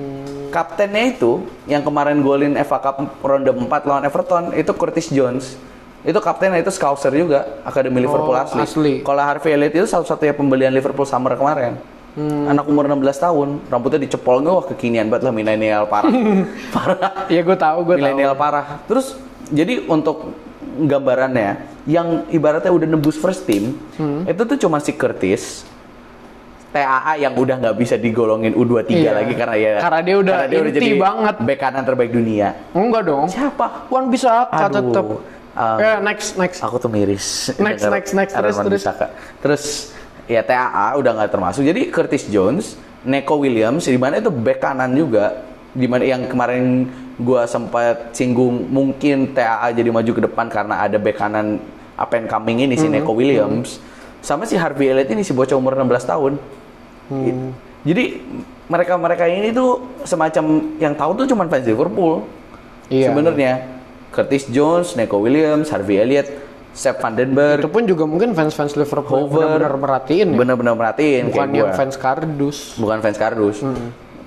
Hmm. 0.00 0.48
Kaptennya 0.48 1.12
itu 1.12 1.44
yang 1.68 1.84
kemarin 1.84 2.24
golin 2.24 2.56
FA 2.64 2.80
Cup 2.80 3.20
ronde 3.20 3.52
4 3.52 3.68
lawan 3.84 4.04
Everton 4.08 4.56
itu 4.56 4.72
Curtis 4.72 5.12
Jones. 5.12 5.60
Itu 6.08 6.24
kaptennya 6.24 6.64
itu 6.64 6.72
Scouser 6.72 7.12
juga, 7.12 7.60
akademi 7.68 8.00
Liverpool 8.00 8.32
Oh, 8.32 8.40
asli. 8.40 8.60
asli. 8.64 8.94
Kalau 9.04 9.20
Harvey 9.20 9.52
Elliott 9.52 9.76
itu 9.76 9.84
salah 9.84 10.08
satunya 10.08 10.32
pembelian 10.32 10.72
Liverpool 10.72 11.04
summer 11.04 11.36
kemarin. 11.36 11.76
Hmm. 12.16 12.48
Anak 12.48 12.64
umur 12.64 12.88
16 12.88 13.20
tahun, 13.20 13.48
rambutnya 13.68 14.00
dicepol 14.08 14.40
wah 14.40 14.64
kekinian 14.64 15.12
banget 15.12 15.28
lah 15.28 15.34
milenial 15.36 15.84
parah. 15.84 16.08
parah. 16.74 17.28
Iya 17.28 17.44
gue 17.44 17.56
tahu, 17.60 17.78
gue 17.84 17.94
tahu. 17.94 18.00
milenial 18.00 18.32
parah. 18.40 18.80
Terus 18.88 19.20
jadi 19.52 19.84
untuk 19.84 20.32
gambarannya 20.80 21.50
yang 21.84 22.28
ibaratnya 22.28 22.70
udah 22.70 22.86
nembus 22.86 23.16
first 23.16 23.42
team, 23.42 23.74
Hmm. 23.96 24.22
itu 24.22 24.42
tuh 24.44 24.56
cuma 24.56 24.78
si 24.78 24.92
Curtis 24.92 25.66
TAA 26.68 27.16
yang 27.18 27.32
udah 27.32 27.56
nggak 27.56 27.76
bisa 27.76 27.96
digolongin 27.96 28.52
U23 28.52 28.92
Iya. 28.92 29.10
lagi 29.16 29.32
karena 29.32 29.56
ya 29.56 29.72
Karena 29.80 30.00
dia 30.04 30.16
udah 30.20 30.36
inti 30.52 30.90
banget. 30.94 31.34
bek 31.40 31.58
kanan 31.58 31.82
terbaik 31.82 32.12
dunia. 32.12 32.52
Enggak 32.70 33.08
dong. 33.08 33.24
Siapa? 33.26 33.88
Wan 33.88 34.12
bisa 34.12 34.44
tetap. 34.52 35.06
Um, 35.58 35.76
ya 35.80 35.98
next 35.98 36.36
next. 36.36 36.60
Aku 36.60 36.76
tuh 36.76 36.86
miris. 36.86 37.50
Next, 37.56 37.82
Dengar 37.82 37.98
next, 37.98 38.12
next, 38.14 38.32
terus, 38.36 38.54
terus. 38.54 38.82
Bissaka. 38.84 39.06
Terus 39.40 39.62
ya 40.28 40.44
TAA 40.44 40.94
udah 40.94 41.10
nggak 41.16 41.30
termasuk. 41.32 41.64
Jadi 41.64 41.88
Curtis 41.88 42.28
Jones, 42.28 42.76
Neko 43.02 43.40
Williams, 43.40 43.88
di 43.88 43.96
mana 43.96 44.20
itu 44.20 44.28
bek 44.28 44.60
kanan 44.60 44.92
juga. 44.92 45.40
Di 45.72 45.88
mana 45.88 46.04
yang 46.04 46.28
kemarin 46.28 46.84
gua 47.18 47.44
sempat 47.44 48.12
singgung 48.12 48.64
mungkin 48.64 49.34
TAA 49.34 49.74
jadi 49.74 49.90
maju 49.90 50.10
ke 50.12 50.22
depan 50.22 50.46
karena 50.46 50.80
ada 50.80 50.96
bek 50.96 51.14
kanan 51.14 51.58
up 51.94 52.10
and 52.10 52.26
coming 52.26 52.62
ini 52.62 52.74
si 52.74 52.86
Mhm. 52.86 52.94
Neko 52.94 53.12
Williams. 53.12 53.82
Sama 54.18 54.42
si 54.42 54.54
Harvey 54.54 54.86
Elliott 54.86 55.08
ini 55.08 55.22
si 55.22 55.30
bocah 55.30 55.54
umur 55.54 55.74
16 55.74 56.02
tahun. 56.04 56.38
Hmm. 57.08 57.54
Jadi 57.82 58.22
mereka-mereka 58.66 59.24
ini 59.24 59.50
tuh 59.50 59.78
semacam 60.02 60.44
yang 60.76 60.92
tahu 60.92 61.10
tuh 61.14 61.26
cuma 61.26 61.46
fans 61.46 61.64
Liverpool. 61.64 62.26
Iya. 62.86 63.10
Sebenarnya 63.10 63.52
Curtis 64.08 64.46
Jones, 64.46 64.94
Neco 64.94 65.18
Williams, 65.18 65.68
Harvey 65.68 65.96
Elliott, 65.96 66.28
Sepp 66.70 66.98
Vandenberg, 66.98 67.58
Itu 67.58 67.68
pun 67.68 67.82
juga 67.82 68.04
mungkin 68.04 68.32
fans-fans 68.32 68.72
Liverpool 68.72 69.26
benar-benar 69.26 69.74
merhatiin 69.74 70.28
ya. 70.28 70.36
bener-bener 70.36 70.74
merhatiin 70.74 71.24
Bukan 71.28 71.48
yang 71.50 71.74
fans 71.74 71.96
kardus. 71.96 72.76
bukan 72.76 72.98
fans 73.00 73.18
kardus. 73.18 73.56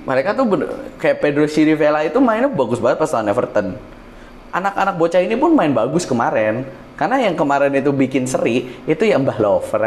Mereka 0.01 0.33
tuh 0.33 0.45
bener, 0.49 0.71
kayak 0.97 1.21
Pedro 1.21 1.45
Chirivella 1.45 2.01
itu 2.01 2.17
mainnya 2.17 2.49
bagus 2.49 2.81
banget 2.81 2.97
pas 2.97 3.11
lawan 3.13 3.29
Everton. 3.29 3.67
Anak-anak 4.51 4.95
bocah 4.97 5.21
ini 5.21 5.35
pun 5.37 5.53
main 5.53 5.71
bagus 5.71 6.03
kemarin. 6.03 6.65
Karena 7.01 7.17
yang 7.17 7.33
kemarin 7.33 7.73
itu 7.73 7.89
bikin 7.89 8.29
seri 8.29 8.77
itu 8.85 9.03
ya 9.09 9.17
Mbah 9.17 9.41
Lover. 9.41 9.81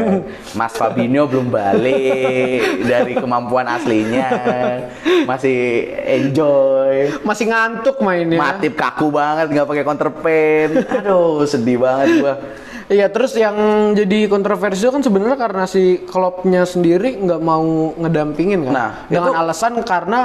Mas 0.58 0.72
Fabinho 0.72 1.28
belum 1.28 1.52
balik 1.52 2.88
dari 2.88 3.12
kemampuan 3.20 3.68
aslinya. 3.68 4.28
Masih 5.28 5.92
enjoy. 6.08 7.20
Masih 7.20 7.52
ngantuk 7.52 8.00
mainnya. 8.00 8.40
Matip 8.40 8.72
kaku 8.80 9.12
banget 9.12 9.52
nggak 9.52 9.68
pakai 9.68 9.84
counter 9.84 10.08
pen. 10.24 10.68
Aduh, 10.88 11.44
sedih 11.44 11.76
banget 11.76 12.24
gua. 12.24 12.34
Iya, 12.90 13.06
terus 13.10 13.34
yang 13.38 13.54
jadi 13.94 14.26
kontroversial 14.26 14.90
kan 14.94 15.02
sebenarnya 15.02 15.38
karena 15.38 15.64
si 15.66 16.02
Kloppnya 16.06 16.66
sendiri 16.66 17.18
nggak 17.20 17.40
mau 17.42 17.94
ngedampingin 17.98 18.66
kan. 18.66 18.72
Nah, 18.74 18.90
dengan 19.06 19.30
itu- 19.30 19.38
alasan 19.38 19.72
karena 19.86 20.20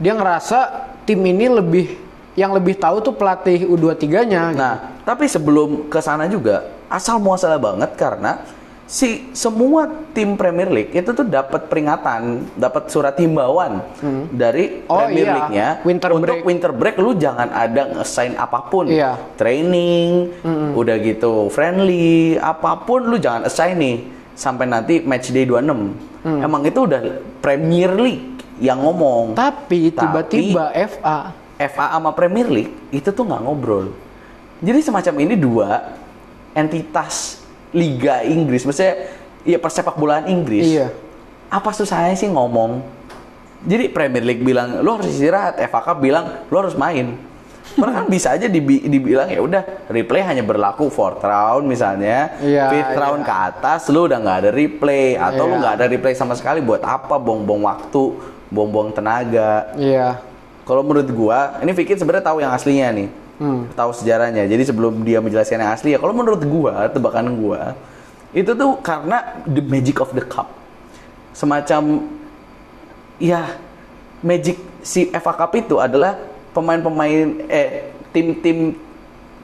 dia 0.00 0.12
ngerasa 0.16 0.58
tim 1.04 1.20
ini 1.24 1.46
lebih 1.50 1.86
yang 2.32 2.56
lebih 2.56 2.80
tahu 2.80 3.04
tuh 3.04 3.12
pelatih 3.12 3.68
U23-nya. 3.68 4.56
Nah, 4.56 4.74
tapi 5.04 5.28
sebelum 5.28 5.92
ke 5.92 6.00
sana 6.00 6.24
juga 6.28 6.64
asal 6.88 7.20
muasalah 7.20 7.60
banget 7.60 7.92
karena 7.96 8.40
si 8.84 9.30
semua 9.32 9.84
tim 10.12 10.34
Premier 10.34 10.68
League 10.68 10.92
itu 10.92 11.10
tuh 11.10 11.22
dapat 11.22 11.66
peringatan, 11.66 12.44
dapat 12.54 12.86
surat 12.86 13.16
himbauan 13.16 13.80
dari 14.28 14.84
Oh, 14.84 15.00
Premier 15.00 15.24
iya. 15.24 15.34
League-nya 15.34 15.68
Winter 15.82 16.10
untuk 16.10 16.28
break. 16.34 16.44
winter 16.44 16.70
break 16.70 16.96
lu 16.96 17.14
jangan 17.14 17.48
ada 17.48 17.82
nge-sign 17.94 18.34
apa 18.34 18.58
pun. 18.62 18.86
Iya. 18.86 19.16
Training, 19.34 20.34
udah 20.72 20.96
gitu 20.98 21.48
friendly, 21.48 22.36
apa 22.36 22.76
pun 22.78 23.02
lu 23.02 23.16
jangan 23.16 23.44
assign 23.44 23.76
nih 23.76 23.96
sampai 24.32 24.64
nanti 24.64 25.00
match 25.00 25.30
day 25.30 25.44
26. 25.44 25.92
Mm. 26.22 26.40
Emang 26.40 26.62
itu 26.62 26.80
udah 26.82 27.00
Premier 27.38 27.90
League 27.92 28.28
yang 28.58 28.78
ngomong. 28.78 29.32
Tapi 29.32 29.88
Tapi- 29.88 29.96
tiba-tiba 29.96 30.64
FA 30.70 31.18
FA 31.58 31.86
sama 31.90 32.10
Premier 32.10 32.46
League 32.46 32.74
itu 32.90 33.08
tuh 33.08 33.22
nggak 33.22 33.40
ngobrol. 33.40 33.90
Jadi 34.58 34.78
semacam 34.80 35.14
ini 35.18 35.34
dua 35.34 35.98
entitas 36.52 37.41
Liga 37.72 38.20
Inggris, 38.22 38.62
maksudnya 38.62 39.08
ya 39.42 39.58
persepak 39.58 39.96
bolaan 39.96 40.28
Inggris. 40.28 40.68
Iya. 40.68 40.92
Apa 41.48 41.72
susahnya 41.72 42.12
sih 42.14 42.28
ngomong? 42.28 42.84
Jadi 43.62 43.88
Premier 43.88 44.22
League 44.22 44.42
bilang 44.42 44.80
lu 44.80 44.90
harus 44.92 45.06
istirahat, 45.06 45.56
FA 45.62 45.80
Cup 45.82 45.98
bilang 45.98 46.44
lu 46.46 46.56
harus 46.56 46.74
main. 46.74 47.16
Mereka 47.72 48.04
kan 48.04 48.06
bisa 48.06 48.28
aja 48.34 48.50
dibi- 48.50 48.84
dibilang 48.84 49.32
ya 49.32 49.40
udah 49.40 49.62
replay 49.88 50.20
hanya 50.20 50.44
berlaku 50.44 50.92
fourth 50.92 51.24
round 51.24 51.64
misalnya, 51.64 52.36
Iya, 52.42 52.68
fifth 52.68 52.92
iya. 52.92 53.00
round 53.00 53.22
ke 53.22 53.32
atas 53.32 53.88
lu 53.88 54.04
udah 54.04 54.18
nggak 54.18 54.38
ada 54.44 54.50
replay 54.52 55.16
atau 55.16 55.48
lu 55.48 55.56
Iya. 55.56 55.60
nggak 55.62 55.74
ada 55.80 55.86
replay 55.88 56.12
sama 56.12 56.36
sekali 56.36 56.60
buat 56.60 56.84
apa? 56.84 57.16
Bong-bong 57.16 57.64
waktu, 57.64 58.02
bong-bong 58.52 58.92
tenaga. 58.92 59.72
Iya. 59.78 60.20
Kalau 60.62 60.84
menurut 60.84 61.08
gua, 61.08 61.56
ini 61.64 61.72
Fikir 61.72 61.96
sebenarnya 61.96 62.28
tahu 62.28 62.44
yang 62.44 62.52
aslinya 62.52 62.92
nih. 62.92 63.08
Hmm. 63.42 63.66
Tahu 63.74 63.90
sejarahnya. 63.90 64.46
Jadi 64.46 64.62
sebelum 64.62 65.02
dia 65.02 65.18
menjelaskan 65.18 65.58
yang 65.58 65.74
asli 65.74 65.90
ya, 65.90 65.98
kalau 65.98 66.14
menurut 66.14 66.38
gua, 66.46 66.86
tebakan 66.86 67.34
gua, 67.34 67.74
itu 68.30 68.54
tuh 68.54 68.78
karena 68.78 69.42
the 69.44 69.58
magic 69.58 69.98
of 69.98 70.14
the 70.14 70.22
cup. 70.22 70.46
Semacam 71.34 72.06
ya 73.18 73.58
magic 74.20 74.56
si 74.80 75.10
FA 75.10 75.34
Cup 75.34 75.52
itu 75.54 75.78
adalah 75.78 76.14
pemain-pemain 76.52 77.48
eh 77.48 77.90
tim-tim 78.12 78.76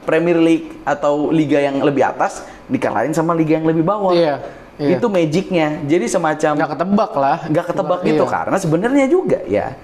Premier 0.05 0.37
League 0.37 0.79
atau 0.85 1.29
liga 1.29 1.59
yang 1.59 1.81
lebih 1.81 2.05
atas 2.05 2.45
dikalahin 2.65 3.11
sama 3.11 3.35
liga 3.35 3.57
yang 3.59 3.67
lebih 3.67 3.83
bawah. 3.83 4.13
Iya, 4.13 4.41
iya. 4.77 4.97
Itu 4.97 5.09
magicnya. 5.09 5.81
Jadi 5.85 6.05
semacam 6.07 6.53
Nggak 6.55 6.71
ketebak 6.77 7.11
lah. 7.13 7.37
nggak 7.45 7.65
ketebak 7.67 7.99
gitu 8.05 8.23
Iya. 8.25 8.31
karena 8.31 8.57
sebenarnya 8.57 9.05
juga 9.09 9.39
ya 9.45 9.75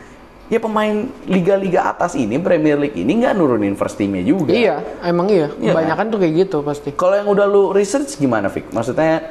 ya 0.45 0.61
pemain 0.61 1.09
liga-liga 1.25 1.89
atas 1.89 2.13
ini 2.13 2.37
Premier 2.37 2.77
League 2.77 2.93
ini 2.93 3.17
nggak 3.17 3.33
nurunin 3.33 3.73
first 3.73 3.97
teamnya 3.97 4.21
juga 4.21 4.53
Iya, 4.53 4.77
emang 5.01 5.25
iya. 5.27 5.49
Iya 5.57 5.73
Kebanyakan 5.73 6.05
tuh 6.13 6.19
kayak 6.21 6.33
gitu 6.45 6.57
pasti. 6.61 6.89
kalau 6.93 7.17
yang 7.17 7.29
udah 7.29 7.45
lu 7.49 7.73
research 7.73 8.17
gimana 8.17 8.47
Fik? 8.47 8.69
maksudnya 8.69 9.25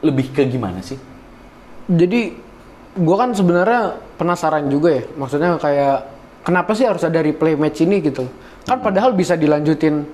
lebih 0.00 0.32
ke 0.32 0.48
gimana 0.48 0.80
sih 0.80 0.96
Jadi 1.90 2.20
gue 2.90 3.16
kan 3.18 3.34
sebenarnya 3.34 3.98
penasaran 4.14 4.70
juga 4.70 4.94
ya. 4.94 5.02
Maksudnya 5.18 5.58
kayak 5.58 5.96
kenapa 6.46 6.70
sih 6.78 6.86
harus 6.86 7.02
ada 7.02 7.18
replay 7.18 7.58
match 7.58 7.82
ini 7.82 7.98
gitu? 7.98 8.30
Kan 8.62 8.78
padahal 8.78 9.10
bisa 9.10 9.34
dilanjutin 9.34 10.06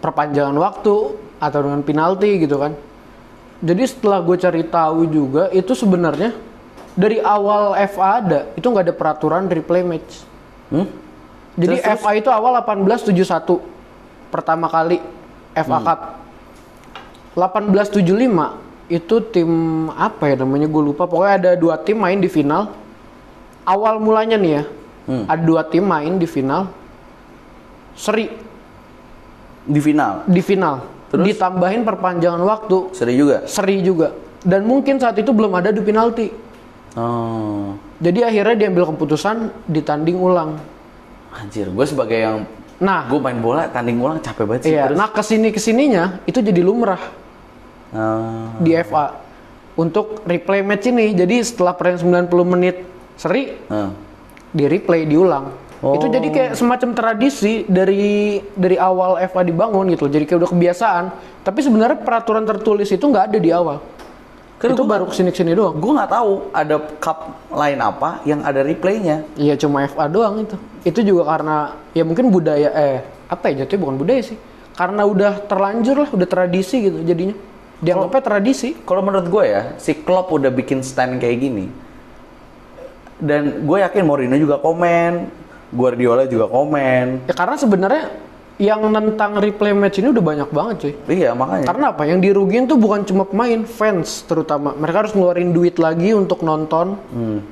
perpanjangan 0.00 0.56
waktu 0.56 0.94
atau 1.36 1.58
dengan 1.60 1.84
penalti 1.84 2.40
gitu 2.40 2.56
kan. 2.56 2.72
Jadi 3.60 3.82
setelah 3.84 4.24
gue 4.24 4.36
cari 4.36 4.64
tahu 4.64 5.00
juga 5.08 5.52
itu 5.52 5.76
sebenarnya 5.76 6.32
dari 6.96 7.20
awal 7.20 7.76
FA 7.86 8.08
ada 8.18 8.40
itu 8.56 8.64
nggak 8.64 8.84
ada 8.88 8.94
peraturan 8.96 9.46
replay 9.46 9.84
match. 9.84 10.24
hmm? 10.72 10.86
Jadi 11.56 11.76
Terus, 11.76 11.84
terus? 11.84 12.00
FA 12.00 12.10
itu 12.16 12.28
awal 12.28 12.56
1871 12.60 14.32
pertama 14.32 14.66
kali 14.66 14.98
FA 15.54 15.78
Cup. 15.80 16.00
1875 17.36 18.00
itu 18.88 19.14
tim 19.28 19.50
apa 19.92 20.30
ya 20.30 20.36
namanya 20.40 20.70
gue 20.70 20.82
lupa 20.82 21.04
pokoknya 21.04 21.34
ada 21.36 21.50
dua 21.54 21.76
tim 21.76 22.00
main 22.00 22.16
di 22.16 22.32
final. 22.32 22.72
Awal 23.66 24.00
mulanya 24.00 24.38
nih 24.40 24.52
ya 24.52 24.64
Hmm. 25.06 25.22
ada 25.30 25.38
dua 25.38 25.62
tim 25.62 25.86
main 25.86 26.18
di 26.18 26.26
final. 26.26 26.66
Seri 27.94 28.26
di 29.62 29.78
final 29.78 30.26
di 30.26 30.42
final. 30.42 30.82
Terus? 31.06 31.22
Ditambahin 31.30 31.86
perpanjangan 31.86 32.42
waktu 32.42 32.90
seri 32.90 33.14
juga 33.14 33.46
seri 33.46 33.86
juga. 33.86 34.10
Dan 34.42 34.66
mungkin 34.66 34.98
saat 34.98 35.14
itu 35.18 35.30
belum 35.30 35.54
ada 35.54 35.70
adu 35.70 35.82
penalti. 35.82 36.30
Oh 36.96 37.76
Jadi 37.96 38.20
akhirnya 38.20 38.56
diambil 38.66 38.92
keputusan 38.92 39.52
ditanding 39.68 40.16
ulang. 40.20 40.60
anjir 41.36 41.68
gue 41.68 41.86
sebagai 41.86 42.16
yang 42.16 42.48
Nah, 42.76 43.08
gue 43.08 43.16
main 43.16 43.40
bola 43.40 43.72
tanding 43.72 43.96
ulang 43.96 44.20
capek 44.20 44.44
banget 44.44 44.62
sih 44.68 44.72
iya, 44.76 44.84
terus 44.92 45.00
nah 45.00 45.08
ke 45.08 45.24
sini 45.24 45.48
ke 45.48 45.56
sininya 45.56 46.20
itu 46.28 46.44
jadi 46.44 46.60
lumrah. 46.60 47.00
Ah, 47.96 48.52
di 48.60 48.76
FA 48.76 49.16
untuk 49.80 50.20
replay 50.28 50.60
match 50.60 50.92
ini. 50.92 51.16
Jadi 51.16 51.40
setelah 51.40 51.72
pertandingan 51.72 52.28
90 52.28 52.52
menit 52.52 52.76
seri 53.16 53.56
ah. 53.72 53.96
di 54.52 54.64
replay 54.68 55.08
diulang. 55.08 55.56
Oh. 55.80 55.96
Itu 55.96 56.08
jadi 56.12 56.28
kayak 56.28 56.52
semacam 56.56 56.96
tradisi 56.96 57.64
dari 57.64 58.40
dari 58.52 58.76
awal 58.76 59.20
FA 59.24 59.40
dibangun 59.40 59.88
gitu. 59.92 60.08
Jadi 60.12 60.24
kayak 60.28 60.44
udah 60.44 60.50
kebiasaan. 60.52 61.04
Tapi 61.44 61.60
sebenarnya 61.64 61.96
peraturan 62.00 62.44
tertulis 62.44 62.92
itu 62.92 63.04
nggak 63.04 63.32
ada 63.32 63.38
di 63.40 63.50
awal. 63.52 63.80
Kan 64.56 64.72
itu 64.72 64.82
gua- 64.82 64.92
baru 64.96 65.04
ke 65.08 65.14
sini 65.14 65.28
ke 65.28 65.36
sini 65.44 65.52
doang. 65.52 65.76
gue 65.76 65.92
nggak 65.92 66.10
tahu 66.10 66.32
ada 66.48 66.76
cup 66.96 67.18
lain 67.52 67.76
apa 67.76 68.24
yang 68.24 68.40
ada 68.40 68.64
replaynya 68.64 69.20
Iya 69.36 69.52
cuma 69.60 69.84
FA 69.84 70.08
doang 70.08 70.40
itu. 70.40 70.56
Itu 70.80 71.00
juga 71.04 71.28
karena 71.28 71.56
ya 71.92 72.08
mungkin 72.08 72.32
budaya 72.32 72.72
eh 72.72 72.98
apa 73.28 73.52
ya 73.52 73.64
jatuhnya 73.64 73.82
bukan 73.84 73.96
budaya 74.00 74.22
sih. 74.24 74.38
Karena 74.76 75.04
udah 75.04 75.44
terlanjur 75.44 75.96
lah, 76.04 76.08
udah 76.12 76.28
tradisi 76.28 76.76
gitu 76.84 77.00
jadinya. 77.00 77.36
Dianggapnya 77.80 78.22
tradisi. 78.24 78.72
Kalau 78.84 79.00
menurut 79.00 79.28
gue 79.28 79.44
ya, 79.44 79.62
si 79.76 79.92
Klopp 79.92 80.32
udah 80.32 80.48
bikin 80.48 80.80
stand 80.80 81.20
kayak 81.20 81.36
gini. 81.36 81.68
Dan 83.16 83.64
gue 83.64 83.78
yakin 83.80 84.04
Mourinho 84.04 84.36
juga 84.36 84.60
komen, 84.60 85.32
Guardiola 85.72 86.28
juga 86.28 86.44
komen. 86.48 87.24
Ya 87.24 87.32
karena 87.32 87.56
sebenarnya 87.56 88.04
yang 88.56 88.88
nentang 88.88 89.36
replay 89.36 89.76
match 89.76 90.00
ini 90.00 90.08
udah 90.16 90.24
banyak 90.24 90.48
banget 90.48 90.74
cuy. 90.80 90.94
Iya 91.12 91.36
makanya. 91.36 91.64
Karena 91.68 91.86
apa? 91.92 92.02
Yang 92.08 92.20
dirugiin 92.24 92.64
tuh 92.64 92.80
bukan 92.80 93.04
cuma 93.04 93.28
pemain, 93.28 93.60
fans 93.62 94.24
terutama. 94.24 94.72
Mereka 94.72 94.96
harus 95.04 95.12
ngeluarin 95.12 95.52
duit 95.52 95.76
lagi 95.76 96.16
untuk 96.16 96.40
nonton 96.40 96.96
Hmm. 97.12 97.44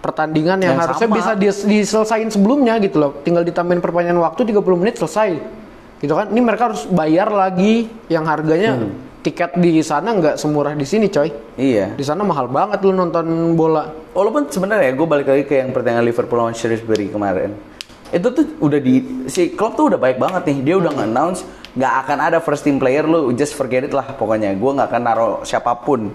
pertandingan 0.00 0.64
yang, 0.64 0.80
Yang 0.80 0.82
harusnya 0.88 1.08
sama. 1.12 1.16
bisa 1.20 1.30
dis 1.36 1.58
diselesain 1.60 2.28
sebelumnya 2.32 2.80
gitu 2.80 2.96
loh. 2.96 3.12
Tinggal 3.20 3.44
ditambahin 3.44 3.84
perpanjangan 3.84 4.20
waktu 4.24 4.40
30 4.48 4.80
menit 4.80 4.96
selesai. 4.96 5.36
Gitu 6.00 6.12
kan? 6.16 6.32
Ini 6.32 6.40
mereka 6.40 6.72
harus 6.72 6.88
bayar 6.88 7.28
lagi 7.28 7.92
yang 8.08 8.24
harganya 8.24 8.80
Hmm. 8.80 8.96
tiket 9.20 9.60
di 9.60 9.84
sana 9.84 10.16
nggak 10.16 10.40
semurah 10.40 10.72
di 10.72 10.88
sini, 10.88 11.12
coy. 11.12 11.28
Iya. 11.60 11.92
Di 11.92 12.00
sana 12.00 12.24
mahal 12.24 12.48
banget 12.48 12.80
lu 12.80 12.96
nonton 12.96 13.52
bola. 13.52 13.92
Walaupun 14.16 14.48
sebenarnya 14.48 14.96
gue 14.96 15.04
balik 15.04 15.28
lagi 15.28 15.44
ke 15.44 15.60
yang 15.60 15.68
pertandingan 15.68 16.08
Liverpool 16.08 16.40
lawan 16.40 16.56
Shrewsbury 16.56 17.12
kemarin. 17.12 17.52
Itu 18.10 18.28
tuh 18.34 18.46
udah 18.58 18.80
di 18.82 19.26
si 19.30 19.54
Klopp 19.54 19.78
tuh 19.78 19.94
udah 19.94 20.00
baik 20.02 20.18
banget 20.18 20.42
nih. 20.50 20.58
Dia 20.66 20.74
udah 20.82 20.92
nge-announce 20.94 21.46
nggak 21.70 21.94
akan 22.06 22.18
ada 22.18 22.38
first 22.42 22.66
team 22.66 22.82
player 22.82 23.06
lu 23.06 23.30
just 23.38 23.54
forget 23.54 23.86
it 23.86 23.94
lah 23.94 24.06
pokoknya. 24.18 24.50
Gue 24.58 24.70
nggak 24.74 24.88
akan 24.90 25.02
naruh 25.02 25.34
siapa 25.46 25.74
pun. 25.78 26.10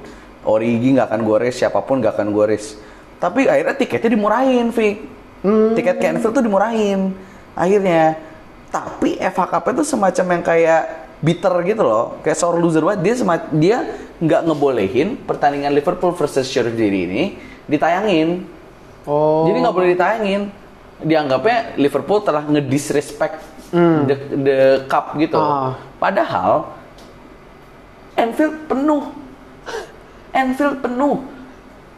Origi 0.45 0.93
nggak 0.93 1.09
akan 1.09 1.21
gue 1.25 1.37
raise, 1.41 1.57
siapa 1.57 1.81
pun 1.81 1.97
nggak 2.03 2.21
akan 2.21 2.29
gue 2.29 2.45
raise. 2.53 2.77
Tapi 3.17 3.49
akhirnya 3.49 3.73
tiketnya 3.73 4.13
dimurahin, 4.13 4.69
Vic. 4.69 5.01
Tiket 5.45 5.95
ke 5.97 6.05
Anfield 6.05 6.33
tuh 6.37 6.43
dimurahin. 6.45 7.17
Akhirnya. 7.57 8.17
Tapi 8.69 9.15
FA 9.31 9.45
Cup 9.47 9.71
itu 9.71 9.87
semacam 9.87 10.25
yang 10.35 10.43
kayak 10.43 10.83
bitter 11.23 11.53
gitu 11.63 11.81
loh, 11.81 12.19
kayak 12.21 12.35
sore 12.35 12.59
loser 12.59 12.83
banget. 12.83 13.01
Dia 13.07 13.13
semat, 13.15 13.41
dia 13.55 13.77
nggak 14.19 14.41
ngebolehin 14.51 15.15
pertandingan 15.23 15.71
Liverpool 15.71 16.11
versus 16.11 16.45
Shrewsbury 16.51 17.01
ini 17.07 17.23
ditayangin. 17.71 18.43
Oh. 19.07 19.47
Jadi 19.47 19.57
nggak 19.63 19.75
boleh 19.75 19.89
ditayangin. 19.95 20.41
Dianggapnya 20.97 21.75
Liverpool 21.75 22.21
telah 22.21 22.43
ngedisrespect 22.43 23.37
the, 24.05 24.15
the 24.37 24.57
cup 24.85 25.11
gitu. 25.15 25.35
Ah. 25.35 25.75
Padahal 25.97 26.71
Anfield 28.15 28.55
penuh. 28.65 29.03
Anfield 30.31 30.79
penuh. 30.79 31.19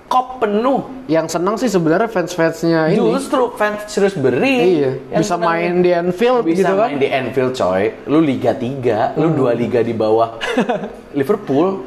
Cup 0.08 0.40
penuh. 0.40 0.88
Yang 1.06 1.36
senang 1.36 1.60
sih 1.60 1.68
sebenarnya 1.68 2.08
fans-fansnya 2.08 2.90
ini. 2.90 2.98
Justru 3.12 3.52
fans 3.54 3.86
Shrewsbury 3.86 4.56
Iya, 4.80 4.92
yang 5.12 5.20
bisa 5.20 5.36
senang. 5.36 5.46
main 5.46 5.72
di 5.84 5.92
Anfield 5.92 6.42
bisa 6.42 6.58
gitu 6.58 6.74
kan. 6.74 6.88
main 6.88 6.98
di 6.98 7.08
Anfield 7.12 7.54
coy. 7.54 7.84
Lu 8.08 8.20
Liga 8.24 8.56
3, 8.56 9.14
lu 9.14 9.36
dua 9.36 9.52
liga 9.52 9.84
di 9.84 9.92
bawah 9.92 10.40
Liverpool. 11.20 11.84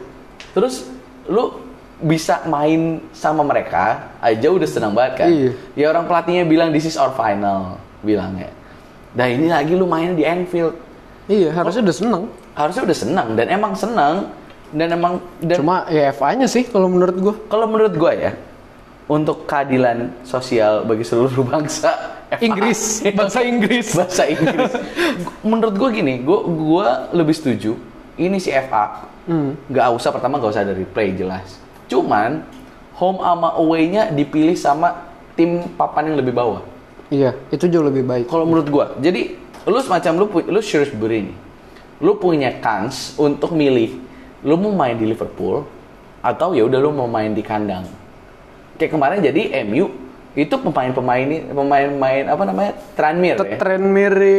Terus 0.53 0.85
lu 1.27 1.70
bisa 2.01 2.45
main 2.45 3.05
sama 3.11 3.41
mereka 3.41 4.09
aja 4.19 4.49
udah 4.49 4.65
senang 4.65 4.93
banget 4.93 5.13
kan. 5.17 5.29
Iya. 5.29 5.51
Ya 5.75 5.87
orang 5.89 6.05
pelatihnya 6.05 6.45
bilang 6.45 6.69
this 6.71 6.85
is 6.85 6.97
our 6.97 7.13
final 7.13 7.77
bilangnya. 8.01 8.49
Nah 9.13 9.27
ini 9.27 9.47
lagi 9.47 9.73
lu 9.73 9.85
main 9.85 10.13
di 10.13 10.23
Anfield. 10.23 10.75
Iya, 11.27 11.53
harusnya 11.53 11.83
udah 11.83 11.97
seneng. 11.97 12.23
Harusnya 12.53 12.83
udah 12.83 12.97
senang 12.97 13.29
dan 13.35 13.47
emang 13.49 13.73
senang 13.73 14.33
dan 14.71 14.89
emang 14.91 15.13
dan 15.39 15.57
Cuma 15.59 15.87
ya 15.87 16.11
FA-nya 16.11 16.47
sih 16.47 16.65
kalau 16.65 16.87
menurut 16.87 17.17
gua. 17.17 17.35
kalau 17.47 17.67
menurut 17.67 17.95
gua 17.95 18.13
ya 18.13 18.33
untuk 19.07 19.43
keadilan 19.43 20.15
sosial 20.23 20.87
bagi 20.87 21.03
seluruh 21.03 21.43
bangsa 21.43 22.19
FA 22.31 22.39
Inggris, 22.41 23.03
bahasa 23.19 23.43
Inggris. 23.43 23.87
bahasa 23.91 24.23
Inggris. 24.25 24.71
Menurut 25.43 25.75
gue 25.75 25.89
gini, 25.93 26.23
gue 26.23 26.39
gua 26.47 27.11
lebih 27.11 27.35
setuju. 27.35 27.75
Ini 28.15 28.39
si 28.39 28.55
FA, 28.55 29.11
Hmm. 29.27 29.59
nggak 29.67 29.87
usah 29.95 30.11
pertama 30.11 30.39
nggak 30.39 30.51
usah 30.51 30.63
ada 30.63 30.75
replay 30.75 31.11
jelas. 31.13 31.59
Cuman 31.91 32.47
home 32.95 33.19
ama 33.21 33.59
away-nya 33.59 34.09
dipilih 34.09 34.55
sama 34.55 35.11
tim 35.35 35.67
papan 35.75 36.15
yang 36.15 36.23
lebih 36.23 36.31
bawah. 36.31 36.63
Iya, 37.11 37.35
itu 37.51 37.67
jauh 37.67 37.83
lebih 37.83 38.07
baik. 38.07 38.31
Kalau 38.31 38.47
menurut 38.47 38.71
gua, 38.71 38.87
jadi 39.03 39.35
lu 39.67 39.79
semacam 39.83 40.13
lu 40.23 40.27
lu 40.47 40.61
Shrewsbury 40.63 41.27
nih, 41.27 41.37
lu 41.99 42.15
punya 42.15 42.55
kans 42.63 43.19
untuk 43.19 43.51
milih, 43.51 43.99
lu 44.47 44.55
mau 44.55 44.71
main 44.71 44.95
di 44.95 45.11
Liverpool 45.11 45.67
atau 46.23 46.55
ya 46.55 46.63
udah 46.63 46.79
lu 46.79 46.95
mau 46.95 47.11
main 47.11 47.35
di 47.35 47.43
kandang. 47.43 47.83
Kayak 48.79 48.95
kemarin 48.95 49.19
jadi 49.21 49.43
MU 49.67 49.91
itu 50.31 50.55
pemain-pemain 50.55 51.27
ini 51.27 51.43
pemain-pemain 51.51 52.25
apa 52.31 52.43
namanya 52.47 52.73
Tranmere 52.95 53.43
ya. 53.43 53.59
Tranmere 53.59 54.39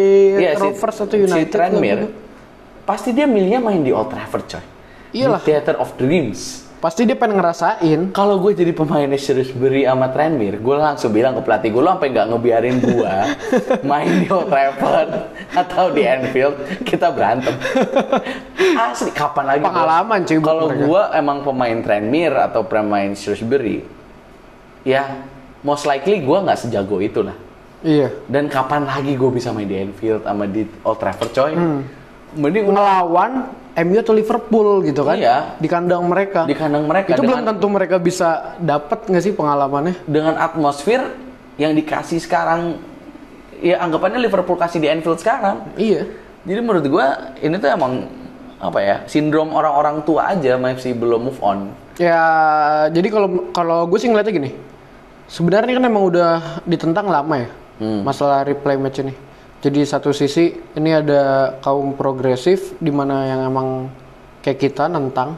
si- 0.56 0.64
Rovers 0.64 0.98
atau 1.04 1.12
si 1.12 1.28
United 1.28 1.52
Tranmere, 1.52 2.00
gitu. 2.00 2.08
pasti 2.88 3.12
dia 3.12 3.28
milihnya 3.28 3.60
main 3.60 3.84
di 3.84 3.92
Old 3.92 4.08
Trafford 4.08 4.48
coy. 4.48 4.64
Iyalah. 5.12 5.44
Di 5.44 5.52
Theater 5.52 5.76
of 5.76 5.92
Dreams. 6.00 6.71
Pasti 6.82 7.06
dia 7.06 7.14
pengen 7.14 7.38
ngerasain. 7.38 8.10
Kalau 8.10 8.42
gue 8.42 8.58
jadi 8.58 8.74
pemainnya 8.74 9.14
Shrewsbury 9.14 9.86
sama 9.86 10.10
Tranmere, 10.10 10.58
gue 10.58 10.76
langsung 10.82 11.14
bilang 11.14 11.38
ke 11.38 11.46
pelatih 11.46 11.70
gue, 11.70 11.78
lo 11.78 11.94
sampai 11.94 12.10
nggak 12.10 12.28
ngebiarin 12.34 12.78
gue 12.82 13.14
main 13.90 14.10
di 14.18 14.28
Old 14.34 14.50
Trafford 14.50 15.10
atau 15.54 15.94
di 15.94 16.02
Anfield, 16.10 16.58
kita 16.82 17.14
berantem. 17.14 17.54
Asli, 18.90 19.14
kapan 19.14 19.46
lagi? 19.46 19.62
Pengalaman, 19.62 20.26
cuy, 20.26 20.42
Kalau 20.42 20.74
gue 20.74 21.02
emang 21.14 21.46
pemain 21.46 21.78
Tranmere 21.86 22.50
atau 22.50 22.66
pemain 22.66 23.14
Shrewsbury, 23.14 23.86
ya 24.82 25.22
most 25.62 25.86
likely 25.86 26.26
gue 26.26 26.38
nggak 26.42 26.66
sejago 26.66 26.98
itulah. 26.98 27.38
Iya. 27.86 28.10
Dan 28.26 28.50
kapan 28.50 28.90
lagi 28.90 29.14
gue 29.14 29.30
bisa 29.30 29.54
main 29.54 29.70
di 29.70 29.78
Anfield 29.78 30.26
sama 30.26 30.50
di 30.50 30.66
Old 30.82 30.98
Trafford, 30.98 31.30
coy? 31.30 31.54
Hmm. 31.54 31.86
Mending 32.42 32.74
Ngelawan 32.74 33.61
MU 33.72 33.96
atau 33.98 34.12
Liverpool 34.12 34.84
gitu 34.84 35.08
kan. 35.08 35.16
Iya. 35.16 35.56
Di 35.56 35.68
kandang 35.72 36.04
mereka. 36.04 36.44
di 36.44 36.56
kandang 36.56 36.84
mereka 36.84 37.16
itu 37.16 37.24
belum 37.24 37.48
tentu 37.48 37.68
mereka 37.72 37.96
bisa 37.98 38.56
dapat 38.60 39.08
nggak 39.08 39.24
sih 39.24 39.34
pengalamannya? 39.34 39.96
dengan 40.04 40.36
atmosfer 40.36 41.00
yang 41.56 41.72
dikasih 41.72 42.20
sekarang 42.20 42.80
ya 43.62 43.80
anggapannya 43.80 44.20
Liverpool 44.20 44.60
kasih 44.60 44.84
di 44.84 44.88
Anfield 44.92 45.22
sekarang. 45.22 45.72
Iya. 45.80 46.04
Jadi 46.42 46.60
menurut 46.60 46.86
gua 46.90 47.38
ini 47.40 47.56
tuh 47.56 47.70
emang 47.70 48.10
apa 48.62 48.80
ya 48.82 48.96
sindrom 49.06 49.54
orang-orang 49.54 50.04
tua 50.04 50.34
aja 50.34 50.58
masih 50.58 50.94
belum 50.94 51.32
move 51.32 51.42
on. 51.42 51.72
Ya, 52.02 52.18
jadi 52.90 53.08
kalau 53.14 53.54
kalau 53.54 53.86
gue 53.86 54.00
sih 54.02 54.10
ngeliatnya 54.10 54.34
gini. 54.34 54.52
Sebenarnya 55.30 55.78
kan 55.78 55.86
emang 55.86 56.04
udah 56.12 56.60
ditentang 56.66 57.08
lama 57.08 57.36
ya 57.40 57.50
Hmm. 57.82 58.06
masalah 58.06 58.46
replay 58.46 58.78
match 58.78 59.02
ini. 59.02 59.14
Jadi 59.62 59.86
satu 59.86 60.10
sisi 60.10 60.58
ini 60.74 60.90
ada 60.90 61.54
kaum 61.62 61.94
progresif 61.94 62.74
di 62.82 62.90
mana 62.90 63.30
yang 63.30 63.42
emang 63.46 63.94
kayak 64.42 64.58
kita 64.58 64.90
nentang. 64.90 65.38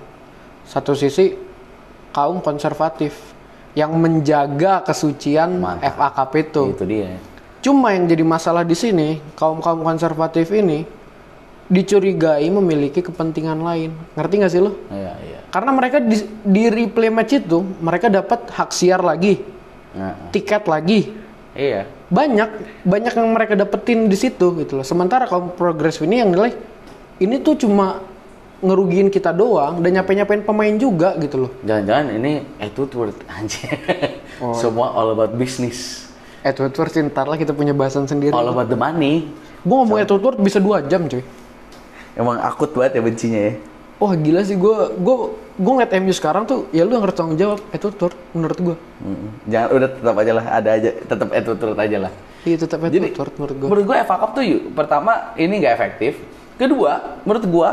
Satu 0.63 0.95
sisi 0.95 1.35
kaum 2.15 2.39
konservatif 2.39 3.35
yang 3.75 3.91
menjaga 3.99 4.79
kesucian 4.87 5.59
Mantap. 5.59 5.91
FA 5.91 6.09
Cup 6.15 6.31
itu. 6.39 6.63
Itu 6.71 6.85
dia. 6.87 7.19
Cuma 7.59 7.91
yang 7.91 8.07
jadi 8.07 8.23
masalah 8.23 8.63
di 8.63 8.75
sini, 8.75 9.19
kaum-kaum 9.35 9.83
konservatif 9.83 10.51
ini 10.55 10.87
dicurigai 11.67 12.47
memiliki 12.47 12.99
kepentingan 13.03 13.59
lain. 13.59 13.91
Ngerti 14.15 14.33
nggak 14.39 14.51
sih 14.51 14.61
lo? 14.63 14.71
Iya, 14.91 15.13
iya. 15.19 15.39
Karena 15.47 15.71
mereka 15.71 15.97
di, 16.03 16.15
di 16.43 16.63
replay 16.67 17.07
match 17.07 17.39
itu, 17.39 17.63
mereka 17.79 18.11
dapat 18.11 18.51
hak 18.51 18.69
siar 18.71 19.03
lagi, 19.03 19.39
Nah, 19.93 20.27
tiket 20.33 20.65
lagi. 20.65 21.13
iya. 21.53 21.85
Banyak, 22.13 22.49
banyak 22.85 23.13
yang 23.17 23.29
mereka 23.33 23.57
dapetin 23.57 24.05
di 24.05 24.13
situ 24.13 24.53
gitu 24.61 24.77
loh. 24.77 24.85
Sementara 24.85 25.25
kaum 25.25 25.49
progresif 25.57 26.05
ini 26.05 26.21
yang 26.21 26.29
nilai, 26.29 26.53
ini 27.17 27.41
tuh 27.41 27.57
cuma 27.57 28.05
ngerugiin 28.63 29.09
kita 29.09 29.33
doang 29.35 29.81
dan 29.81 29.99
nyapain-nyapain 29.99 30.45
pemain 30.45 30.71
juga 30.77 31.17
gitu 31.17 31.49
loh. 31.49 31.51
Jangan-jangan 31.65 32.05
ini 32.15 32.31
attitude 32.61 33.17
anjir. 33.35 33.67
Oh. 34.37 34.53
Semua 34.53 34.93
all 34.93 35.17
about 35.17 35.33
business. 35.35 36.07
Edward 36.43 36.75
Ward 36.75 36.93
ntar 37.09 37.25
lah 37.25 37.39
kita 37.39 37.55
punya 37.55 37.73
bahasan 37.73 38.05
sendiri. 38.05 38.35
All 38.35 38.51
about 38.51 38.69
the 38.69 38.77
money. 38.77 39.31
Gue 39.63 39.75
ngomong 39.79 39.99
Edward 39.99 40.23
Ward 40.23 40.37
bisa 40.43 40.59
dua 40.59 40.83
jam 40.83 41.07
cuy. 41.07 41.23
Emang 42.13 42.37
akut 42.39 42.69
banget 42.75 42.99
ya 42.99 43.01
bencinya 43.01 43.41
ya. 43.41 43.53
Wah 44.03 44.19
gila 44.19 44.43
sih 44.43 44.59
gue 44.59 44.77
gue 44.99 45.15
gue 45.55 45.71
ngeliat 45.79 45.95
MU 46.03 46.11
sekarang 46.11 46.43
tuh 46.43 46.67
ya 46.75 46.83
lu 46.83 46.91
yang 46.91 47.07
harus 47.07 47.15
tanggung 47.15 47.39
jawab 47.39 47.63
Edward 47.71 47.95
Ward 48.03 48.15
menurut 48.35 48.59
gue. 48.59 48.75
Mm-mm. 48.99 49.31
Jangan 49.47 49.69
udah 49.71 49.89
tetap 49.95 50.15
aja 50.19 50.31
lah, 50.35 50.45
ada 50.51 50.69
aja, 50.75 50.89
tetap 50.91 51.27
attitude 51.31 51.79
aja 51.79 51.97
lah. 52.03 52.11
Iya 52.43 52.55
tetap 52.59 52.79
Edward 52.83 53.15
Ward 53.15 53.33
menurut 53.39 53.55
gue. 53.55 53.67
menurut 53.71 53.85
gue 53.87 53.95
FA 54.03 54.15
Cup 54.19 54.31
tuh 54.35 54.43
yuk, 54.43 54.61
pertama 54.75 55.31
ini 55.39 55.63
nggak 55.63 55.73
efektif. 55.79 56.19
Kedua, 56.59 57.23
menurut 57.23 57.45
gue 57.47 57.69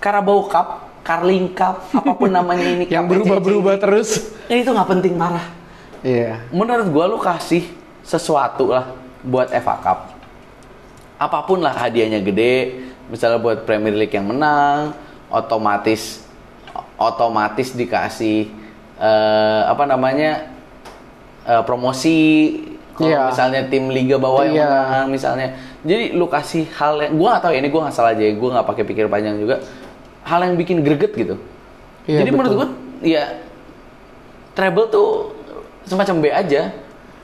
Carabao 0.00 0.40
Cup, 0.48 0.68
Carling 1.04 1.52
Cup, 1.52 1.76
apa 1.92 2.12
pun 2.16 2.32
namanya 2.32 2.64
ini 2.64 2.84
Yang 2.96 3.04
cup 3.04 3.12
berubah-berubah 3.12 3.74
terus. 3.76 4.32
ini 4.48 4.64
tuh 4.64 4.72
nggak 4.72 4.88
penting 4.96 5.12
parah. 5.20 5.44
Iya. 6.00 6.40
Menurut 6.56 6.88
gue 6.88 7.04
lu 7.04 7.18
kasih 7.20 7.68
sesuatu 8.00 8.72
lah 8.72 8.96
buat 9.20 9.52
FA 9.52 9.76
Cup. 9.84 9.98
Apa 11.20 11.44
pun 11.44 11.60
lah 11.60 11.76
hadiahnya 11.76 12.24
gede, 12.24 12.88
misalnya 13.12 13.36
buat 13.36 13.68
Premier 13.68 13.92
League 13.92 14.14
yang 14.14 14.30
menang, 14.30 14.94
otomatis 15.28 16.24
otomatis 16.96 17.72
dikasih 17.72 18.50
eh, 18.98 19.62
apa 19.64 19.84
namanya 19.84 20.50
eh, 21.44 21.62
promosi 21.62 22.18
kalau 22.92 23.08
Iya. 23.08 23.22
misalnya 23.30 23.60
tim 23.70 23.84
liga 23.88 24.18
bawah 24.18 24.42
yang 24.42 24.58
Iya. 24.58 24.66
menang 24.66 25.08
misalnya. 25.08 25.48
Jadi 25.86 26.10
lu 26.12 26.26
kasih 26.26 26.66
hal 26.74 26.98
yang 26.98 27.14
gua 27.14 27.28
nggak 27.30 27.42
tahu 27.46 27.52
ya, 27.54 27.58
ini 27.62 27.68
gua 27.70 27.80
nggak 27.86 27.94
salah 27.94 28.10
aja, 28.10 28.22
ya, 28.26 28.34
gua 28.34 28.48
nggak 28.58 28.66
pakai 28.66 28.84
pikir 28.84 29.06
panjang 29.06 29.38
juga. 29.38 29.62
Hal 30.26 30.42
yang 30.42 30.58
bikin 30.58 30.82
greget 30.82 31.14
gitu. 31.14 31.38
Iya, 32.10 32.26
Jadi 32.26 32.30
menurut 32.34 32.50
betul. 32.50 32.58
gua 32.58 32.68
ya 33.06 33.24
treble 34.52 34.90
tuh 34.90 35.08
semacam 35.86 36.14
B 36.18 36.24
aja. 36.28 36.74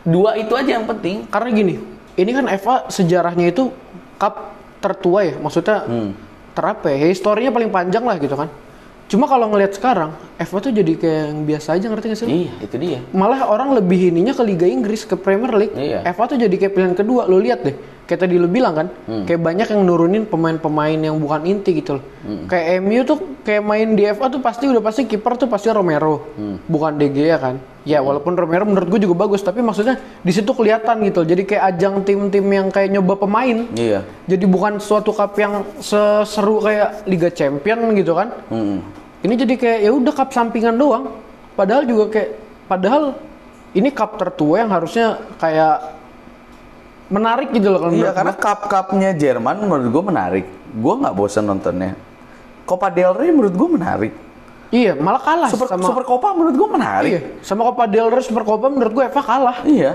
Dua 0.07 0.39
itu 0.39 0.55
aja 0.55 0.79
yang 0.79 0.87
penting. 0.87 1.27
Karena 1.27 1.51
gini, 1.51 1.75
ini 2.15 2.31
kan 2.31 2.47
FA 2.55 2.87
sejarahnya 2.87 3.51
itu 3.51 3.75
cup 4.15 4.55
tertua 4.79 5.27
ya, 5.27 5.35
maksudnya 5.43 5.83
Hmm. 5.83 6.11
Terapa 6.55 6.87
ya, 6.89 7.11
historinya 7.11 7.51
paling 7.51 7.69
panjang 7.69 8.07
lah 8.07 8.17
gitu 8.17 8.39
kan. 8.39 8.49
Cuma 9.05 9.29
kalau 9.29 9.53
ngelihat 9.53 9.77
sekarang, 9.77 10.17
FA 10.41 10.59
tuh 10.65 10.73
jadi 10.73 10.97
kayak 10.97 11.23
yang 11.29 11.41
biasa 11.45 11.77
aja 11.77 11.87
ngerti 11.93 12.07
gak 12.09 12.19
sih? 12.25 12.27
Iya, 12.27 12.53
itu 12.65 12.77
dia. 12.81 12.99
Malah 13.13 13.45
orang 13.45 13.77
lebih 13.77 14.09
ininya 14.09 14.33
ke 14.33 14.41
Liga 14.41 14.65
Inggris, 14.65 15.05
ke 15.05 15.13
Premier 15.13 15.53
League. 15.53 15.77
Iya. 15.77 16.01
FA 16.17 16.25
tuh 16.25 16.41
jadi 16.41 16.57
kayak 16.57 16.73
pilihan 16.73 16.95
kedua. 16.97 17.29
Lo 17.29 17.37
lihat 17.37 17.69
deh, 17.69 17.77
kayak 18.05 18.21
tadi 18.21 18.37
lo 18.37 18.49
bilang 18.49 18.75
kan, 18.77 18.87
Hmm. 19.09 19.25
kayak 19.25 19.41
banyak 19.41 19.67
yang 19.73 19.81
nurunin 19.85 20.25
pemain-pemain 20.29 21.01
yang 21.01 21.17
bukan 21.17 21.49
inti 21.49 21.81
gitu 21.81 21.97
loh. 21.97 22.05
Hmm. 22.25 22.45
Kayak 22.47 22.85
MU 22.85 23.01
tuh 23.03 23.19
kayak 23.41 23.63
main 23.65 23.89
di 23.97 24.05
FA 24.09 24.29
tuh 24.29 24.41
pasti 24.45 24.69
udah 24.69 24.83
pasti 24.85 25.09
kiper 25.09 25.41
tuh 25.41 25.49
pasti 25.49 25.73
Romero, 25.73 26.21
Hmm. 26.37 26.61
bukan 26.69 27.01
De 27.01 27.09
Gea 27.09 27.41
kan. 27.41 27.57
Ya 27.85 28.01
walaupun 28.01 28.33
Romero 28.33 28.65
menurut 28.65 28.89
gue 28.89 29.01
juga 29.05 29.29
bagus, 29.29 29.45
tapi 29.45 29.61
maksudnya 29.61 30.01
di 30.25 30.33
situ 30.33 30.49
kelihatan 30.57 31.05
gitu. 31.05 31.21
Jadi 31.21 31.45
kayak 31.45 31.77
ajang 31.77 32.01
tim-tim 32.01 32.45
yang 32.49 32.73
kayak 32.73 32.89
nyoba 32.93 33.21
pemain. 33.21 33.69
Iya. 33.77 34.01
Jadi 34.25 34.45
bukan 34.49 34.81
suatu 34.81 35.13
cup 35.13 35.37
yang 35.37 35.65
seseru 35.85 36.65
kayak 36.65 37.05
Liga 37.05 37.29
Champion 37.29 37.93
gitu 37.93 38.17
kan. 38.17 38.33
Mm-mm. 38.49 38.81
Ini 39.21 39.35
jadi 39.37 39.55
kayak 39.57 39.79
ya 39.85 39.91
udah 39.93 40.13
cup 40.13 40.33
sampingan 40.33 40.77
doang. 40.77 41.13
Padahal 41.57 41.85
juga 41.85 42.09
kayak 42.09 42.31
padahal 42.69 43.17
ini 43.77 43.89
cup 43.93 44.17
tertua 44.17 44.65
yang 44.65 44.71
harusnya 44.73 45.21
kayak 45.37 46.04
menarik 47.15 47.49
gitu 47.55 47.71
loh 47.71 47.79
kalau 47.79 47.93
Iya, 47.95 48.11
menurut 48.11 48.17
karena 48.19 48.35
cup-cupnya 48.35 49.11
Jerman 49.15 49.55
menurut 49.63 49.89
gue 49.95 50.03
menarik. 50.03 50.45
Gue 50.75 50.95
nggak 50.99 51.15
bosen 51.15 51.47
nontonnya. 51.47 51.95
Copa 52.67 52.91
del 52.91 53.15
Rey 53.15 53.31
menurut 53.31 53.55
gue 53.55 53.69
menarik. 53.71 54.13
Iya, 54.75 54.99
malah 54.99 55.23
kalah 55.23 55.49
Super 55.55 55.71
sama 55.71 55.87
Super 55.87 56.03
Copa 56.03 56.35
menurut 56.35 56.55
gue 56.59 56.69
menarik. 56.75 57.11
Iya, 57.15 57.21
sama 57.47 57.63
Copa 57.71 57.87
del 57.87 58.11
Rey 58.11 58.25
Super 58.27 58.43
Copa 58.43 58.67
menurut 58.67 58.91
gue 58.91 59.05
Eva 59.07 59.23
kalah. 59.23 59.59
Iya. 59.63 59.93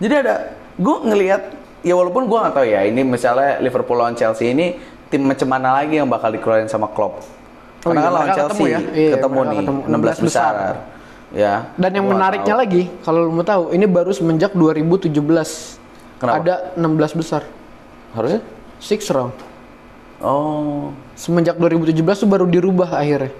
Jadi 0.00 0.14
ada 0.16 0.34
gue 0.80 0.96
ngelihat 1.04 1.42
ya 1.84 1.94
walaupun 1.98 2.24
gue 2.24 2.38
nggak 2.40 2.54
tahu 2.56 2.66
ya 2.66 2.80
ini 2.88 3.04
misalnya 3.04 3.60
Liverpool 3.60 3.98
lawan 4.00 4.16
Chelsea 4.16 4.54
ini 4.54 4.78
tim 5.12 5.20
macam 5.28 5.44
mana 5.50 5.76
lagi 5.76 6.00
yang 6.00 6.08
bakal 6.08 6.32
dikeluarin 6.32 6.70
sama 6.72 6.88
Klopp. 6.88 7.20
Oh 7.82 7.90
Karena 7.90 8.00
iya, 8.00 8.06
kan 8.06 8.12
lawan 8.14 8.28
Chelsea 8.32 8.48
ketemu 8.48 8.64
ya. 8.64 8.78
Iya, 8.80 9.10
ketemu 9.18 9.38
nih 9.42 9.56
ketemu 9.60 9.80
16 9.82 9.92
16 9.92 10.00
besar. 10.00 10.22
besar. 10.24 10.74
Ya. 11.32 11.54
Dan 11.80 11.90
yang 11.96 12.06
menariknya 12.08 12.54
tahu. 12.56 12.62
lagi, 12.62 12.82
kalau 13.04 13.20
lu 13.24 13.32
mau 13.32 13.44
tahu, 13.44 13.72
ini 13.72 13.88
baru 13.88 14.12
semenjak 14.12 14.52
2017. 14.52 15.81
Kenapa? 16.22 16.38
Ada 16.38 16.54
16 16.78 17.18
besar. 17.18 17.42
harusnya 18.14 18.40
Six 18.78 19.10
round. 19.10 19.34
Oh. 20.22 20.94
Semenjak 21.18 21.58
2017 21.58 21.98
tuh 22.22 22.30
baru 22.30 22.46
dirubah 22.46 22.94
akhirnya. 22.94 23.34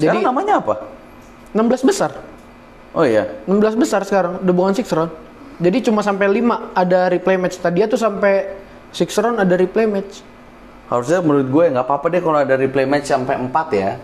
Jadi 0.00 0.24
Sekarang 0.24 0.24
namanya 0.32 0.64
apa? 0.64 0.74
16 1.52 1.84
besar. 1.84 2.16
Oh 2.96 3.04
iya. 3.04 3.28
16 3.44 3.76
besar 3.76 4.00
sekarang, 4.08 4.40
udah 4.40 4.54
bukan 4.56 4.72
six 4.72 4.88
round. 4.92 5.12
Jadi 5.60 5.84
cuma 5.84 6.00
sampai 6.00 6.40
5 6.40 6.72
ada 6.72 7.12
replay 7.12 7.36
match. 7.36 7.60
Tadi 7.60 7.84
tuh 7.84 8.00
sampai 8.00 8.56
six 8.96 9.12
round 9.20 9.36
ada 9.36 9.52
replay 9.52 9.84
match. 9.84 10.24
Harusnya 10.88 11.20
menurut 11.20 11.48
gue 11.48 11.64
nggak 11.76 11.84
apa-apa 11.84 12.06
deh 12.12 12.20
kalau 12.24 12.38
ada 12.40 12.56
replay 12.56 12.88
match 12.88 13.12
sampai 13.12 13.36
4 13.36 13.52
ya. 13.76 14.00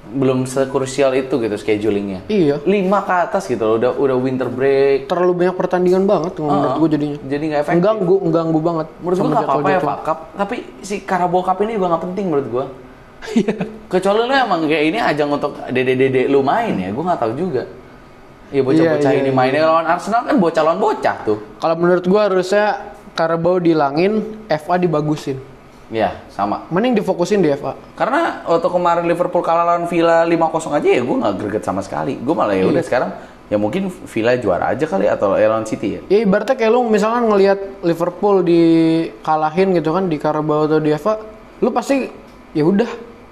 Belum 0.00 0.48
sekrusial 0.48 1.12
itu 1.12 1.36
gitu 1.36 1.56
schedulingnya. 1.60 2.24
Iya. 2.26 2.56
5 2.64 3.06
ke 3.06 3.14
atas 3.14 3.44
gitu 3.46 3.62
loh, 3.62 3.74
udah 3.76 3.90
udah 3.94 4.16
winter 4.16 4.48
break. 4.48 5.06
Terlalu 5.06 5.32
banyak 5.44 5.56
pertandingan 5.60 6.02
banget 6.08 6.32
menurut 6.40 6.72
Ah, 6.72 6.76
gue 6.80 6.88
jadinya. 6.88 7.18
Jadi 7.20 7.44
nggak 7.46 7.60
efektif. 7.62 7.76
Mengganggu, 7.78 8.16
mengganggu 8.24 8.60
banget. 8.64 8.86
Menurut 9.04 9.16
gue 9.20 9.28
nggak 9.28 9.44
apa-apa 9.46 9.68
ya. 9.68 9.80
Pak 9.84 9.98
Cup, 10.02 10.18
tapi 10.34 10.56
si 10.80 10.94
Carabao 11.04 11.44
Cup 11.44 11.58
ini 11.62 11.76
juga 11.76 11.86
nggak 11.94 12.02
penting 12.10 12.24
menurut 12.32 12.48
gue. 12.48 12.64
Iya. 13.20 13.52
Kecuali 13.92 14.24
lu 14.24 14.32
emang 14.32 14.64
kayak 14.64 14.84
ini 14.88 14.98
ajang 14.98 15.28
untuk 15.28 15.52
dede-dede 15.68 16.24
lu 16.32 16.40
main 16.40 16.72
ya, 16.72 16.88
gue 16.88 17.04
nggak 17.04 17.20
tahu 17.20 17.32
juga. 17.36 17.68
Iya 18.50 18.66
bocah-bocah 18.66 19.10
Iya, 19.14 19.20
iya, 19.20 19.22
ini 19.22 19.30
mainnya 19.30 19.62
lawan 19.68 19.86
Arsenal 19.86 20.26
kan 20.26 20.36
bocah 20.40 20.62
lawan 20.64 20.80
bocah 20.82 21.16
tuh. 21.22 21.38
Kalau 21.60 21.76
menurut 21.78 22.02
gue 22.02 22.20
harusnya 22.20 22.96
Carabao 23.14 23.60
dilangin, 23.60 24.40
FA 24.48 24.80
dibagusin. 24.80 25.36
Iya 25.90 26.22
sama. 26.30 26.70
Mending 26.70 26.94
difokusin 26.96 27.42
di 27.42 27.50
FA. 27.52 27.74
Karena 27.94 28.46
waktu 28.46 28.66
kemarin 28.66 29.04
Liverpool 29.04 29.42
kalah 29.42 29.66
lawan 29.66 29.90
Villa 29.90 30.22
5-0 30.22 30.38
aja 30.72 30.88
ya 30.88 31.02
gue 31.02 31.16
nggak 31.18 31.34
greget 31.36 31.62
sama 31.62 31.82
sekali. 31.82 32.14
Gue 32.14 32.30
malah 32.30 32.54
ya 32.54 32.62
Iya. 32.62 32.70
udah 32.70 32.82
sekarang 32.82 33.10
ya 33.50 33.58
mungkin 33.58 33.82
Villa 33.90 34.38
juara 34.38 34.70
aja 34.70 34.86
kali 34.86 35.04
atau 35.04 35.34
ya 35.34 35.50
lawan 35.50 35.66
City 35.66 35.98
ya. 35.98 36.00
Ya 36.06 36.18
ibaratnya 36.22 36.54
kayak 36.54 36.70
lu 36.70 36.86
misalkan 36.86 37.26
ngelihat 37.26 37.58
Liverpool 37.82 38.46
dikalahin 38.46 39.74
gitu 39.74 39.90
kan 39.90 40.06
di 40.06 40.16
Carabao 40.16 40.64
atau 40.64 40.78
di 40.78 40.94
FA, 40.94 41.18
lu 41.58 41.70
pasti 41.70 42.06
ya 42.52 42.62
udah 42.62 42.90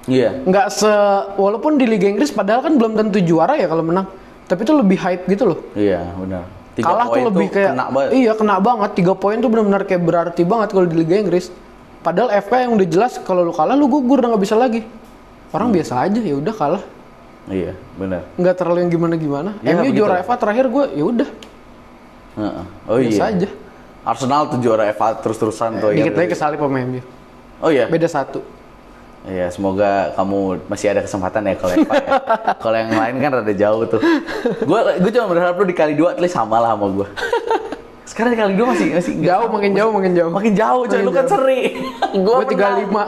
Iya. 0.08 0.42
nggak 0.42 0.66
se 0.68 0.90
walaupun 1.36 1.76
di 1.76 1.84
Liga 1.84 2.08
Inggris 2.08 2.32
padahal 2.32 2.64
kan 2.64 2.74
belum 2.74 2.96
tentu 2.96 3.20
juara 3.20 3.54
ya 3.54 3.68
kalau 3.68 3.84
menang. 3.84 4.10
Tapi 4.48 4.64
itu 4.64 4.72
lebih 4.72 4.96
hype 4.96 5.28
gitu 5.28 5.44
loh. 5.46 5.58
Iya 5.72 6.00
benar. 6.16 6.42
Tiga 6.72 6.88
kalah 6.88 7.06
tuh 7.06 7.22
lebih 7.28 7.46
kayak 7.50 7.70
kena 7.70 7.86
banget. 7.86 8.10
iya 8.14 8.32
kena 8.32 8.56
banget 8.58 8.90
tiga 8.94 9.12
poin 9.12 9.36
tuh 9.36 9.46
benar-benar 9.46 9.82
kayak 9.84 9.98
berarti 10.00 10.42
banget 10.42 10.68
kalau 10.72 10.86
di 10.86 10.96
Liga 10.96 11.14
Inggris 11.14 11.52
padahal 12.08 12.32
FA 12.40 12.64
yang 12.64 12.72
udah 12.72 12.88
jelas 12.88 13.20
kalau 13.20 13.44
lu 13.44 13.52
kalah 13.52 13.76
lu 13.76 13.84
gugur 13.84 14.16
udah 14.16 14.32
nggak 14.32 14.40
bisa 14.42 14.56
lagi 14.56 14.80
orang 15.52 15.68
biasa 15.68 15.92
aja 16.00 16.20
ya 16.24 16.34
udah 16.34 16.54
kalah 16.56 16.84
Iya 17.48 17.76
benar. 17.96 18.24
nggak 18.32 18.54
terlalu 18.56 18.78
yang 18.80 18.90
gimana 18.90 19.14
gimana 19.16 19.50
Iya, 19.60 19.76
MU 19.78 19.92
juara 19.92 20.20
FA 20.20 20.34
terakhir 20.36 20.64
gue 20.66 20.84
ya 20.96 21.04
udah 21.04 21.28
Heeh. 22.34 22.64
Oh 22.86 22.96
biasa 22.96 23.24
iya. 23.26 23.32
aja 23.36 23.48
Arsenal 24.04 24.42
tuh 24.48 24.58
juara 24.58 24.88
FA 24.90 25.12
terus-terusan 25.16 25.70
tuh 25.78 25.92
ya. 25.92 26.00
dikit 26.00 26.16
lagi 26.16 26.28
kesalip 26.32 26.56
sama 26.56 26.80
MU 26.80 27.00
Oh 27.60 27.68
iya. 27.68 27.84
beda 27.84 28.08
satu 28.08 28.40
Iya, 29.28 29.50
semoga 29.50 30.14
kamu 30.14 30.70
masih 30.70 30.88
ada 30.88 31.02
kesempatan 31.02 31.42
ya 31.44 31.54
kalau 31.58 31.74
FA 31.76 31.94
ya. 31.94 32.08
kalau 32.64 32.76
yang 32.78 32.92
lain 32.94 33.14
kan 33.18 33.30
rada 33.34 33.50
jauh 33.52 33.82
tuh. 33.84 34.00
Gue 34.62 34.80
gue 35.02 35.10
cuma 35.10 35.26
berharap 35.26 35.58
lu 35.58 35.66
dikali 35.66 35.92
dua 35.92 36.14
at 36.14 36.22
least 36.22 36.32
sama 36.32 36.56
lah 36.56 36.72
sama 36.72 36.86
gue. 36.88 37.06
Sekarang 38.18 38.34
dikali 38.34 38.54
dua 38.58 38.66
masih 38.68 38.86
masih 38.90 39.12
nggak- 39.14 39.30
jauh 39.30 39.46
makin 39.48 39.70
jauh 39.72 39.92
makin 39.94 40.10
jauh 40.12 40.30
makin 40.34 40.52
jauh 40.52 40.82
coy 40.84 41.00
lu 41.00 41.12
kan 41.12 41.22
seri. 41.24 41.60
gue 42.10 42.36
tiga 42.50 42.68
lima 42.76 43.04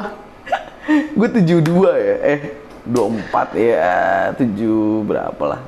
Gue 1.11 1.28
tujuh 1.28 1.58
dua 1.58 1.90
ya. 1.92 2.14
Eh 2.28 2.40
dua 2.80 3.11
empat 3.11 3.48
ya 3.52 3.90
tujuh 4.34 5.02
berapa 5.02 5.44
lah. 5.44 5.61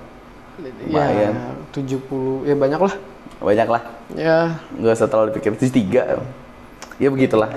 ya 0.62 0.70
Lumayan. 0.86 1.34
tujuh 1.68 1.98
puluh 2.00 2.46
ya 2.46 2.54
banyak 2.54 2.78
lah 2.78 2.94
Banyak 3.36 3.66
lah. 3.66 3.82
ya 4.14 4.62
Gak 4.72 4.94
usah 4.94 5.10
terlalu 5.10 5.34
dipikir 5.34 5.58
tujuh 5.58 5.74
tiga. 5.74 6.02
Ya 6.96 7.10
begitulah. 7.10 7.50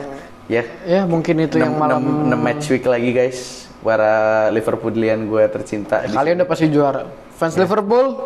Ya. 0.46 0.66
ya 0.82 1.06
mungkin 1.06 1.38
itu 1.40 1.58
yang 1.58 1.74
malam 1.76 2.02
6, 2.26 2.34
match 2.36 2.66
week 2.68 2.86
lagi 2.86 3.14
guys. 3.14 3.70
Para 3.78 4.50
Liverpoolian 4.50 5.30
gue 5.30 5.44
tercinta. 5.48 6.02
kalian 6.04 6.42
udah 6.42 6.50
pasti 6.50 6.66
juara 6.68 7.06
fans 7.32 7.54
Liverpool 7.54 8.26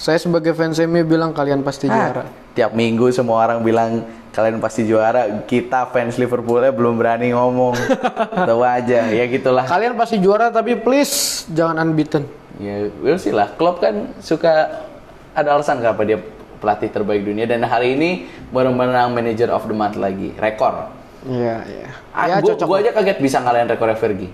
saya 0.00 0.16
sebagai 0.16 0.56
fans 0.56 0.80
MU 0.80 1.04
bilang 1.04 1.36
kalian 1.36 1.60
pasti 1.60 1.84
Ah, 1.86 2.08
juara 2.08 2.24
Tiap 2.50 2.72
minggu 2.72 3.12
semua 3.12 3.44
orang 3.44 3.60
bilang 3.60 4.00
kalian 4.32 4.58
pasti 4.58 4.82
juara. 4.82 5.44
Kita 5.44 5.86
fans 5.86 6.16
Liverpoolnya 6.16 6.72
belum 6.72 6.96
berani 6.96 7.30
ngomong. 7.30 7.76
Tahu 8.48 8.62
aja, 8.64 9.06
ya 9.06 9.24
gitulah. 9.26 9.62
Kalian 9.62 9.94
pasti 9.94 10.16
juara 10.18 10.48
tapi 10.48 10.74
please 10.74 11.44
jangan 11.52 11.84
unbeaten. 11.84 12.24
Ya, 12.56 12.88
we'll 12.98 13.20
see 13.20 13.30
lah. 13.30 13.52
Klopp 13.54 13.78
kan 13.78 14.10
suka 14.18 14.82
ada 15.30 15.48
alasan 15.52 15.78
kenapa 15.78 16.02
dia 16.02 16.18
pelatih 16.58 16.90
terbaik 16.90 17.22
dunia 17.22 17.46
dan 17.46 17.62
hari 17.64 17.94
ini 17.94 18.10
baru 18.50 18.74
menang 18.74 19.14
Manager 19.14 19.50
of 19.50 19.64
the 19.64 19.74
Month 19.74 19.96
lagi, 19.96 20.34
rekor. 20.34 20.90
Iya, 21.24 21.56
iya. 21.68 21.88
Ah, 22.10 22.26
Ya 22.26 22.36
gua, 22.40 22.56
cocok. 22.56 22.66
gua 22.66 22.76
aja 22.80 22.90
kaget 22.92 23.18
bisa 23.20 23.38
ngalahin 23.38 23.68
rekornya 23.68 23.94
Fergie. 23.94 24.30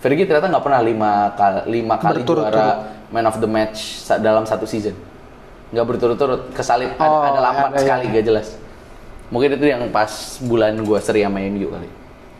Fergie 0.00 0.24
ternyata 0.24 0.48
nggak 0.48 0.64
pernah 0.64 0.80
lima 0.80 1.12
kali, 1.36 1.60
lima 1.68 1.94
kali 2.00 2.24
Berturut-turut. 2.24 2.48
juara 2.48 2.68
Man 3.12 3.26
of 3.28 3.36
the 3.36 3.48
Match 3.48 3.78
dalam 4.16 4.48
satu 4.48 4.64
season. 4.64 4.96
Nggak 5.70 5.86
berturut-turut, 5.86 6.40
kesalip 6.56 6.96
ada, 6.96 7.04
Oh, 7.04 7.20
ada 7.20 7.68
ada, 7.68 7.78
sekali, 7.78 8.08
iya. 8.08 8.14
gak 8.18 8.24
jelas. 8.26 8.48
Mungkin 9.30 9.60
itu 9.60 9.66
yang 9.68 9.86
pas 9.92 10.10
bulan 10.42 10.74
gua 10.82 10.98
seri 10.98 11.22
sama 11.22 11.38
MU 11.44 11.68
kali. 11.70 11.88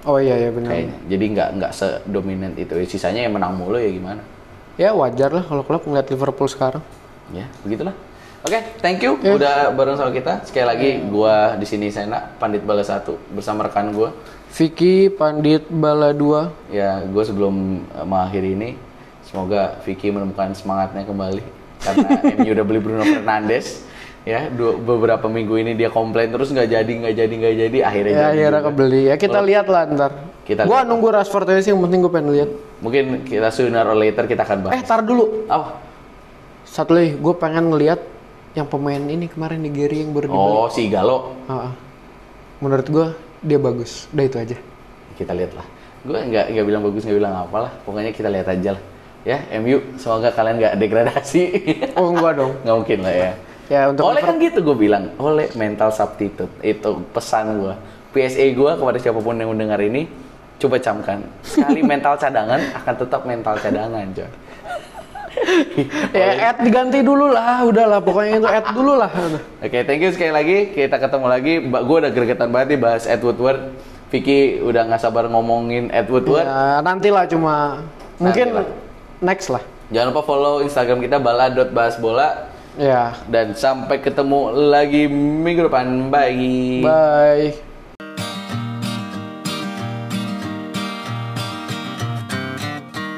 Oh 0.08 0.16
iya 0.16 0.40
iya 0.40 0.50
benar. 0.50 0.72
Kayaknya. 0.72 0.96
Jadi 1.06 1.24
nggak 1.36 1.48
nggak 1.60 1.72
sedominan 1.76 2.52
itu. 2.56 2.72
Sisanya 2.88 3.28
yang 3.28 3.36
menang 3.36 3.54
mulu 3.54 3.76
ya 3.76 3.92
gimana? 3.92 4.24
Ya 4.80 4.96
wajar 4.96 5.28
lah 5.28 5.44
kalau 5.44 5.60
klub 5.60 5.84
ngeliat 5.84 6.08
Liverpool 6.08 6.48
sekarang. 6.48 6.80
Ya, 7.30 7.46
begitulah. 7.62 7.92
Oke, 8.40 8.56
thank 8.80 9.04
you 9.04 9.20
Ya. 9.20 9.36
udah 9.36 9.54
bareng 9.70 9.94
sama 9.94 10.10
kita. 10.10 10.40
Sekali 10.42 10.64
lagi 10.64 10.90
gua 11.04 11.54
di 11.54 11.66
sini 11.68 11.92
Sena, 11.92 12.24
Pandit 12.34 12.64
Bala 12.64 12.80
satu 12.80 13.20
bersama 13.28 13.68
rekan 13.68 13.92
gua. 13.92 14.16
Vicky 14.50 15.06
Pandit 15.08 15.68
Bala 15.68 16.10
2. 16.10 16.72
Ya, 16.72 16.98
gue 17.00 17.22
sebelum 17.22 17.54
uh, 17.92 18.02
mengakhiri 18.02 18.50
ini, 18.52 18.74
semoga 19.22 19.78
Vicky 19.80 20.10
menemukan 20.10 20.50
semangatnya 20.52 21.04
kembali 21.04 21.38
karena 21.78 22.08
MU 22.36 22.50
udah 22.50 22.64
beli 22.64 22.80
Bruno 22.80 23.04
Fernandes. 23.04 23.86
Ya, 24.20 24.48
dua, 24.48 24.76
beberapa 24.76 25.28
minggu 25.28 25.56
ini 25.56 25.72
dia 25.72 25.88
komplain 25.88 26.28
terus 26.28 26.50
nggak 26.50 26.66
jadi, 26.66 26.92
nggak 26.92 27.14
jadi, 27.14 27.34
nggak 27.36 27.54
jadi. 27.58 27.78
Akhirnya 27.80 28.10
Ya 28.10 28.18
jadi 28.18 28.28
akhirnya 28.42 28.60
kebeli. 28.66 29.02
Ya 29.06 29.16
kita 29.16 29.32
Kalau- 29.34 29.48
lihat 29.48 29.66
lah 29.66 29.82
ntar. 29.86 30.12
Kita 30.42 30.60
Gua 30.64 30.76
lihat. 30.76 30.88
nunggu 30.88 31.08
Rashford 31.08 31.46
aja 31.46 31.60
sih 31.62 31.70
yang 31.70 31.80
penting 31.80 32.00
gue 32.00 32.10
pengen 32.10 32.30
lihat. 32.34 32.50
Mungkin 32.80 33.02
kita 33.22 33.48
sooner 33.48 33.80
or 33.82 33.94
later 33.94 34.24
kita 34.24 34.42
akan 34.42 34.58
Eh 34.58 34.64
bahas. 34.66 34.82
tar 34.82 35.00
dulu. 35.00 35.46
Apa? 35.46 35.78
Satu 36.64 36.90
lagi 36.92 37.14
gue 37.14 37.34
pengen 37.34 37.70
ngelihat 37.70 38.00
yang 38.54 38.66
pemain 38.66 38.98
ini 38.98 39.30
kemarin 39.30 39.62
Nigeria 39.62 40.02
yang 40.02 40.10
baru 40.10 40.26
dibeli. 40.26 40.42
Oh, 40.42 40.66
si 40.66 40.90
Galo. 40.90 41.38
Ah, 41.46 41.70
ah. 41.70 41.72
Menurut 42.58 42.86
gue 42.90 43.06
dia 43.46 43.58
bagus. 43.62 44.10
Udah 44.10 44.24
itu 44.26 44.36
aja. 44.36 44.56
Kita 45.14 45.32
lihat 45.32 45.54
lah. 45.54 45.66
Gue 46.02 46.18
nggak 46.18 46.46
nggak 46.56 46.66
bilang 46.66 46.82
bagus, 46.82 47.06
nggak 47.06 47.18
bilang 47.20 47.34
apalah. 47.38 47.72
Pokoknya 47.86 48.10
kita 48.10 48.28
lihat 48.32 48.48
aja 48.50 48.74
lah. 48.74 48.82
Ya, 49.20 49.44
MU 49.60 49.84
semoga 50.00 50.32
kalian 50.32 50.56
nggak 50.58 50.74
degradasi. 50.80 51.42
Oh 51.94 52.10
enggak 52.10 52.40
dong. 52.40 52.52
nggak 52.64 52.76
mungkin 52.76 52.98
lah 53.04 53.14
ya. 53.14 53.32
Ya 53.70 53.80
untuk 53.86 54.02
oleh 54.10 54.18
kan 54.18 54.34
gitu 54.42 54.66
gue 54.66 54.74
bilang, 54.74 55.14
oleh 55.14 55.46
mental 55.54 55.94
substitute 55.94 56.50
itu 56.58 56.90
pesan 57.14 57.62
gue. 57.62 57.74
PSA 58.10 58.50
gue 58.50 58.70
kepada 58.74 58.98
siapa 58.98 59.22
pun 59.22 59.38
yang 59.38 59.54
mendengar 59.54 59.78
ini, 59.78 60.10
coba 60.58 60.82
camkan. 60.82 61.22
Sekali 61.46 61.78
mental 61.94 62.18
cadangan 62.18 62.58
akan 62.82 62.94
tetap 62.98 63.22
mental 63.22 63.54
cadangan, 63.62 64.10
coy. 64.10 64.26
ya 66.16 66.50
ad 66.50 66.58
diganti 66.60 67.00
dulu 67.00 67.30
lah, 67.30 67.62
udahlah 67.62 68.02
pokoknya 68.02 68.38
itu 68.38 68.48
ad 68.48 68.66
dulu 68.72 68.98
lah. 68.98 69.10
Oke, 69.58 69.86
thank 69.86 70.00
you 70.00 70.10
sekali 70.10 70.30
lagi. 70.30 70.58
Kita 70.70 70.96
ketemu 70.96 71.26
lagi. 71.26 71.54
Mbak 71.62 71.82
gue 71.82 71.96
udah 72.02 72.10
gregetan 72.10 72.48
banget 72.50 72.74
nih 72.74 72.80
bahas 72.80 73.04
Ed 73.04 73.20
Woodward. 73.20 73.74
Vicky 74.10 74.58
udah 74.58 74.90
nggak 74.90 75.00
sabar 75.00 75.30
ngomongin 75.30 75.86
Ed 75.88 76.10
Woodward. 76.10 76.42
Ya 76.42 76.82
nantilah 76.82 77.30
cuma 77.30 77.86
mungkin 78.18 78.50
Nantilah. 78.50 78.66
next 79.22 79.48
lah. 79.48 79.62
Jangan 79.90 80.10
lupa 80.10 80.22
follow 80.22 80.54
Instagram 80.60 80.98
kita 80.98 81.18
bala.bahasbola 81.18 82.50
Ya. 82.74 83.14
dan 83.26 83.52
sampai 83.52 83.98
ketemu 83.98 84.50
lagi 84.70 85.06
minggu 85.10 85.66
depan. 85.66 86.10
Bye. 86.10 86.82
Bye. 86.82 87.69